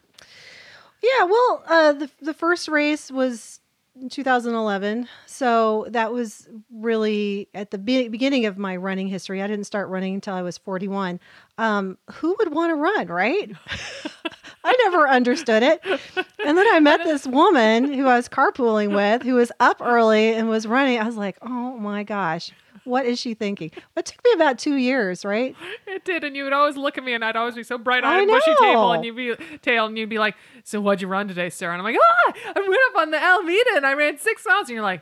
Yeah, 1.01 1.23
well, 1.23 1.63
uh, 1.65 1.93
the 1.93 2.11
the 2.21 2.33
first 2.33 2.67
race 2.67 3.09
was 3.09 3.59
in 3.59 3.60
2011, 4.09 5.07
so 5.25 5.85
that 5.89 6.11
was 6.11 6.47
really 6.71 7.49
at 7.53 7.71
the 7.71 7.77
be- 7.77 8.07
beginning 8.07 8.45
of 8.45 8.57
my 8.57 8.75
running 8.75 9.07
history. 9.07 9.41
I 9.41 9.47
didn't 9.47 9.65
start 9.65 9.89
running 9.89 10.15
until 10.15 10.33
I 10.33 10.41
was 10.41 10.57
41. 10.57 11.19
Um, 11.57 11.97
who 12.11 12.35
would 12.39 12.53
want 12.53 12.71
to 12.71 12.75
run, 12.75 13.07
right? 13.07 13.51
I 14.63 14.75
never 14.83 15.07
understood 15.07 15.63
it. 15.63 15.81
And 16.45 16.57
then 16.57 16.65
I 16.71 16.79
met 16.79 17.03
this 17.03 17.27
woman 17.27 17.91
who 17.91 18.07
I 18.07 18.15
was 18.15 18.29
carpooling 18.29 18.95
with, 18.95 19.23
who 19.23 19.35
was 19.35 19.51
up 19.59 19.81
early 19.81 20.33
and 20.33 20.47
was 20.47 20.65
running. 20.65 20.99
I 20.99 21.05
was 21.05 21.17
like, 21.17 21.37
oh 21.41 21.77
my 21.77 22.03
gosh, 22.03 22.51
what 22.83 23.05
is 23.05 23.19
she 23.19 23.33
thinking? 23.33 23.71
It 23.95 24.05
took 24.05 24.23
me 24.23 24.31
about 24.33 24.57
two 24.59 24.75
years, 24.75 25.23
right? 25.25 25.55
It 25.87 26.05
did, 26.05 26.23
and 26.23 26.35
you 26.35 26.43
would 26.43 26.53
always 26.53 26.77
look 26.77 26.97
at 26.97 27.03
me, 27.03 27.13
and 27.13 27.23
I'd 27.23 27.35
always 27.35 27.55
be 27.55 27.63
so 27.63 27.77
bright 27.77 28.03
eyed, 28.03 28.27
bushy 28.27 28.55
table, 28.59 28.91
and 28.93 29.05
you'd 29.05 29.15
be 29.15 29.35
tail, 29.61 29.85
and 29.85 29.97
you'd 29.97 30.09
be 30.09 30.19
like, 30.19 30.35
"So 30.63 30.81
what'd 30.81 31.01
you 31.01 31.07
run 31.07 31.27
today, 31.27 31.49
Sarah?" 31.49 31.73
And 31.73 31.81
I'm 31.81 31.85
like, 31.85 32.01
"Ah, 32.01 32.33
I 32.55 32.59
went 32.59 32.79
up 32.89 33.01
on 33.01 33.11
the 33.11 33.23
Alameda, 33.23 33.69
and 33.75 33.85
I 33.85 33.93
ran 33.93 34.17
six 34.17 34.45
miles." 34.45 34.67
And 34.67 34.75
you're 34.75 34.83
like, 34.83 35.01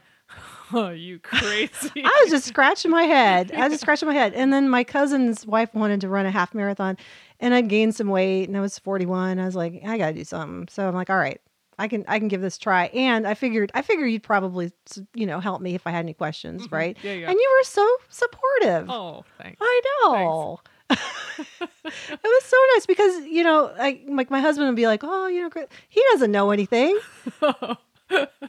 "Oh, 0.73 0.89
you 0.89 1.19
crazy!" 1.23 2.03
I 2.03 2.21
was 2.23 2.31
just 2.31 2.45
scratching 2.47 2.91
my 2.91 3.03
head. 3.03 3.51
I 3.51 3.63
was 3.63 3.73
just 3.73 3.81
scratching 3.83 4.07
my 4.07 4.13
head. 4.15 4.33
And 4.33 4.51
then 4.51 4.69
my 4.69 4.83
cousin's 4.83 5.45
wife 5.45 5.73
wanted 5.73 6.01
to 6.01 6.09
run 6.09 6.25
a 6.25 6.31
half 6.31 6.53
marathon 6.53 6.97
and 7.39 7.53
I'd 7.53 7.69
gained 7.69 7.95
some 7.95 8.07
weight 8.09 8.47
and 8.47 8.57
I 8.57 8.61
was 8.61 8.77
41. 8.79 9.39
I 9.39 9.45
was 9.45 9.55
like, 9.55 9.81
I 9.85 9.97
gotta 9.97 10.13
do 10.13 10.23
something. 10.23 10.67
So 10.69 10.87
I'm 10.87 10.95
like, 10.95 11.09
all 11.09 11.17
right, 11.17 11.39
I 11.79 11.87
can 11.87 12.05
I 12.07 12.19
can 12.19 12.27
give 12.27 12.41
this 12.41 12.57
a 12.57 12.59
try. 12.59 12.85
And 12.87 13.27
I 13.27 13.33
figured 13.33 13.71
I 13.73 13.81
figured 13.81 14.11
you'd 14.11 14.23
probably 14.23 14.71
you 15.13 15.25
know 15.25 15.39
help 15.39 15.61
me 15.61 15.75
if 15.75 15.87
I 15.87 15.91
had 15.91 15.99
any 15.99 16.13
questions, 16.13 16.63
mm-hmm. 16.63 16.75
right? 16.75 16.97
Yeah, 17.01 17.13
yeah. 17.13 17.29
And 17.29 17.39
you 17.39 17.57
were 17.59 17.63
so 17.65 17.97
supportive. 18.09 18.89
oh, 18.89 19.23
thanks. 19.41 19.57
I 19.61 19.81
know. 20.03 20.59
it 20.89 22.19
was 22.23 22.43
so 22.43 22.57
nice 22.75 22.85
because 22.85 23.25
you 23.25 23.43
know, 23.43 23.71
I, 23.79 24.01
like 24.07 24.29
my 24.29 24.41
husband 24.41 24.67
would 24.67 24.75
be 24.75 24.87
like, 24.87 25.03
"Oh, 25.03 25.27
you 25.27 25.41
know, 25.41 25.67
he 25.87 26.03
doesn't 26.11 26.31
know 26.31 26.51
anything. 26.51 26.99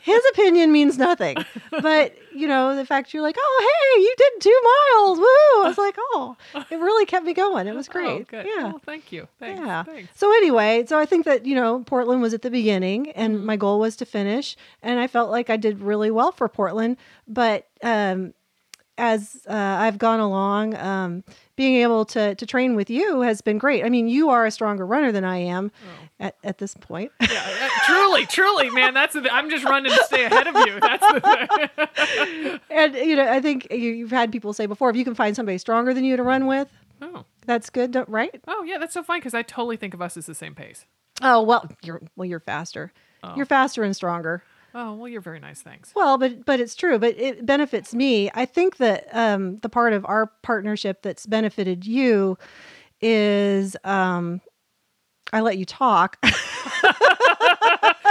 His 0.00 0.22
opinion 0.32 0.72
means 0.72 0.98
nothing." 0.98 1.36
But 1.70 2.14
you 2.34 2.46
know, 2.48 2.74
the 2.76 2.86
fact 2.86 3.12
you're 3.12 3.22
like, 3.22 3.36
"Oh, 3.38 3.68
hey, 3.94 4.02
you 4.02 4.14
did 4.16 4.32
two 4.40 4.60
miles, 4.64 5.18
woo!" 5.18 5.24
I 5.24 5.64
was 5.68 5.78
like, 5.78 5.96
"Oh, 5.98 6.36
it 6.54 6.76
really 6.76 7.06
kept 7.06 7.24
me 7.26 7.34
going. 7.34 7.66
It 7.66 7.74
was 7.74 7.88
great." 7.88 8.06
Oh, 8.08 8.24
good. 8.28 8.46
Yeah. 8.46 8.64
Well, 8.64 8.80
thank 8.84 9.12
you. 9.12 9.28
Thanks. 9.38 9.60
Yeah. 9.60 9.82
Thanks. 9.84 10.18
So 10.18 10.32
anyway, 10.32 10.84
so 10.86 10.98
I 10.98 11.06
think 11.06 11.24
that 11.26 11.44
you 11.46 11.54
know 11.54 11.80
Portland 11.84 12.22
was 12.22 12.34
at 12.34 12.42
the 12.42 12.50
beginning, 12.50 13.10
and 13.10 13.36
Mm-hmm. 13.36 13.46
my 13.46 13.56
goal 13.56 13.78
was 13.80 13.96
to 13.96 14.06
finish, 14.06 14.56
and 14.82 14.98
I 14.98 15.06
felt 15.06 15.30
like 15.30 15.50
I 15.50 15.56
did 15.56 15.80
really 15.80 16.10
well 16.10 16.32
for 16.32 16.48
Portland. 16.48 16.96
But 17.28 17.66
um, 17.82 18.34
as 18.98 19.46
uh, 19.48 19.52
I've 19.54 19.98
gone 19.98 20.20
along, 20.20 20.74
um, 20.76 21.24
being 21.60 21.74
able 21.82 22.06
to 22.06 22.34
to 22.34 22.46
train 22.46 22.74
with 22.74 22.88
you 22.88 23.20
has 23.20 23.42
been 23.42 23.58
great. 23.58 23.84
I 23.84 23.90
mean, 23.90 24.08
you 24.08 24.30
are 24.30 24.46
a 24.46 24.50
stronger 24.50 24.86
runner 24.86 25.12
than 25.12 25.24
I 25.24 25.36
am 25.36 25.70
Oh. 25.84 26.08
at, 26.18 26.36
at 26.42 26.56
this 26.56 26.74
point. 26.74 27.12
Yeah, 27.20 27.68
truly, 27.86 28.24
truly, 28.24 28.70
man. 28.70 28.94
That's 28.94 29.12
the. 29.12 29.30
I'm 29.30 29.50
just 29.50 29.64
running 29.66 29.92
to 29.92 30.04
stay 30.04 30.24
ahead 30.24 30.46
of 30.46 30.54
you. 30.66 30.80
That's 30.80 31.12
the 31.12 31.20
thing. 31.20 32.60
and 32.70 32.94
you 32.94 33.14
know, 33.16 33.30
I 33.30 33.40
think 33.42 33.66
you, 33.70 33.90
you've 33.90 34.10
had 34.10 34.32
people 34.32 34.54
say 34.54 34.64
before, 34.64 34.88
if 34.88 34.96
you 34.96 35.04
can 35.04 35.14
find 35.14 35.36
somebody 35.36 35.58
stronger 35.58 35.92
than 35.92 36.02
you 36.04 36.16
to 36.16 36.22
run 36.22 36.46
with, 36.46 36.68
oh, 37.02 37.24
that's 37.44 37.68
good, 37.68 37.90
don't- 37.90 38.08
right? 38.08 38.40
oh 38.48 38.62
yeah, 38.64 38.78
that's 38.78 38.94
so 38.94 39.02
fine 39.02 39.20
because 39.20 39.34
I 39.34 39.42
totally 39.42 39.76
think 39.76 39.92
of 39.92 40.00
us 40.00 40.16
as 40.16 40.24
the 40.24 40.34
same 40.34 40.54
pace. 40.54 40.86
Oh 41.20 41.42
well, 41.42 41.68
you're 41.82 42.00
well, 42.16 42.24
you're 42.24 42.40
faster. 42.40 42.90
Oh. 43.22 43.34
You're 43.36 43.44
faster 43.44 43.82
and 43.82 43.94
stronger. 43.94 44.42
Oh 44.74 44.94
well, 44.94 45.08
you're 45.08 45.20
very 45.20 45.40
nice. 45.40 45.62
Thanks. 45.62 45.92
Well, 45.94 46.16
but 46.18 46.44
but 46.44 46.60
it's 46.60 46.74
true. 46.74 46.98
But 46.98 47.18
it 47.18 47.44
benefits 47.44 47.94
me. 47.94 48.30
I 48.34 48.44
think 48.46 48.76
that 48.76 49.08
um, 49.12 49.58
the 49.58 49.68
part 49.68 49.92
of 49.92 50.04
our 50.06 50.26
partnership 50.42 51.02
that's 51.02 51.26
benefited 51.26 51.86
you 51.86 52.38
is 53.00 53.76
um, 53.84 54.40
I 55.32 55.40
let 55.40 55.58
you 55.58 55.64
talk. 55.64 56.18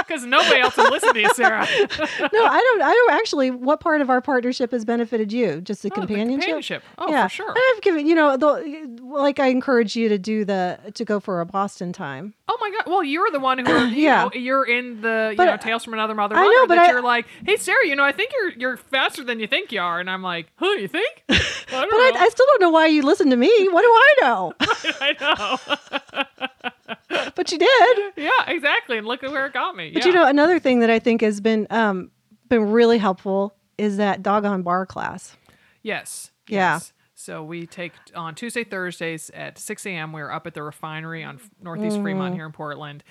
because 0.10 0.26
nobody 0.26 0.60
else 0.60 0.76
will 0.76 0.90
listen 0.92 1.14
to 1.14 1.22
you, 1.22 1.30
Sarah. 1.36 1.66
no, 1.90 2.46
I 2.46 2.60
don't. 2.60 2.82
I 2.82 2.92
don't 2.94 3.12
actually. 3.14 3.52
What 3.52 3.80
part 3.80 4.02
of 4.02 4.10
our 4.10 4.20
partnership 4.22 4.72
has 4.72 4.84
benefited 4.84 5.32
you? 5.32 5.62
Just 5.62 5.84
the 5.84 5.90
Oh, 5.92 5.96
the 6.02 6.08
companionship. 6.08 6.40
companionship. 6.42 6.84
Oh, 6.98 7.10
yeah, 7.10 7.28
for 7.28 7.34
sure. 7.36 7.50
And 7.50 7.58
I've 7.76 7.82
given 7.82 8.08
you 8.08 8.16
know, 8.16 8.36
the, 8.36 9.00
like 9.04 9.40
I 9.40 9.48
encourage 9.48 9.96
you 9.96 10.10
to 10.10 10.18
do 10.18 10.44
the 10.46 10.80
to 10.96 11.06
go 11.06 11.20
for 11.20 11.40
a 11.42 11.46
Boston 11.46 11.94
time. 11.94 12.34
Oh 12.48 12.58
my 12.60 12.72
god! 12.72 12.84
Well, 12.88 13.04
you're 13.04 13.30
the 13.32 13.40
one 13.40 13.60
who, 13.60 13.72
are, 13.72 13.86
you 13.88 14.04
Yeah. 14.04 14.24
know, 14.24 14.32
you're 14.34 14.66
in 14.66 15.02
the 15.02 15.30
you 15.32 15.38
But 15.38 15.46
know 15.46 15.58
Tales 15.58 15.84
from 15.84 15.94
Another 15.94 16.16
Mother. 16.16 16.36
I 16.36 16.44
know, 16.44 16.68
but 16.68 16.76
that 16.76 16.90
I- 16.90 16.92
you're 16.92 17.02
like, 17.04 17.28
hey 17.46 17.56
Sarah, 17.58 17.86
you 17.86 17.96
know, 17.96 18.04
I 18.04 18.12
think 18.12 18.32
you're 18.34 18.52
you're 18.52 18.78
faster 18.78 19.24
than 19.24 19.40
you 19.40 19.48
think 19.48 19.72
you 19.72 19.80
are, 19.82 20.00
and 20.00 20.10
I'm 20.10 20.24
like, 20.24 20.48
huh? 20.56 20.66
You 20.72 20.88
think? 20.88 21.24
I 21.30 21.36
don't 21.72 21.90
But 21.92 22.20
I. 22.20 22.26
I 22.26 22.30
still 22.30 22.46
don't 22.48 22.62
know 22.62 22.70
why 22.72 22.88
you 22.88 23.04
listen 23.04 23.30
to 23.30 23.36
me. 23.38 23.52
What 23.70 23.82
do 23.82 23.88
I 23.88 24.14
know? 24.22 24.54
I 25.02 25.16
know. 26.62 26.70
But 27.36 27.52
you 27.52 27.58
did. 27.58 28.14
yeah, 28.18 28.30
exactly. 28.48 28.98
And 28.98 29.08
look 29.08 29.24
at 29.24 29.32
where 29.32 29.46
it 29.46 29.54
got 29.54 29.76
me. 29.76 29.92
But 29.92 30.04
yeah. 30.04 30.08
you 30.08 30.14
know, 30.14 30.28
another 30.28 30.60
thing 30.60 30.80
that 30.80 30.90
I 30.90 31.00
think 31.00 31.22
has 31.22 31.40
been 31.42 31.68
um 31.70 32.12
been 32.48 32.72
really 32.72 32.98
helpful 32.98 33.56
is 33.78 33.98
that 33.98 34.22
doggone 34.24 34.64
barre 34.64 34.86
class. 34.86 35.38
Yes. 35.84 36.32
Yeah. 36.48 36.74
yes. 36.76 36.94
So 37.16 37.44
we 37.44 37.66
take 37.68 37.94
on 38.16 38.34
Tuesday, 38.36 38.64
Thursdays 38.64 39.30
at 39.32 39.58
6 39.58 39.86
a.m. 39.86 40.14
We're 40.14 40.32
up 40.32 40.48
at 40.48 40.54
the 40.54 40.64
refinery 40.64 41.24
on 41.24 41.40
Northeast 41.62 41.96
Mm-hmm. 41.96 42.04
Fremont 42.04 42.34
here 42.36 42.46
in 42.46 42.52
Portland. 42.52 43.04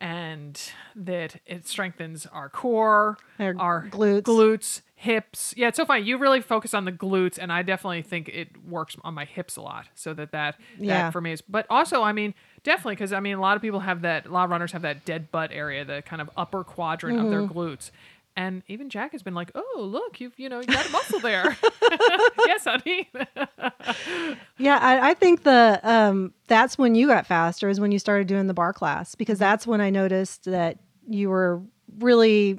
And 0.00 0.60
that 0.96 1.36
it 1.46 1.68
strengthens 1.68 2.26
our 2.26 2.48
core, 2.48 3.18
Our 3.38 3.86
glutes. 3.88 4.22
glutes, 4.22 4.80
hips. 4.96 5.54
Yeah, 5.56 5.68
it's 5.68 5.76
so 5.76 5.84
funny. 5.84 6.02
You 6.04 6.18
really 6.18 6.40
focus 6.40 6.74
on 6.74 6.86
the 6.86 6.90
glutes, 6.92 7.38
and 7.40 7.52
I 7.52 7.62
definitely 7.62 8.02
think 8.02 8.28
it 8.28 8.48
works 8.66 8.96
on 9.04 9.14
my 9.14 9.24
hips 9.24 9.54
a 9.56 9.60
lot. 9.60 9.86
So 9.94 10.12
that 10.14 10.32
that, 10.32 10.56
Yeah. 10.78 11.04
that 11.04 11.12
for 11.12 11.20
me 11.20 11.30
is. 11.32 11.40
But 11.40 11.66
also, 11.70 12.02
I 12.02 12.10
mean, 12.12 12.34
definitely 12.64 12.94
because 12.96 13.12
I 13.12 13.20
mean, 13.20 13.36
a 13.36 13.40
lot 13.40 13.56
of 13.56 13.62
people 13.62 13.80
have 13.80 14.02
that. 14.02 14.26
A 14.26 14.30
lot 14.30 14.44
of 14.44 14.50
runners 14.50 14.72
have 14.72 14.82
that 14.82 15.04
dead 15.04 15.30
butt 15.30 15.50
area, 15.52 15.84
the 15.84 16.02
kind 16.02 16.20
of 16.22 16.30
upper 16.36 16.64
quadrant 16.64 17.18
of 17.18 17.30
their 17.30 17.42
Mm-hmm. 17.42 17.58
glutes. 17.58 17.90
And 18.34 18.62
even 18.66 18.88
Jack 18.88 19.12
has 19.12 19.22
been 19.22 19.34
like, 19.34 19.50
"Oh, 19.54 19.80
look, 19.80 20.18
you've 20.20 20.38
you 20.38 20.48
know 20.48 20.60
you 20.60 20.66
got 20.66 20.86
a 20.86 20.90
muscle 20.90 21.18
there." 21.20 21.56
yes, 22.46 22.64
honey. 22.64 23.08
Yeah, 24.58 24.78
I, 24.80 25.10
I 25.10 25.14
think 25.14 25.42
the 25.42 25.80
um 25.82 26.32
that's 26.46 26.78
when 26.78 26.94
you 26.94 27.06
got 27.08 27.26
faster 27.26 27.68
is 27.68 27.80
when 27.80 27.92
you 27.92 27.98
started 27.98 28.26
doing 28.28 28.46
the 28.46 28.54
barre 28.54 28.72
class 28.72 29.14
because 29.14 29.38
Mm-hmm. 29.38 29.38
that's 29.38 29.66
when 29.66 29.80
I 29.80 29.90
noticed 29.90 30.44
that 30.44 30.78
you 31.08 31.28
were 31.30 31.60
really 31.98 32.58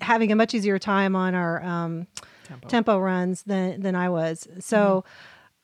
having 0.00 0.30
a 0.32 0.36
much 0.36 0.54
easier 0.54 0.78
time 0.78 1.14
on 1.16 1.34
our 1.34 1.62
um, 1.62 2.06
Tempo. 2.44 2.68
tempo 2.68 2.98
runs 2.98 3.42
than 3.42 3.80
than 3.80 3.94
I 3.94 4.08
was. 4.08 4.46
So 4.60 5.04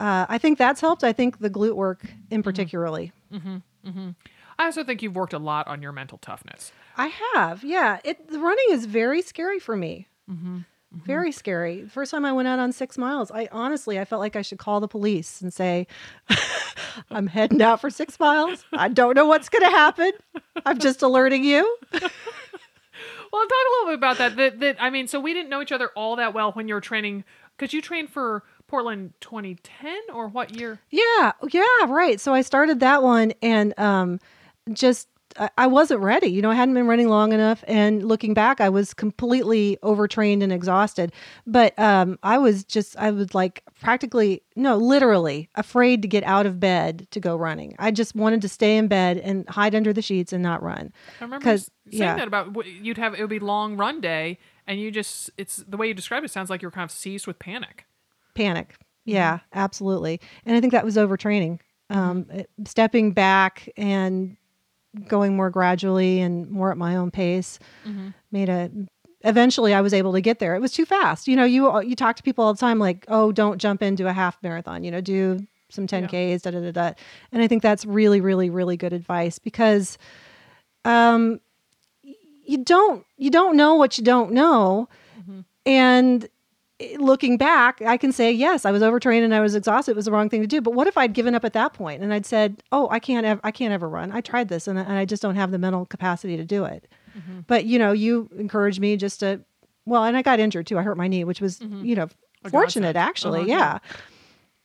uh, 0.00 0.26
I 0.28 0.38
think 0.38 0.58
that's 0.58 0.80
helped. 0.80 1.04
I 1.04 1.12
think 1.12 1.38
the 1.38 1.50
glute 1.50 1.74
work 1.74 2.04
in 2.04 2.10
mm-hmm. 2.10 2.40
particularly. 2.42 3.12
Mm-hmm. 3.32 3.56
Mm-hmm. 3.86 4.10
I 4.58 4.64
also 4.64 4.84
think 4.84 5.02
you've 5.02 5.16
worked 5.16 5.34
a 5.34 5.38
lot 5.38 5.68
on 5.68 5.82
your 5.82 5.92
mental 5.92 6.18
toughness. 6.18 6.72
I 6.96 7.12
have, 7.34 7.62
yeah. 7.62 7.98
It 8.04 8.28
the 8.28 8.38
running 8.38 8.66
is 8.70 8.86
very 8.86 9.20
scary 9.20 9.58
for 9.58 9.76
me. 9.76 10.08
Very 11.04 11.32
scary. 11.32 11.82
The 11.82 11.90
first 11.90 12.10
time 12.10 12.24
I 12.24 12.32
went 12.32 12.48
out 12.48 12.58
on 12.58 12.72
six 12.72 12.96
miles, 12.96 13.30
I 13.30 13.48
honestly 13.52 13.98
I 13.98 14.04
felt 14.04 14.20
like 14.20 14.36
I 14.36 14.42
should 14.42 14.58
call 14.58 14.80
the 14.80 14.88
police 14.88 15.42
and 15.42 15.52
say, 15.52 15.86
"I'm 17.10 17.26
heading 17.26 17.60
out 17.60 17.80
for 17.80 17.90
six 17.90 18.18
miles. 18.18 18.64
I 18.72 18.88
don't 18.88 19.14
know 19.14 19.26
what's 19.26 19.48
going 19.48 19.64
to 19.64 19.70
happen. 19.76 20.12
I'm 20.64 20.78
just 20.78 21.02
alerting 21.02 21.44
you." 21.44 21.76
Well, 23.32 23.42
talk 23.42 23.50
a 23.50 23.72
little 23.72 23.86
bit 23.88 23.98
about 23.98 24.18
that. 24.18 24.36
That, 24.36 24.60
that 24.60 24.76
I 24.80 24.88
mean, 24.88 25.08
so 25.08 25.20
we 25.20 25.34
didn't 25.34 25.50
know 25.50 25.60
each 25.60 25.72
other 25.72 25.90
all 25.94 26.16
that 26.16 26.32
well 26.32 26.52
when 26.52 26.68
you 26.68 26.74
were 26.74 26.80
training 26.80 27.24
because 27.56 27.74
you 27.74 27.82
trained 27.82 28.08
for 28.08 28.44
Portland 28.68 29.12
2010 29.20 29.94
or 30.12 30.28
what 30.28 30.56
year? 30.56 30.80
Yeah, 30.90 31.32
yeah, 31.50 31.64
right. 31.88 32.20
So 32.20 32.34
I 32.34 32.42
started 32.42 32.80
that 32.80 33.02
one 33.02 33.32
and 33.42 33.78
um, 33.78 34.20
just 34.72 35.08
I- 35.38 35.50
I 35.58 35.66
wasn't 35.66 36.00
ready. 36.00 36.28
You 36.28 36.42
know, 36.42 36.50
I 36.50 36.54
hadn't 36.54 36.74
been 36.74 36.86
running 36.86 37.08
long 37.08 37.32
enough, 37.32 37.62
and 37.66 38.02
looking 38.06 38.34
back, 38.34 38.60
I 38.60 38.68
was 38.68 38.94
completely 38.94 39.78
overtrained 39.82 40.42
and 40.42 40.52
exhausted. 40.52 41.12
But 41.46 41.78
um, 41.78 42.18
I 42.22 42.38
was 42.38 42.64
just 42.64 42.96
I 42.96 43.10
was 43.10 43.34
like 43.34 43.62
practically 43.80 44.42
no, 44.54 44.76
literally 44.76 45.48
afraid 45.54 46.02
to 46.02 46.08
get 46.08 46.24
out 46.24 46.46
of 46.46 46.60
bed 46.60 47.06
to 47.10 47.20
go 47.20 47.36
running. 47.36 47.74
I 47.78 47.90
just 47.90 48.14
wanted 48.14 48.42
to 48.42 48.48
stay 48.48 48.76
in 48.76 48.88
bed 48.88 49.18
and 49.18 49.48
hide 49.48 49.74
under 49.74 49.92
the 49.92 50.02
sheets 50.02 50.32
and 50.32 50.42
not 50.42 50.62
run. 50.62 50.92
I 51.20 51.24
remember 51.24 51.58
saying 51.58 51.70
yeah. 51.86 52.16
that 52.16 52.28
about 52.28 52.66
you'd 52.66 52.98
have 52.98 53.14
it 53.14 53.20
would 53.20 53.30
be 53.30 53.38
long 53.38 53.76
run 53.76 54.00
day, 54.00 54.38
and 54.66 54.80
you 54.80 54.90
just 54.90 55.30
it's 55.36 55.56
the 55.56 55.76
way 55.76 55.88
you 55.88 55.94
described 55.94 56.24
it 56.24 56.30
sounds 56.30 56.50
like 56.50 56.62
you 56.62 56.68
were 56.68 56.72
kind 56.72 56.84
of 56.84 56.90
seized 56.90 57.26
with 57.26 57.38
panic. 57.38 57.85
Panic. 58.36 58.68
Mm-hmm. 58.68 59.10
Yeah, 59.12 59.38
absolutely. 59.52 60.20
And 60.44 60.56
I 60.56 60.60
think 60.60 60.72
that 60.72 60.84
was 60.84 60.96
overtraining. 60.96 61.58
Mm-hmm. 61.90 61.98
Um, 61.98 62.26
eh, 62.30 62.42
stepping 62.64 63.12
back 63.12 63.68
and 63.76 64.36
going 65.08 65.36
more 65.36 65.50
gradually 65.50 66.20
and 66.20 66.50
more 66.50 66.70
at 66.70 66.78
my 66.78 66.96
own 66.96 67.10
pace 67.10 67.58
mm-hmm. 67.86 68.08
made 68.30 68.48
a. 68.48 68.70
Eventually, 69.22 69.74
I 69.74 69.80
was 69.80 69.92
able 69.92 70.12
to 70.12 70.20
get 70.20 70.38
there. 70.38 70.54
It 70.54 70.60
was 70.60 70.72
too 70.72 70.84
fast. 70.84 71.26
You 71.26 71.36
know, 71.36 71.44
you 71.44 71.82
you 71.82 71.96
talk 71.96 72.16
to 72.16 72.22
people 72.22 72.44
all 72.44 72.52
the 72.54 72.60
time 72.60 72.78
like, 72.78 73.04
"Oh, 73.08 73.32
don't 73.32 73.58
jump 73.58 73.82
into 73.82 74.06
a 74.06 74.12
half 74.12 74.40
marathon." 74.42 74.84
You 74.84 74.90
know, 74.90 75.00
do 75.00 75.40
some 75.68 75.86
10ks, 75.86 76.42
da 76.42 76.50
da 76.50 76.60
da 76.60 76.70
da. 76.70 76.92
And 77.32 77.42
I 77.42 77.48
think 77.48 77.62
that's 77.62 77.84
really, 77.84 78.20
really, 78.20 78.50
really 78.50 78.76
good 78.76 78.92
advice 78.92 79.38
because, 79.38 79.98
um, 80.84 81.40
you 82.02 82.58
don't 82.58 83.04
you 83.16 83.30
don't 83.30 83.56
know 83.56 83.74
what 83.74 83.98
you 83.98 84.04
don't 84.04 84.32
know, 84.32 84.88
and 85.64 86.28
Eh, 86.80 86.96
looking 86.98 87.36
back, 87.36 87.80
I 87.82 87.96
can 87.96 88.12
say, 88.12 88.30
yes, 88.30 88.64
I 88.64 88.70
was 88.70 88.82
overtrained 88.82 89.24
and 89.24 89.34
I 89.34 89.40
was 89.40 89.54
exhausted. 89.54 89.92
It 89.92 89.96
was 89.96 90.04
the 90.04 90.12
wrong 90.12 90.28
thing 90.28 90.42
to 90.42 90.46
do. 90.46 90.60
But 90.60 90.74
what 90.74 90.86
if 90.86 90.96
I'd 90.96 91.12
given 91.12 91.34
up 91.34 91.44
at 91.44 91.52
that 91.54 91.72
point 91.72 92.02
and 92.02 92.12
I'd 92.12 92.26
said, 92.26 92.62
oh, 92.72 92.88
I 92.90 92.98
can't, 92.98 93.26
ev- 93.26 93.40
I 93.44 93.50
can't 93.50 93.72
ever 93.72 93.88
run. 93.88 94.12
I 94.12 94.20
tried 94.20 94.48
this 94.48 94.68
and 94.68 94.78
I, 94.78 94.82
and 94.82 94.92
I 94.92 95.04
just 95.04 95.22
don't 95.22 95.36
have 95.36 95.50
the 95.50 95.58
mental 95.58 95.86
capacity 95.86 96.36
to 96.36 96.44
do 96.44 96.64
it. 96.64 96.88
Mm-hmm. 97.16 97.40
But 97.46 97.64
you 97.64 97.78
know, 97.78 97.92
you 97.92 98.28
encouraged 98.38 98.80
me 98.80 98.96
just 98.96 99.20
to, 99.20 99.40
well, 99.84 100.04
and 100.04 100.16
I 100.16 100.22
got 100.22 100.40
injured 100.40 100.66
too. 100.66 100.78
I 100.78 100.82
hurt 100.82 100.96
my 100.96 101.08
knee, 101.08 101.24
which 101.24 101.40
was, 101.40 101.60
mm-hmm. 101.60 101.84
you 101.84 101.94
know, 101.94 102.08
fortunate 102.50 102.96
actually. 102.96 103.40
Uh-huh, 103.40 103.48
yeah. 103.48 103.78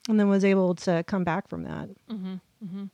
And 0.10 0.19
then 0.19 0.30
was 0.30 0.43
able 0.43 0.76
to 0.76 1.04
come 1.08 1.24
back 1.24 1.47
from 1.47 1.63
that. 1.63 1.89
Mm-hmm. 2.10 2.86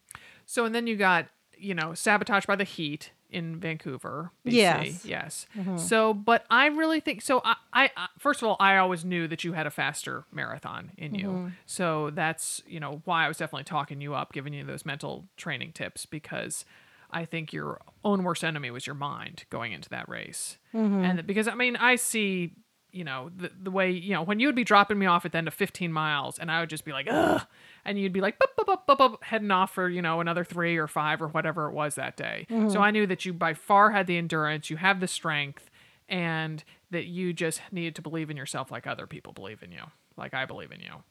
So 0.45 0.65
and 0.65 0.73
then 0.73 0.87
you 0.87 0.95
got 0.95 1.27
you 1.57 1.73
know 1.73 1.93
sabotaged 1.93 2.47
by 2.47 2.55
the 2.55 2.63
heat 2.63 3.11
in 3.29 3.59
Vancouver. 3.59 4.31
BC. 4.45 4.51
Yes. 4.53 5.05
Yes. 5.05 5.47
Mm-hmm. 5.57 5.77
So, 5.77 6.13
but 6.13 6.45
I 6.49 6.67
really 6.67 6.99
think 6.99 7.21
so. 7.21 7.41
I, 7.43 7.55
I, 7.73 7.89
first 8.17 8.41
of 8.41 8.47
all, 8.47 8.57
I 8.59 8.77
always 8.77 9.03
knew 9.03 9.27
that 9.27 9.43
you 9.43 9.53
had 9.53 9.67
a 9.67 9.71
faster 9.71 10.25
marathon 10.31 10.91
in 10.97 11.13
you. 11.15 11.27
Mm-hmm. 11.27 11.47
So 11.65 12.09
that's 12.11 12.61
you 12.67 12.79
know 12.79 13.01
why 13.05 13.25
I 13.25 13.27
was 13.27 13.37
definitely 13.37 13.65
talking 13.65 13.99
you 14.01 14.13
up, 14.13 14.33
giving 14.33 14.53
you 14.53 14.63
those 14.63 14.85
mental 14.85 15.25
training 15.37 15.73
tips 15.73 16.05
because 16.05 16.63
I 17.11 17.25
think 17.25 17.53
your 17.53 17.79
own 18.03 18.23
worst 18.23 18.43
enemy 18.43 18.71
was 18.71 18.85
your 18.85 18.95
mind 18.95 19.45
going 19.49 19.71
into 19.73 19.89
that 19.89 20.07
race, 20.09 20.57
Mm-hmm. 20.73 21.03
and 21.03 21.27
because 21.27 21.47
I 21.47 21.55
mean 21.55 21.75
I 21.75 21.95
see. 21.95 22.53
You 22.97 23.03
know 23.03 23.29
the 23.35 23.51
the 23.61 23.71
way 23.71 23.91
you 23.91 24.13
know 24.13 24.23
when 24.23 24.39
you 24.39 24.47
would 24.47 24.55
be 24.55 24.63
dropping 24.63 24.97
me 24.97 25.05
off 25.05 25.25
at 25.25 25.31
the 25.31 25.37
end 25.37 25.47
of 25.47 25.53
15 25.53 25.93
miles, 25.93 26.39
and 26.39 26.49
I 26.51 26.59
would 26.59 26.69
just 26.69 26.83
be 26.85 26.91
like, 26.91 27.07
ugh, 27.09 27.41
and 27.85 27.99
you'd 27.99 28.11
be 28.13 28.21
like, 28.21 28.39
bup, 28.39 28.49
bup, 28.65 28.87
bup, 28.87 28.97
bup, 28.97 29.23
heading 29.23 29.51
off 29.51 29.73
for 29.73 29.87
you 29.87 30.01
know 30.01 30.19
another 30.19 30.43
three 30.43 30.77
or 30.77 30.87
five 30.87 31.21
or 31.21 31.27
whatever 31.27 31.67
it 31.67 31.73
was 31.73 31.95
that 31.95 32.17
day. 32.17 32.47
So 32.69 32.81
I 32.81 32.91
knew 32.91 33.05
that 33.07 33.25
you 33.25 33.33
by 33.33 33.53
far 33.53 33.91
had 33.91 34.07
the 34.07 34.17
endurance, 34.17 34.69
you 34.69 34.77
have 34.77 34.99
the 34.99 35.07
strength, 35.07 35.69
and 36.09 36.63
that 36.91 37.05
you 37.05 37.33
just 37.33 37.61
needed 37.71 37.95
to 37.95 38.01
believe 38.01 38.29
in 38.29 38.37
yourself 38.37 38.71
like 38.71 38.87
other 38.87 39.05
people 39.07 39.33
believe 39.33 39.61
in 39.61 39.71
you, 39.71 39.83
like 40.15 40.33
I 40.33 40.45
believe 40.45 40.71
in 40.71 40.79
you. 40.79 41.03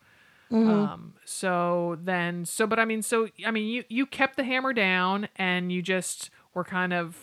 Um, 0.71 1.15
so 1.25 1.99
then, 2.03 2.45
so, 2.45 2.67
but 2.69 2.79
I 2.79 2.85
mean, 2.85 3.03
so, 3.03 3.29
I 3.45 3.51
mean, 3.51 3.67
you, 3.67 3.85
you 3.89 4.07
kept 4.07 4.37
the 4.37 4.45
hammer 4.45 4.73
down 4.73 5.29
and 5.37 5.73
you 5.73 5.83
just 5.83 6.31
were 6.55 6.63
kind 6.65 6.93
of, 6.93 7.17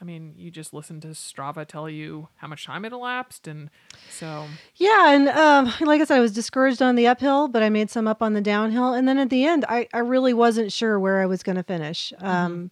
I 0.00 0.04
mean, 0.04 0.34
you 0.36 0.50
just 0.50 0.74
listen 0.74 1.00
to 1.00 1.08
Strava 1.08 1.66
tell 1.66 1.88
you 1.88 2.28
how 2.36 2.48
much 2.48 2.66
time 2.66 2.84
it 2.84 2.92
elapsed. 2.92 3.48
And 3.48 3.70
so, 4.10 4.46
Yeah, 4.74 5.14
and 5.14 5.28
um, 5.28 5.72
like 5.80 6.00
I 6.00 6.04
said, 6.04 6.18
I 6.18 6.20
was 6.20 6.32
discouraged 6.32 6.82
on 6.82 6.96
the 6.96 7.06
uphill, 7.06 7.48
but 7.48 7.62
I 7.62 7.70
made 7.70 7.90
some 7.90 8.06
up 8.06 8.22
on 8.22 8.34
the 8.34 8.42
downhill. 8.42 8.92
And 8.92 9.08
then 9.08 9.18
at 9.18 9.30
the 9.30 9.44
end, 9.46 9.64
I, 9.68 9.88
I 9.94 9.98
really 10.00 10.34
wasn't 10.34 10.70
sure 10.70 11.00
where 11.00 11.22
I 11.22 11.26
was 11.26 11.42
going 11.42 11.56
to 11.56 11.62
finish. 11.62 12.12
Um, 12.20 12.70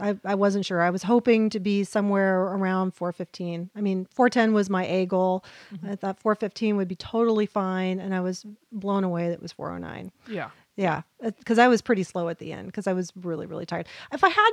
I, 0.00 0.16
I 0.24 0.34
wasn't 0.34 0.64
sure. 0.64 0.80
I 0.80 0.90
was 0.90 1.02
hoping 1.02 1.50
to 1.50 1.58
be 1.58 1.84
somewhere 1.84 2.40
around 2.42 2.94
415. 2.94 3.70
I 3.74 3.80
mean, 3.80 4.06
410 4.14 4.52
was 4.52 4.70
my 4.70 4.86
A 4.86 5.06
goal. 5.06 5.44
I 5.84 5.96
thought 5.96 6.20
415 6.20 6.76
would 6.76 6.86
be 6.86 6.94
totally 6.94 7.46
fine, 7.46 7.98
and 7.98 8.14
I 8.14 8.20
was 8.20 8.44
blown 8.70 9.04
away 9.04 9.28
that 9.28 9.34
it 9.34 9.42
was 9.42 9.52
409. 9.52 10.12
yeah. 10.28 10.50
Yeah, 10.78 11.02
because 11.20 11.58
I 11.58 11.66
was 11.66 11.82
pretty 11.82 12.04
slow 12.04 12.28
at 12.28 12.38
the 12.38 12.52
end 12.52 12.66
because 12.66 12.86
I 12.86 12.92
was 12.92 13.12
really, 13.20 13.46
really 13.46 13.66
tired. 13.66 13.88
If 14.12 14.22
I 14.22 14.28
had 14.28 14.50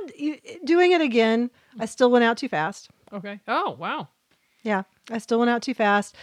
doing 0.64 0.90
it 0.90 1.00
again, 1.00 1.50
I 1.78 1.86
still 1.86 2.10
went 2.10 2.24
out 2.24 2.36
too 2.36 2.48
fast. 2.48 2.90
Okay. 3.12 3.38
Oh, 3.46 3.76
wow. 3.78 4.08
Yeah, 4.64 4.82
I 5.08 5.18
still 5.18 5.38
went 5.38 5.50
out 5.50 5.62
too 5.62 5.72
fast. 5.72 6.16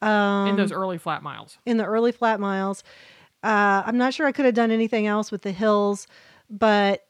Um, 0.00 0.48
In 0.48 0.56
those 0.56 0.72
early 0.72 0.96
flat 0.96 1.22
miles. 1.22 1.58
in 1.66 1.76
the 1.76 1.84
early 1.84 2.10
flat 2.10 2.40
miles. 2.40 2.82
Uh, 3.42 3.82
I'm 3.84 3.98
not 3.98 4.14
sure 4.14 4.26
I 4.26 4.32
could 4.32 4.46
have 4.46 4.54
done 4.54 4.70
anything 4.70 5.06
else 5.06 5.30
with 5.30 5.42
the 5.42 5.52
hills, 5.52 6.06
but 6.48 7.04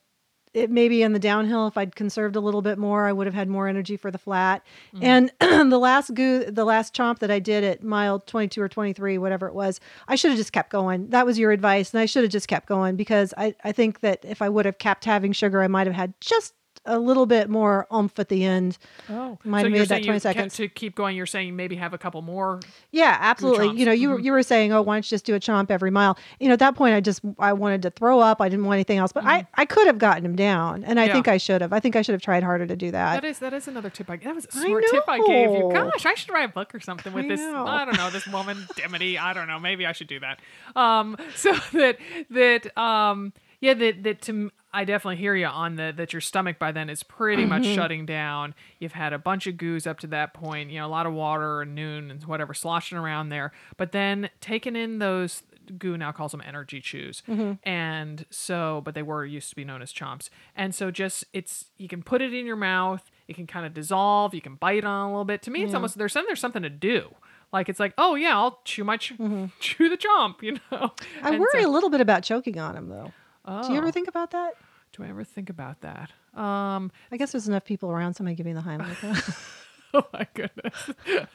it 0.52 0.70
maybe 0.70 1.02
in 1.02 1.12
the 1.12 1.18
downhill, 1.18 1.66
if 1.66 1.78
I'd 1.78 1.94
conserved 1.94 2.36
a 2.36 2.40
little 2.40 2.62
bit 2.62 2.78
more, 2.78 3.06
I 3.06 3.12
would 3.12 3.26
have 3.26 3.34
had 3.34 3.48
more 3.48 3.68
energy 3.68 3.96
for 3.96 4.10
the 4.10 4.18
flat. 4.18 4.64
Mm-hmm. 4.94 5.04
And 5.40 5.70
the 5.70 5.78
last 5.78 6.14
GU, 6.14 6.50
the 6.50 6.64
last 6.64 6.94
chomp 6.94 7.20
that 7.20 7.30
I 7.30 7.38
did 7.38 7.62
at 7.62 7.82
mile 7.82 8.20
22 8.20 8.60
or 8.60 8.68
23, 8.68 9.18
whatever 9.18 9.46
it 9.46 9.54
was, 9.54 9.80
I 10.08 10.16
should 10.16 10.30
have 10.30 10.38
just 10.38 10.52
kept 10.52 10.70
going. 10.70 11.08
That 11.10 11.26
was 11.26 11.38
your 11.38 11.52
advice, 11.52 11.92
and 11.92 12.00
I 12.00 12.06
should 12.06 12.24
have 12.24 12.32
just 12.32 12.48
kept 12.48 12.66
going 12.66 12.96
because 12.96 13.32
I, 13.36 13.54
I 13.64 13.72
think 13.72 14.00
that 14.00 14.24
if 14.24 14.42
I 14.42 14.48
would 14.48 14.66
have 14.66 14.78
kept 14.78 15.04
having 15.04 15.32
sugar, 15.32 15.62
I 15.62 15.68
might 15.68 15.86
have 15.86 15.96
had 15.96 16.14
just 16.20 16.54
a 16.86 16.98
little 16.98 17.26
bit 17.26 17.50
more 17.50 17.86
oomph 17.94 18.18
at 18.18 18.28
the 18.28 18.44
end. 18.44 18.78
Oh, 19.08 19.38
Might 19.44 19.60
so 19.60 19.64
have 19.66 19.72
made 19.72 19.88
that 19.88 20.02
20 20.02 20.18
seconds. 20.18 20.54
To 20.56 20.68
keep 20.68 20.94
going, 20.94 21.14
you're 21.16 21.26
saying 21.26 21.54
maybe 21.54 21.76
have 21.76 21.92
a 21.92 21.98
couple 21.98 22.22
more. 22.22 22.60
Yeah, 22.90 23.16
absolutely. 23.20 23.68
You 23.78 23.84
know, 23.86 23.92
you 23.92 24.08
were 24.10 24.18
you 24.18 24.32
were 24.32 24.42
saying, 24.42 24.72
oh, 24.72 24.80
why 24.82 24.94
don't 24.94 25.04
you 25.06 25.10
just 25.10 25.24
do 25.26 25.34
a 25.34 25.40
chomp 25.40 25.70
every 25.70 25.90
mile? 25.90 26.16
You 26.38 26.48
know, 26.48 26.54
at 26.54 26.58
that 26.60 26.74
point, 26.74 26.94
I 26.94 27.00
just 27.00 27.20
I 27.38 27.52
wanted 27.52 27.82
to 27.82 27.90
throw 27.90 28.20
up. 28.20 28.40
I 28.40 28.48
didn't 28.48 28.64
want 28.64 28.76
anything 28.76 28.98
else, 28.98 29.12
but 29.12 29.24
I 29.24 29.46
I 29.54 29.66
could 29.66 29.86
have 29.86 29.98
gotten 29.98 30.24
him 30.24 30.36
down, 30.36 30.84
and 30.84 30.98
I 30.98 31.06
Yeah. 31.06 31.12
think 31.12 31.28
I 31.28 31.36
should 31.36 31.60
have. 31.60 31.72
I 31.72 31.80
think 31.80 31.96
I 31.96 32.02
should 32.02 32.14
have 32.14 32.22
tried 32.22 32.42
harder 32.42 32.66
to 32.66 32.76
do 32.76 32.90
that. 32.92 33.20
That 33.20 33.24
is 33.28 33.38
that 33.40 33.52
is 33.52 33.68
another 33.68 33.90
tip. 33.90 34.08
I 34.10 34.16
that 34.16 34.34
was 34.34 34.46
a 34.46 34.52
smart 34.52 34.84
tip 34.90 35.04
I 35.08 35.18
gave 35.26 35.50
you. 35.50 35.70
Gosh, 35.72 36.06
I 36.06 36.14
should 36.14 36.30
write 36.32 36.48
a 36.50 36.52
book 36.52 36.74
or 36.74 36.80
something 36.80 37.12
with 37.12 37.26
I 37.26 37.28
this. 37.28 37.40
know. 37.40 37.66
I 37.66 37.84
don't 37.84 37.96
know 37.96 38.10
this 38.10 38.26
woman 38.26 38.66
Dimity. 38.76 39.18
I 39.18 39.32
don't 39.32 39.48
know. 39.48 39.58
Maybe 39.58 39.86
I 39.86 39.92
should 39.92 40.08
do 40.08 40.20
that. 40.20 40.40
Um, 40.74 41.16
so 41.34 41.52
that 41.72 41.98
that 42.30 42.78
um, 42.78 43.32
yeah, 43.60 43.74
that 43.74 44.02
that 44.02 44.22
to 44.22 44.50
I 44.72 44.84
definitely 44.84 45.16
hear 45.16 45.34
you 45.34 45.46
on 45.46 45.76
the 45.76 45.92
that 45.96 46.12
your 46.12 46.20
stomach 46.20 46.58
by 46.58 46.72
then 46.72 46.88
is 46.88 47.02
pretty 47.02 47.44
much 47.44 47.62
Mm-hmm. 47.62 47.74
shutting 47.74 48.06
down. 48.06 48.54
You've 48.78 48.92
had 48.92 49.12
a 49.12 49.18
bunch 49.18 49.46
of 49.46 49.56
GUs 49.56 49.86
up 49.86 49.98
to 50.00 50.06
that 50.08 50.32
point. 50.34 50.70
You 50.70 50.78
know, 50.80 50.86
a 50.86 50.88
lot 50.88 51.06
of 51.06 51.12
water 51.12 51.60
and 51.62 51.76
Nuun 51.76 52.10
and 52.10 52.22
whatever 52.24 52.54
sloshing 52.54 52.96
around 52.98 53.28
there. 53.30 53.52
But 53.76 53.92
then 53.92 54.30
taking 54.40 54.76
in 54.76 54.98
those 55.00 55.42
GU 55.78 55.96
now 55.96 56.10
calls 56.12 56.32
them 56.32 56.42
energy 56.44 56.80
chews 56.80 57.22
Mm-hmm. 57.28 57.52
and 57.68 58.26
so 58.30 58.82
but 58.84 58.94
they 58.94 59.02
were 59.02 59.24
used 59.24 59.50
to 59.50 59.56
be 59.56 59.64
known 59.64 59.82
as 59.82 59.92
chomps 59.92 60.28
and 60.56 60.74
so 60.74 60.90
just 60.90 61.24
it's 61.32 61.66
you 61.78 61.86
can 61.86 62.02
put 62.02 62.20
it 62.20 62.34
in 62.34 62.44
your 62.44 62.56
mouth 62.56 63.08
it 63.28 63.36
can 63.36 63.46
kind 63.46 63.64
of 63.64 63.72
dissolve 63.72 64.34
you 64.34 64.40
can 64.40 64.56
bite 64.56 64.84
on 64.84 65.06
a 65.06 65.10
little 65.12 65.24
bit 65.24 65.42
to 65.42 65.50
me 65.52 65.62
it's 65.62 65.72
almost 65.72 65.96
there's 65.96 66.12
some 66.12 66.24
there's 66.26 66.40
something 66.40 66.62
to 66.62 66.70
do 66.70 67.14
like 67.52 67.68
it's 67.68 67.78
like 67.78 67.94
oh 67.98 68.16
yeah 68.16 68.36
i'll 68.36 68.58
chew 68.64 68.82
my 68.82 68.96
ch- 68.96 69.12
chew 69.60 69.88
the 69.88 69.96
chomp 69.96 70.42
you 70.42 70.54
know 70.54 70.60
Mm-hmm. 70.72 71.24
I 71.26 71.30
And 71.30 71.38
worry 71.40 71.62
so- 71.62 71.68
a 71.68 71.70
little 71.70 71.90
bit 71.90 72.00
about 72.00 72.24
choking 72.24 72.58
on 72.58 72.74
him, 72.76 72.88
though. 72.88 73.12
Do 73.46 73.72
you 73.72 73.78
ever 73.78 73.88
Oh. 73.88 73.90
think 73.90 74.08
about 74.08 74.30
that? 74.32 74.54
do 74.92 75.04
i 75.04 75.08
ever 75.08 75.22
think 75.22 75.48
about 75.50 75.80
that 75.82 76.10
um 76.34 76.90
I 77.12 77.16
guess 77.16 77.30
there's 77.30 77.46
enough 77.46 77.64
people 77.64 77.92
around. 77.92 78.14
Somebody 78.14 78.34
give 78.34 78.44
me 78.44 78.52
the 78.54 78.60
Heimlich. 78.60 79.54
oh 79.94 80.04
my 80.12 80.26
goodness 80.34 80.90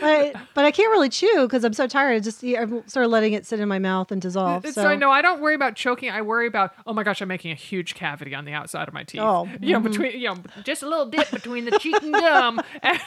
but, 0.00 0.34
but 0.54 0.64
I 0.64 0.70
can't 0.72 0.90
really 0.90 1.08
chew 1.08 1.42
because 1.42 1.64
I'm 1.64 1.72
so 1.74 1.86
tired. 1.86 2.14
I 2.16 2.18
just 2.20 2.42
I'm 2.42 2.86
sort 2.88 3.04
of 3.04 3.12
letting 3.12 3.32
it 3.32 3.46
sit 3.46 3.60
in 3.60 3.68
my 3.68 3.78
mouth 3.78 4.10
and 4.10 4.20
dissolve. 4.20 4.66
So, 4.66 4.86
I 4.88 4.96
know 4.96 5.10
I 5.12 5.22
don't 5.22 5.40
worry 5.40 5.54
about 5.54 5.76
choking. 5.76 6.10
I 6.10 6.22
worry 6.22 6.46
about 6.48 6.74
oh 6.86 6.92
my 6.92 7.02
gosh, 7.04 7.20
I'm 7.20 7.28
making 7.28 7.52
a 7.52 7.56
huge 7.56 7.94
cavity 7.94 8.34
on 8.34 8.44
the 8.44 8.52
outside 8.52 8.88
of 8.88 8.94
my 8.94 9.04
teeth. 9.04 9.20
Oh, 9.20 9.48
you 9.60 9.72
know, 9.74 9.80
between 9.80 10.12
you 10.18 10.28
know, 10.28 10.36
just 10.64 10.82
a 10.82 10.88
little 10.88 11.06
dip 11.06 11.30
between 11.30 11.64
the 11.66 11.78
cheek 11.78 12.02
and 12.02 12.12
gum, 12.12 12.60
and 12.82 12.98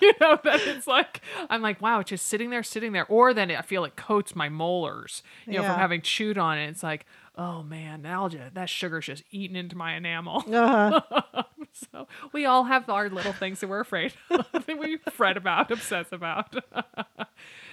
you 0.00 0.12
know 0.20 0.38
that 0.44 0.60
it's 0.66 0.86
like 0.86 1.20
I'm 1.50 1.60
like 1.62 1.80
wow, 1.82 2.00
it's 2.00 2.10
just 2.10 2.26
sitting 2.26 2.48
there, 2.50 2.62
sitting 2.62 2.92
there, 2.92 3.06
or 3.06 3.34
then 3.34 3.50
I 3.50 3.62
feel 3.62 3.84
it 3.84 3.96
coats 3.96 4.34
my 4.34 4.48
molars, 4.48 5.22
you 5.46 5.54
know, 5.54 5.62
Yeah. 5.62 5.72
from 5.72 5.80
having 5.80 6.00
chewed 6.02 6.38
on 6.38 6.56
it. 6.58 6.68
It's 6.68 6.82
like 6.82 7.04
oh 7.40 7.62
man, 7.62 8.02
just, 8.30 8.54
that 8.54 8.68
sugar's 8.68 9.06
just 9.06 9.24
eating 9.30 9.56
into 9.56 9.76
my 9.76 9.94
enamel. 9.96 10.44
uh, 10.54 11.00
so 11.72 12.06
we 12.32 12.44
all 12.44 12.64
have 12.64 12.88
our 12.90 13.08
little 13.08 13.32
things 13.32 13.60
that 13.60 13.68
we're 13.68 13.80
afraid 13.80 14.12
of, 14.28 14.46
that 14.52 14.78
we 14.78 14.98
fret 15.10 15.38
about, 15.38 15.70
obsess 15.70 16.08
about. 16.12 16.54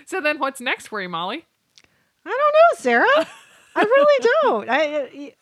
so 0.06 0.22
then, 0.22 0.40
what's 0.40 0.62
next 0.62 0.88
for 0.88 1.02
you, 1.02 1.10
Molly? 1.10 1.46
I 2.26 2.30
don't 2.30 2.38
know, 2.38 2.82
Sarah. 2.82 3.28
I 3.76 3.82
really 3.82 4.30
don't. 4.42 4.70
I 4.70 5.34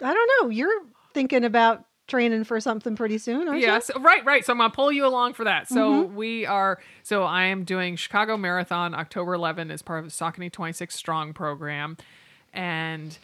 I 0.00 0.14
don't 0.14 0.30
know. 0.40 0.48
You're 0.48 0.82
thinking 1.12 1.44
about 1.44 1.84
training 2.06 2.44
for 2.44 2.58
something 2.60 2.96
pretty 2.96 3.18
soon, 3.18 3.48
aren't 3.48 3.60
Yes, 3.60 3.90
right, 4.00 4.24
right. 4.24 4.44
So 4.44 4.52
I'm 4.52 4.58
gonna 4.58 4.70
pull 4.70 4.90
you 4.90 5.06
along 5.06 5.34
for 5.34 5.44
that. 5.44 5.68
So 5.68 6.02
we 6.02 6.46
are. 6.46 6.80
So 7.02 7.24
I 7.24 7.44
am 7.44 7.64
doing 7.64 7.96
Chicago 7.96 8.36
Marathon 8.36 8.94
October 8.94 9.34
11 9.34 9.70
as 9.70 9.82
part 9.82 10.04
of 10.04 10.06
the 10.06 10.10
Saucony 10.10 10.50
26 10.50 10.94
Strong 10.94 11.34
program, 11.34 11.96
and 12.52 13.18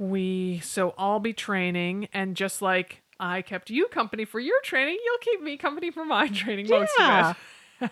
we. 0.00 0.58
So 0.64 0.94
I'll 0.98 1.20
be 1.20 1.32
training, 1.32 2.08
and 2.12 2.34
just 2.36 2.60
like 2.62 3.02
I 3.20 3.42
kept 3.42 3.70
you 3.70 3.86
company 3.88 4.24
for 4.24 4.40
your 4.40 4.60
training, 4.64 4.98
you'll 5.04 5.18
keep 5.18 5.42
me 5.42 5.56
company 5.56 5.90
for 5.90 6.04
my 6.04 6.26
training 6.40 6.68
most 6.68 6.90
Yeah. 6.98 7.30
of 7.30 7.36
it. 7.36 7.36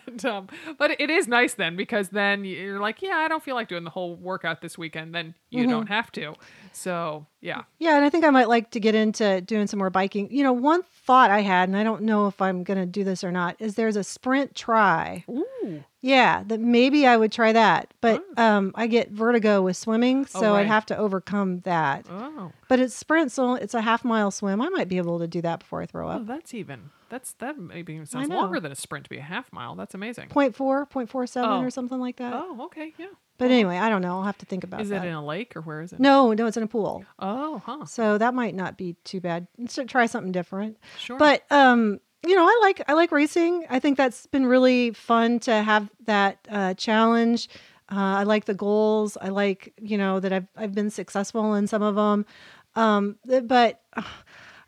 And, 0.06 0.22
um, 0.26 0.48
but 0.76 1.00
it 1.00 1.08
is 1.08 1.26
nice 1.28 1.54
then 1.54 1.74
because 1.74 2.10
then 2.10 2.44
you're 2.44 2.78
like, 2.78 3.00
yeah, 3.00 3.16
I 3.16 3.26
don't 3.28 3.42
feel 3.42 3.54
like 3.54 3.68
doing 3.68 3.84
the 3.84 3.90
whole 3.90 4.16
workout 4.16 4.60
this 4.60 4.76
weekend. 4.76 5.14
Then 5.14 5.34
you 5.48 5.66
don't 5.66 5.86
have 5.86 6.12
to. 6.12 6.34
So 6.72 7.24
yeah, 7.40 7.62
Yeah, 7.78 7.96
and 7.96 8.04
I 8.04 8.10
think 8.10 8.26
I 8.26 8.28
might 8.28 8.50
like 8.50 8.70
to 8.72 8.80
get 8.80 8.94
into 8.94 9.40
doing 9.40 9.66
some 9.66 9.78
more 9.78 9.88
biking. 9.88 10.30
You 10.30 10.42
know, 10.44 10.52
one 10.52 10.82
thought 11.06 11.30
I 11.30 11.40
had, 11.40 11.70
and 11.70 11.76
I 11.78 11.84
don't 11.84 12.02
know 12.02 12.26
if 12.26 12.42
I'm 12.42 12.64
going 12.64 12.78
to 12.78 12.84
do 12.84 13.02
this 13.02 13.24
or 13.24 13.32
not, 13.32 13.56
is 13.60 13.76
there's 13.76 13.96
a 13.96 14.04
sprint 14.04 14.54
tri. 14.54 15.24
ooh, 15.30 15.84
Yeah, 16.00 16.44
that 16.46 16.60
maybe 16.60 17.06
I 17.06 17.16
would 17.16 17.32
try 17.32 17.52
that. 17.52 17.92
But 18.00 18.22
um, 18.38 18.72
I 18.76 18.86
get 18.86 19.10
vertigo 19.10 19.62
with 19.62 19.76
swimming, 19.76 20.26
so 20.26 20.40
Oh, 20.40 20.52
right. 20.52 20.60
I'd 20.60 20.66
have 20.68 20.86
to 20.86 20.96
overcome 20.96 21.60
that. 21.60 22.06
oh. 22.08 22.52
But 22.68 22.78
it's 22.78 22.94
sprint, 22.94 23.32
so 23.32 23.54
it's 23.54 23.74
a 23.74 23.80
half 23.80 24.04
mile 24.04 24.30
swim. 24.30 24.60
I 24.62 24.68
might 24.68 24.88
be 24.88 24.98
able 24.98 25.18
to 25.18 25.26
do 25.26 25.40
that 25.42 25.60
before 25.60 25.82
I 25.82 25.86
throw 25.86 26.06
Oh, 26.08 26.12
up. 26.12 26.26
that's 26.26 26.54
even. 26.54 26.90
That's 27.08 27.32
that 27.34 27.58
maybe 27.58 27.94
even 27.94 28.06
sounds 28.06 28.28
longer 28.28 28.60
than 28.60 28.70
a 28.70 28.74
sprint 28.76 29.04
to 29.06 29.10
be 29.10 29.16
a 29.16 29.22
half 29.22 29.50
mile. 29.52 29.74
That's 29.74 29.94
amazing. 29.94 30.28
Point 30.28 30.54
four, 30.54 30.84
point 30.86 31.08
four 31.08 31.26
seven, 31.26 31.50
Oh. 31.50 31.62
or 31.62 31.70
something 31.70 31.98
like 31.98 32.16
that. 32.16 32.32
Oh, 32.34 32.64
okay, 32.66 32.92
yeah. 32.98 33.06
But 33.38 33.50
anyway, 33.50 33.78
I 33.78 33.88
don't 33.88 34.02
know. 34.02 34.18
I'll 34.18 34.24
have 34.24 34.38
to 34.38 34.46
think 34.46 34.62
about 34.64 34.80
Is 34.82 34.88
that. 34.90 35.04
it 35.04 35.08
in 35.08 35.14
a 35.14 35.24
lake 35.24 35.56
or 35.56 35.62
where 35.62 35.80
is 35.80 35.92
it? 35.92 36.00
no, 36.00 36.32
no, 36.32 36.46
it's 36.46 36.56
in 36.56 36.64
a 36.64 36.66
pool. 36.68 37.04
Oh, 37.18 37.62
huh. 37.64 37.86
So 37.86 38.18
that 38.18 38.34
might 38.34 38.54
not 38.54 38.76
be 38.76 38.94
too 39.04 39.20
bad. 39.20 39.46
Let's 39.56 39.78
try 39.86 40.06
something 40.06 40.32
different. 40.32 40.76
Sure. 40.98 41.16
But 41.18 41.44
um, 41.50 42.00
you 42.26 42.34
know, 42.34 42.44
I 42.44 42.58
like 42.62 42.82
I 42.88 42.94
like 42.94 43.12
racing. 43.12 43.66
I 43.70 43.78
think 43.78 43.96
that's 43.96 44.26
been 44.26 44.46
really 44.46 44.92
fun 44.92 45.40
to 45.40 45.62
have 45.62 45.90
that 46.06 46.38
uh, 46.50 46.74
challenge. 46.74 47.48
Uh, 47.90 48.20
I 48.20 48.22
like 48.24 48.44
the 48.44 48.54
goals. 48.54 49.16
I 49.20 49.28
like 49.28 49.72
you 49.80 49.96
know 49.96 50.20
that 50.20 50.32
I've 50.32 50.46
I've 50.56 50.74
been 50.74 50.90
successful 50.90 51.54
in 51.54 51.66
some 51.66 51.82
of 51.82 51.94
them. 51.94 52.26
Um, 52.74 53.16
but 53.24 53.80
uh, 53.96 54.02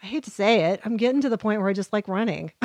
I 0.02 0.06
hate 0.06 0.24
to 0.24 0.30
say 0.30 0.64
it, 0.72 0.80
I'm 0.84 0.96
getting 0.96 1.20
to 1.20 1.28
the 1.28 1.38
point 1.38 1.60
where 1.60 1.68
I 1.68 1.72
just 1.72 1.92
like 1.92 2.08
running. 2.08 2.52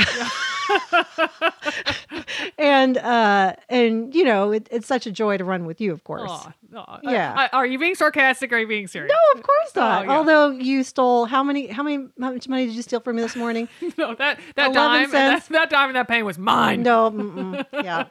and 2.58 2.98
uh, 2.98 3.54
and 3.70 4.14
you 4.14 4.24
know, 4.24 4.52
it, 4.52 4.68
it's 4.72 4.88
such 4.88 5.06
a 5.08 5.12
joy 5.12 5.38
to 5.38 5.44
run 5.44 5.66
with 5.66 5.82
you, 5.82 5.92
of 5.92 6.04
course. 6.04 6.30
Aw, 6.32 6.54
aw. 6.76 7.00
Yeah. 7.04 7.34
Uh, 7.38 7.48
are 7.56 7.66
you 7.66 7.80
being 7.80 7.96
sarcastic 7.96 8.52
or 8.52 8.56
are 8.56 8.60
you 8.60 8.68
being 8.68 8.88
serious? 8.88 9.12
No, 9.12 9.40
of 9.40 9.44
course 9.46 9.76
not. 9.76 10.04
Oh, 10.04 10.06
yeah. 10.06 10.18
Although 10.18 10.52
you 10.52 10.84
stole 10.84 11.26
how 11.26 11.44
many 11.44 11.68
how 11.68 11.84
many 11.84 12.08
how 12.20 12.32
much 12.32 12.48
money 12.48 12.66
did 12.66 12.76
you 12.76 12.82
steal 12.82 13.00
from 13.00 13.18
me 13.18 13.22
this 13.22 13.36
morning? 13.36 13.68
No, 13.98 14.14
that 14.16 14.40
that 14.56 14.72
11 14.72 14.74
dime 14.74 15.04
and 15.04 15.12
that, 15.14 15.46
that 15.50 15.70
dime 15.70 15.90
and 15.90 15.96
that 15.96 16.08
penny 16.08 16.24
was 16.24 16.38
mine. 16.38 16.84
No, 16.84 17.12
mm-mm, 17.12 17.66
yeah. 17.72 18.06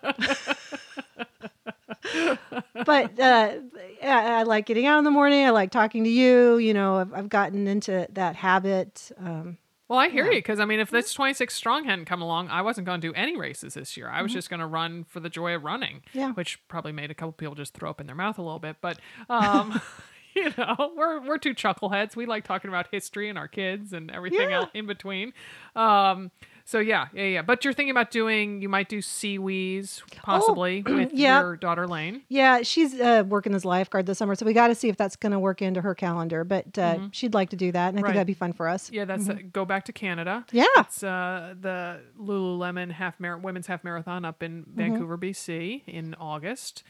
but 2.86 3.20
uh, 3.20 3.52
yeah, 4.00 4.38
I 4.38 4.42
like 4.44 4.66
getting 4.66 4.86
out 4.86 4.98
in 4.98 5.04
the 5.04 5.10
morning. 5.10 5.44
I 5.44 5.50
like 5.50 5.70
talking 5.70 6.04
to 6.04 6.10
you. 6.10 6.56
You 6.56 6.72
know, 6.72 6.96
I've, 6.96 7.12
I've 7.12 7.28
gotten 7.28 7.66
into 7.66 8.06
that 8.12 8.36
habit. 8.36 9.10
Um, 9.18 9.58
Well, 9.94 10.02
I 10.02 10.08
hear 10.08 10.24
you 10.26 10.38
because 10.38 10.58
I 10.58 10.64
mean, 10.64 10.80
if 10.80 10.90
this 10.90 11.12
26 11.12 11.54
strong 11.54 11.84
hadn't 11.84 12.06
come 12.06 12.20
along, 12.20 12.48
I 12.48 12.62
wasn't 12.62 12.84
going 12.84 13.00
to 13.00 13.06
do 13.08 13.14
any 13.14 13.36
races 13.36 13.74
this 13.74 13.96
year. 13.96 14.08
I 14.10 14.22
was 14.22 14.32
just 14.32 14.50
going 14.50 14.58
to 14.58 14.66
run 14.66 15.04
for 15.04 15.20
the 15.20 15.30
joy 15.30 15.54
of 15.54 15.62
running, 15.62 15.98
Mm-hmm. 16.08 16.18
Yeah. 16.18 16.32
which 16.32 16.58
probably 16.66 16.90
made 16.90 17.12
a 17.12 17.14
couple 17.14 17.30
people 17.32 17.54
just 17.54 17.74
throw 17.74 17.90
up 17.90 18.00
in 18.00 18.06
their 18.08 18.16
mouth 18.16 18.36
a 18.38 18.42
little 18.42 18.58
bit. 18.58 18.76
But 18.80 18.98
um, 19.30 19.80
you 20.34 20.52
know, 20.58 20.92
we're 20.96 21.20
we're 21.24 21.38
two 21.38 21.54
chuckleheads. 21.54 22.16
We 22.16 22.26
like 22.26 22.42
talking 22.42 22.68
about 22.68 22.88
history 22.90 23.28
and 23.28 23.38
our 23.38 23.46
kids 23.46 23.92
and 23.92 24.10
everything 24.10 24.50
Yeah. 24.50 24.56
else 24.62 24.70
in 24.74 24.86
between. 24.88 25.32
Um, 25.76 26.32
so 26.64 26.78
yeah, 26.78 27.08
yeah, 27.14 27.24
yeah. 27.24 27.42
But 27.42 27.64
you're 27.64 27.74
thinking 27.74 27.90
about 27.90 28.10
doing. 28.10 28.62
You 28.62 28.68
might 28.68 28.88
do 28.88 28.98
SeaWheeze 28.98 30.02
possibly 30.22 30.82
with 30.86 31.08
Oh, 31.08 31.10
yeah. 31.12 31.40
your 31.40 31.56
daughter 31.56 31.86
Lane. 31.86 32.22
yeah, 32.28 32.62
she's 32.62 32.94
uh, 32.98 33.24
working 33.26 33.54
as 33.54 33.64
lifeguard 33.64 34.06
this 34.06 34.18
summer, 34.18 34.34
so 34.34 34.46
we 34.46 34.52
got 34.52 34.68
to 34.68 34.74
see 34.74 34.88
if 34.88 34.96
that's 34.96 35.16
going 35.16 35.32
to 35.32 35.38
work 35.38 35.60
into 35.62 35.80
her 35.82 35.94
calendar. 35.94 36.42
But 36.44 36.78
uh, 36.78 37.08
she'd 37.12 37.34
like 37.34 37.50
to 37.50 37.56
do 37.56 37.70
that, 37.72 37.88
and 37.90 37.98
I 37.98 38.02
Right. 38.02 38.08
think 38.08 38.14
that'd 38.16 38.26
be 38.26 38.34
fun 38.34 38.52
for 38.52 38.68
us. 38.68 38.90
Yeah, 38.90 39.04
that's 39.04 39.28
uh, 39.28 39.36
go 39.52 39.64
back 39.64 39.84
to 39.86 39.92
Canada. 39.92 40.44
Yeah. 40.52 40.64
It's 40.78 41.02
uh, 41.02 41.54
the 41.60 42.00
Lululemon 42.18 42.90
half 42.92 43.18
mar- 43.20 43.38
women's 43.38 43.66
half 43.66 43.84
marathon 43.84 44.24
up 44.24 44.42
in 44.42 44.64
Vancouver, 44.74 45.18
BC 45.18 45.82
in 45.86 46.14
August. 46.18 46.82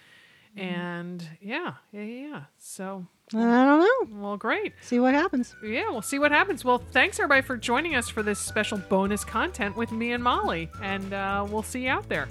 And 0.56 1.26
yeah, 1.40 1.74
yeah, 1.92 2.02
yeah, 2.02 2.28
yeah. 2.28 2.40
So, 2.58 3.06
I 3.32 3.36
don't 3.38 3.80
know. 3.80 4.20
well, 4.20 4.36
great. 4.36 4.74
See 4.82 5.00
what 5.00 5.14
happens. 5.14 5.56
Yeah, 5.64 5.88
we'll 5.90 6.02
see 6.02 6.18
what 6.18 6.30
happens. 6.30 6.64
Well, 6.64 6.82
thanks 6.92 7.18
everybody 7.18 7.42
for 7.42 7.56
joining 7.56 7.94
us 7.94 8.08
for 8.08 8.22
this 8.22 8.38
special 8.38 8.78
bonus 8.78 9.24
content 9.24 9.76
with 9.76 9.90
me 9.92 10.12
and 10.12 10.22
Molly. 10.22 10.70
And 10.82 11.12
uh, 11.12 11.46
we'll 11.48 11.62
see 11.62 11.84
you 11.84 11.90
out 11.90 12.08
there. 12.08 12.28